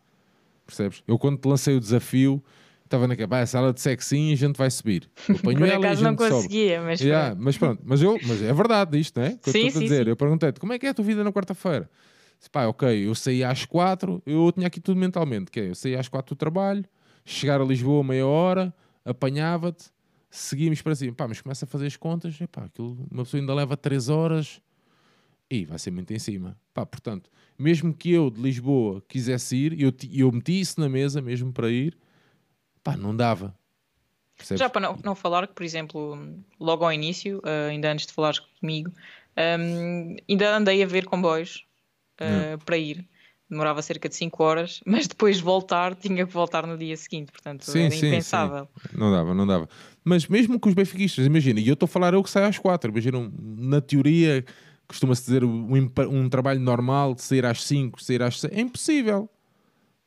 percebes? 0.65 1.03
Eu 1.07 1.17
quando 1.17 1.37
te 1.39 1.47
lancei 1.47 1.75
o 1.75 1.79
desafio, 1.79 2.43
estava 2.83 3.07
naquela, 3.07 3.39
a 3.39 3.45
sala 3.45 3.71
de 3.73 3.81
sim 3.81 4.29
e 4.29 4.33
a 4.33 4.35
gente 4.35 4.57
vai 4.57 4.69
subir. 4.69 5.09
Eu 5.29 5.39
ponho 5.39 5.57
Por 5.57 5.67
ela 5.67 5.85
acaso 5.85 6.03
não 6.03 6.15
conseguia, 6.15 6.81
mas, 6.81 6.99
yeah, 6.99 7.35
mas 7.37 7.57
pronto. 7.57 7.81
Mas, 7.85 8.01
eu, 8.01 8.17
mas 8.25 8.41
é 8.41 8.53
verdade 8.53 8.99
isto, 8.99 9.19
não 9.19 9.27
é? 9.27 9.37
Que 9.41 9.51
sim, 9.51 9.65
eu 9.65 9.71
sim, 9.71 9.77
a 9.77 9.81
dizer. 9.83 10.03
Sim. 10.03 10.09
Eu 10.09 10.15
perguntei-te, 10.15 10.59
como 10.59 10.73
é 10.73 10.79
que 10.79 10.85
é 10.85 10.89
a 10.89 10.93
tua 10.93 11.05
vida 11.05 11.23
na 11.23 11.31
quarta-feira? 11.31 11.89
Pá, 12.51 12.65
ok, 12.67 13.07
eu 13.07 13.15
saí 13.15 13.43
às 13.43 13.65
quatro, 13.65 14.21
eu 14.25 14.51
tinha 14.51 14.67
aqui 14.67 14.79
tudo 14.79 14.99
mentalmente, 14.99 15.49
que 15.49 15.59
é, 15.59 15.69
eu 15.69 15.75
saí 15.75 15.95
às 15.95 16.07
quatro 16.07 16.35
do 16.35 16.37
trabalho, 16.37 16.85
chegar 17.25 17.59
a 17.59 17.63
Lisboa 17.63 18.03
meia 18.03 18.27
hora, 18.27 18.73
apanhava-te, 19.03 19.85
seguimos 20.29 20.81
para 20.81 20.95
cima, 20.95 21.13
pá, 21.13 21.27
mas 21.27 21.41
começa 21.41 21.65
a 21.65 21.67
fazer 21.67 21.87
as 21.87 21.95
contas, 21.95 22.39
epá, 22.39 22.65
aquilo, 22.65 22.97
uma 23.11 23.23
pessoa 23.23 23.41
ainda 23.41 23.53
leva 23.53 23.77
3 23.77 24.09
horas 24.09 24.61
e 25.49 25.65
vai 25.65 25.79
ser 25.79 25.91
muito 25.91 26.13
em 26.13 26.19
cima. 26.19 26.57
Pá, 26.73 26.85
portanto, 26.85 27.29
mesmo 27.57 27.93
que 27.93 28.11
eu 28.11 28.29
de 28.29 28.41
Lisboa 28.41 29.01
quisesse 29.07 29.55
ir, 29.55 29.81
eu, 29.81 29.93
eu 30.11 30.31
meti 30.31 30.59
isso 30.59 30.79
na 30.79 30.89
mesa 30.89 31.21
mesmo 31.21 31.51
para 31.51 31.69
ir, 31.69 31.97
pá, 32.83 32.95
não 32.95 33.15
dava. 33.15 33.55
Percebes? 34.35 34.59
Já 34.59 34.69
para 34.69 34.81
não, 34.81 34.99
não, 35.03 35.15
falar 35.15 35.47
que, 35.47 35.53
por 35.53 35.63
exemplo, 35.63 36.17
logo 36.59 36.85
ao 36.85 36.93
início, 36.93 37.39
uh, 37.39 37.69
ainda 37.69 37.91
antes 37.91 38.05
de 38.05 38.13
falares 38.13 38.39
comigo, 38.39 38.91
um, 39.59 40.15
ainda 40.29 40.55
andei 40.55 40.83
a 40.83 40.85
ver 40.85 41.05
comboios 41.05 41.65
uh, 42.21 42.63
para 42.63 42.77
ir. 42.77 43.07
Demorava 43.49 43.81
cerca 43.81 44.09
de 44.09 44.15
5 44.15 44.43
horas, 44.43 44.81
mas 44.85 45.07
depois 45.07 45.37
de 45.37 45.43
voltar 45.43 45.95
tinha 45.95 46.25
que 46.25 46.33
voltar 46.33 46.65
no 46.67 46.77
dia 46.77 46.95
seguinte, 46.97 47.31
portanto 47.31 47.65
Sim, 47.65 47.83
era 47.83 47.91
sim, 47.91 48.07
impensável. 48.07 48.67
Não 48.93 49.11
dava, 49.11 49.33
não 49.33 49.47
dava. 49.47 49.69
Mas 50.03 50.27
mesmo 50.27 50.59
com 50.59 50.69
os 50.69 50.75
benfiquistas, 50.75 51.25
imagina, 51.25 51.59
e 51.59 51.67
eu 51.67 51.73
estou 51.73 51.85
a 51.85 51.89
falar 51.89 52.13
eu 52.13 52.23
que 52.23 52.29
saio 52.29 52.47
às 52.47 52.57
4, 52.57 52.91
imagina, 52.91 53.31
na 53.57 53.81
teoria 53.81 54.45
costuma-se 54.87 55.23
dizer 55.23 55.43
um, 55.43 55.67
um 56.09 56.29
trabalho 56.29 56.59
normal 56.59 57.13
de 57.13 57.21
sair 57.21 57.45
às 57.45 57.63
5, 57.63 58.01
sair 58.01 58.23
às 58.23 58.39
6, 58.39 58.53
é 58.53 58.61
impossível. 58.61 59.29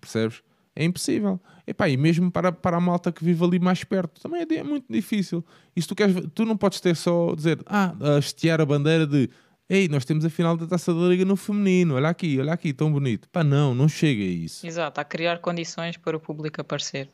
Percebes? 0.01 0.43
É 0.75 0.85
impossível. 0.85 1.39
Epá, 1.67 1.89
e 1.89 1.97
mesmo 1.97 2.31
para, 2.31 2.51
para 2.51 2.79
a 2.79 2.81
malta 2.81 3.13
que 3.13 3.23
vive 3.23 3.45
ali 3.45 3.59
mais 3.59 3.85
perto, 3.85 4.21
também 4.21 4.41
é, 4.41 4.55
é 4.55 4.63
muito 4.63 4.87
difícil. 4.91 5.45
E 5.77 5.83
se 5.83 5.87
tu, 5.87 5.95
queres, 5.95 6.17
tu 6.35 6.45
não 6.45 6.57
podes 6.57 6.81
ter 6.81 6.97
só 6.97 7.35
dizer, 7.35 7.61
ah, 7.67 7.95
a 8.01 8.17
hastear 8.17 8.61
a 8.61 8.67
bandeira 8.67 9.07
de 9.07 9.29
ei, 9.71 9.89
nós 9.89 10.05
temos 10.05 10.25
a 10.25 10.31
final 10.31 10.57
da 10.57 10.67
taça 10.67 10.93
da 10.93 11.01
liga 11.03 11.25
no 11.25 11.37
feminino, 11.37 11.95
olha 11.95 12.09
aqui, 12.09 12.41
olha 12.41 12.53
aqui, 12.53 12.73
tão 12.73 12.93
bonito. 12.93 13.29
Pá, 13.29 13.45
não, 13.45 13.73
não 13.75 13.89
chega 13.89 14.23
a 14.23 14.27
isso. 14.27 14.67
Exato, 14.67 15.01
a 15.01 15.05
criar 15.05 15.39
condições 15.39 15.97
para 15.97 16.17
o 16.17 16.21
público 16.21 16.61
aparecer. 16.61 17.09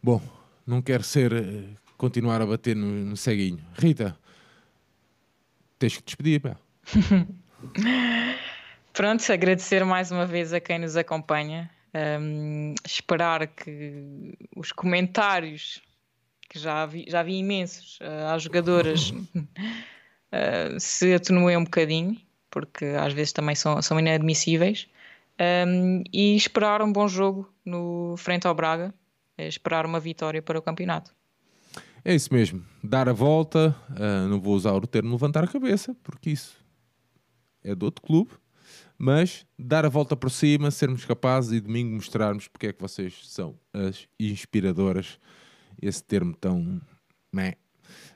Bom, 0.00 0.22
não 0.64 0.80
quero 0.80 1.02
ser 1.02 1.32
eh, 1.32 1.64
continuar 1.96 2.40
a 2.40 2.46
bater 2.46 2.76
no, 2.76 2.86
no 2.86 3.16
ceguinho. 3.16 3.58
Rita, 3.76 4.16
tens 5.78 5.96
que 5.96 6.02
te 6.02 6.06
despedir, 6.06 6.40
pá. 6.40 6.56
Pronto, 8.92 9.32
agradecer 9.32 9.84
mais 9.84 10.12
uma 10.12 10.24
vez 10.24 10.52
a 10.52 10.60
quem 10.60 10.78
nos 10.78 10.96
acompanha. 10.96 11.68
Hum, 12.20 12.74
esperar 12.86 13.46
que 13.46 14.34
os 14.54 14.70
comentários, 14.70 15.82
que 16.48 16.58
já 16.58 16.86
vi, 16.86 17.06
já 17.08 17.22
vi 17.22 17.38
imensos 17.38 17.98
uh, 18.00 18.34
às 18.34 18.42
jogadoras, 18.42 19.12
uh, 20.32 20.78
se 20.78 21.14
atenuem 21.14 21.56
um 21.56 21.64
bocadinho, 21.64 22.16
porque 22.50 22.84
às 22.84 23.12
vezes 23.12 23.32
também 23.32 23.54
são, 23.54 23.80
são 23.82 23.98
inadmissíveis. 23.98 24.88
Um, 25.38 26.02
e 26.12 26.34
esperar 26.34 26.80
um 26.80 26.90
bom 26.90 27.06
jogo 27.06 27.52
no 27.64 28.14
frente 28.16 28.46
ao 28.46 28.54
Braga, 28.54 28.94
eh, 29.36 29.46
esperar 29.46 29.84
uma 29.84 30.00
vitória 30.00 30.40
para 30.40 30.58
o 30.58 30.62
campeonato. 30.62 31.14
É 32.02 32.14
isso 32.14 32.32
mesmo. 32.32 32.64
Dar 32.82 33.08
a 33.08 33.12
volta, 33.12 33.76
ah, 33.90 34.26
não 34.28 34.40
vou 34.40 34.54
usar 34.54 34.72
o 34.72 34.86
termo 34.86 35.10
levantar 35.10 35.44
a 35.44 35.48
cabeça, 35.48 35.94
porque 36.02 36.30
isso 36.30 36.56
é 37.64 37.74
de 37.74 37.84
outro 37.84 38.00
clube, 38.00 38.30
mas 38.96 39.44
dar 39.58 39.84
a 39.84 39.88
volta 39.88 40.16
por 40.16 40.30
cima, 40.30 40.70
sermos 40.70 41.04
capazes 41.04 41.52
e 41.52 41.60
domingo 41.60 41.96
mostrarmos 41.96 42.46
porque 42.46 42.68
é 42.68 42.72
que 42.72 42.80
vocês 42.80 43.28
são 43.28 43.58
as 43.74 44.06
inspiradoras. 44.18 45.18
Esse 45.82 46.02
termo 46.02 46.34
tão. 46.34 46.80
Meh. 47.32 47.56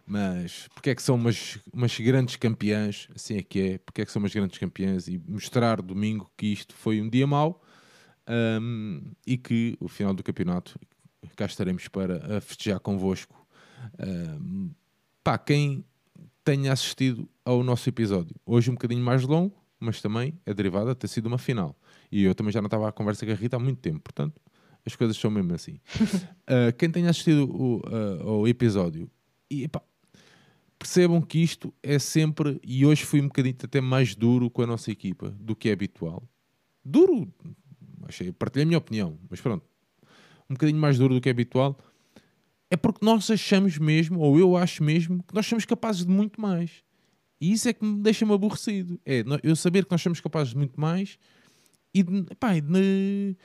Mas 0.06 0.68
porque 0.74 0.90
é 0.90 0.94
que 0.94 1.02
são 1.02 1.14
umas, 1.14 1.58
umas 1.72 1.98
grandes 1.98 2.36
campeãs, 2.36 3.08
assim 3.14 3.36
é 3.36 3.42
que 3.42 3.60
é, 3.60 3.78
porque 3.78 4.02
é 4.02 4.04
que 4.04 4.12
são 4.12 4.20
umas 4.20 4.32
grandes 4.32 4.58
campeãs 4.58 5.08
e 5.08 5.18
mostrar 5.26 5.80
domingo 5.80 6.30
que 6.36 6.46
isto 6.46 6.74
foi 6.74 7.00
um 7.00 7.08
dia 7.08 7.26
mau 7.26 7.62
ahm, 8.26 9.12
e 9.26 9.36
que 9.36 9.76
o 9.80 9.88
final 9.88 10.14
do 10.14 10.22
campeonato 10.22 10.78
cá 11.36 11.46
estaremos 11.46 11.88
para 11.88 12.38
a 12.38 12.40
festejar 12.40 12.80
convosco. 12.80 13.46
Ahm, 13.98 14.70
pá, 15.22 15.38
quem 15.38 15.84
tenha 16.44 16.72
assistido 16.72 17.28
ao 17.44 17.62
nosso 17.62 17.88
episódio, 17.88 18.34
hoje 18.44 18.70
um 18.70 18.74
bocadinho 18.74 19.04
mais 19.04 19.22
longo, 19.22 19.54
mas 19.78 20.02
também 20.02 20.38
é 20.44 20.52
derivado 20.52 20.90
a 20.90 20.94
ter 20.94 21.08
sido 21.08 21.26
uma 21.26 21.38
final. 21.38 21.76
E 22.10 22.24
eu 22.24 22.34
também 22.34 22.52
já 22.52 22.60
não 22.60 22.66
estava 22.66 22.88
à 22.88 22.92
conversa 22.92 23.24
com 23.24 23.32
a 23.32 23.34
Rita 23.34 23.56
há 23.56 23.60
muito 23.60 23.80
tempo, 23.80 24.00
portanto 24.00 24.40
as 24.84 24.96
coisas 24.96 25.16
são 25.16 25.30
mesmo 25.30 25.54
assim. 25.54 25.78
Ah, 26.46 26.72
quem 26.76 26.90
tenha 26.90 27.10
assistido 27.10 27.44
o, 27.44 27.82
ah, 27.86 28.22
ao 28.24 28.48
episódio, 28.48 29.10
e, 29.50 29.64
epá, 29.64 29.82
percebam 30.80 31.20
que 31.20 31.38
isto 31.38 31.72
é 31.82 31.98
sempre, 31.98 32.58
e 32.64 32.86
hoje 32.86 33.04
fui 33.04 33.20
um 33.20 33.26
bocadinho 33.26 33.54
até 33.62 33.82
mais 33.82 34.14
duro 34.14 34.48
com 34.48 34.62
a 34.62 34.66
nossa 34.66 34.90
equipa 34.90 35.28
do 35.38 35.54
que 35.54 35.68
é 35.68 35.72
habitual. 35.72 36.26
Duro, 36.82 37.30
achei, 38.04 38.32
partilhei 38.32 38.64
a 38.64 38.66
minha 38.66 38.78
opinião, 38.78 39.18
mas 39.28 39.42
pronto, 39.42 39.62
um 40.48 40.54
bocadinho 40.54 40.80
mais 40.80 40.96
duro 40.96 41.14
do 41.14 41.20
que 41.20 41.28
é 41.28 41.32
habitual, 41.32 41.78
é 42.70 42.78
porque 42.78 43.04
nós 43.04 43.30
achamos 43.30 43.76
mesmo, 43.76 44.20
ou 44.20 44.38
eu 44.38 44.56
acho 44.56 44.82
mesmo, 44.82 45.22
que 45.22 45.34
nós 45.34 45.44
somos 45.44 45.66
capazes 45.66 46.06
de 46.06 46.10
muito 46.10 46.40
mais. 46.40 46.82
E 47.38 47.52
isso 47.52 47.68
é 47.68 47.74
que 47.74 47.84
me 47.84 48.00
deixa-me 48.00 48.32
aborrecido. 48.32 48.98
É 49.04 49.22
eu 49.42 49.54
saber 49.54 49.84
que 49.84 49.90
nós 49.90 50.00
somos 50.00 50.18
capazes 50.20 50.52
de 50.52 50.58
muito 50.58 50.80
mais 50.80 51.18
e, 51.92 52.02
de, 52.02 52.20
epá, 52.30 52.58
de- 52.58 53.36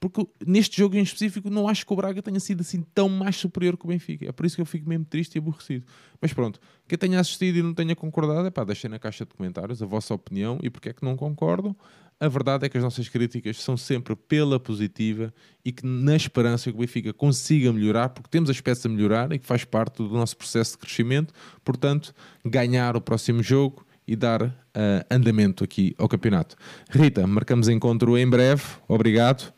porque 0.00 0.26
neste 0.46 0.78
jogo 0.78 0.96
em 0.96 1.02
específico 1.02 1.50
não 1.50 1.68
acho 1.68 1.86
que 1.86 1.92
o 1.92 1.96
Braga 1.96 2.22
tenha 2.22 2.40
sido 2.40 2.62
assim 2.62 2.82
tão 2.94 3.06
mais 3.06 3.36
superior 3.36 3.76
que 3.76 3.84
o 3.84 3.88
Benfica. 3.88 4.26
É 4.26 4.32
por 4.32 4.46
isso 4.46 4.56
que 4.56 4.62
eu 4.62 4.66
fico 4.66 4.88
mesmo 4.88 5.04
triste 5.04 5.34
e 5.34 5.38
aborrecido. 5.38 5.84
Mas 6.18 6.32
pronto, 6.32 6.58
quem 6.88 6.96
tenha 6.96 7.20
assistido 7.20 7.58
e 7.58 7.62
não 7.62 7.74
tenha 7.74 7.94
concordado, 7.94 8.46
é 8.46 8.50
pá, 8.50 8.64
deixem 8.64 8.90
na 8.90 8.98
caixa 8.98 9.26
de 9.26 9.34
comentários 9.34 9.82
a 9.82 9.86
vossa 9.86 10.14
opinião 10.14 10.58
e 10.62 10.70
porque 10.70 10.88
é 10.88 10.92
que 10.94 11.04
não 11.04 11.16
concordam. 11.16 11.76
A 12.18 12.28
verdade 12.28 12.64
é 12.64 12.68
que 12.68 12.78
as 12.78 12.82
nossas 12.82 13.08
críticas 13.08 13.62
são 13.62 13.76
sempre 13.76 14.16
pela 14.16 14.58
positiva 14.58 15.32
e 15.64 15.70
que 15.70 15.86
na 15.86 16.16
esperança 16.16 16.70
que 16.70 16.76
o 16.76 16.80
Benfica 16.80 17.12
consiga 17.12 17.70
melhorar, 17.72 18.08
porque 18.10 18.28
temos 18.30 18.48
aspectos 18.48 18.84
a 18.84 18.88
melhorar 18.88 19.32
e 19.32 19.38
que 19.38 19.46
faz 19.46 19.64
parte 19.64 19.98
do 19.98 20.08
nosso 20.08 20.36
processo 20.36 20.72
de 20.72 20.78
crescimento. 20.78 21.34
Portanto, 21.62 22.14
ganhar 22.44 22.96
o 22.96 23.00
próximo 23.00 23.42
jogo 23.42 23.86
e 24.10 24.16
dar 24.16 24.42
ah, 24.74 25.06
andamento 25.08 25.62
aqui 25.62 25.94
ao 25.96 26.08
campeonato. 26.08 26.56
Rita, 26.90 27.24
marcamos 27.28 27.68
encontro 27.68 28.18
em 28.18 28.28
breve. 28.28 28.64
Obrigado. 28.88 29.52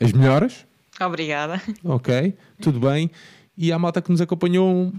As 0.00 0.12
melhoras? 0.12 0.66
Obrigada. 1.00 1.62
Ok, 1.84 2.34
tudo 2.60 2.80
bem. 2.80 3.08
E 3.56 3.72
à 3.72 3.78
malta 3.78 4.02
que 4.02 4.10
nos 4.10 4.20
acompanhou, 4.20 4.68
um, 4.68 4.92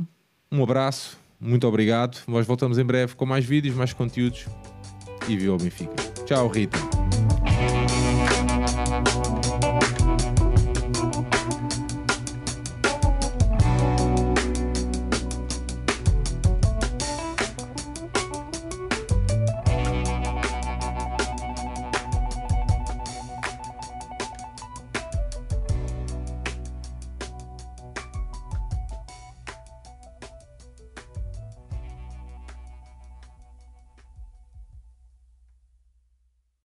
um 0.49 0.63
abraço, 0.63 1.17
muito 1.37 1.67
obrigado. 1.67 2.23
Nós 2.25 2.47
voltamos 2.47 2.77
em 2.77 2.85
breve 2.85 3.15
com 3.15 3.25
mais 3.25 3.43
vídeos, 3.43 3.75
mais 3.75 3.91
conteúdos 3.91 4.45
e 5.27 5.35
viva 5.35 5.55
o 5.55 5.57
Benfica. 5.57 5.93
Tchau, 6.25 6.47
Rita. 6.47 6.77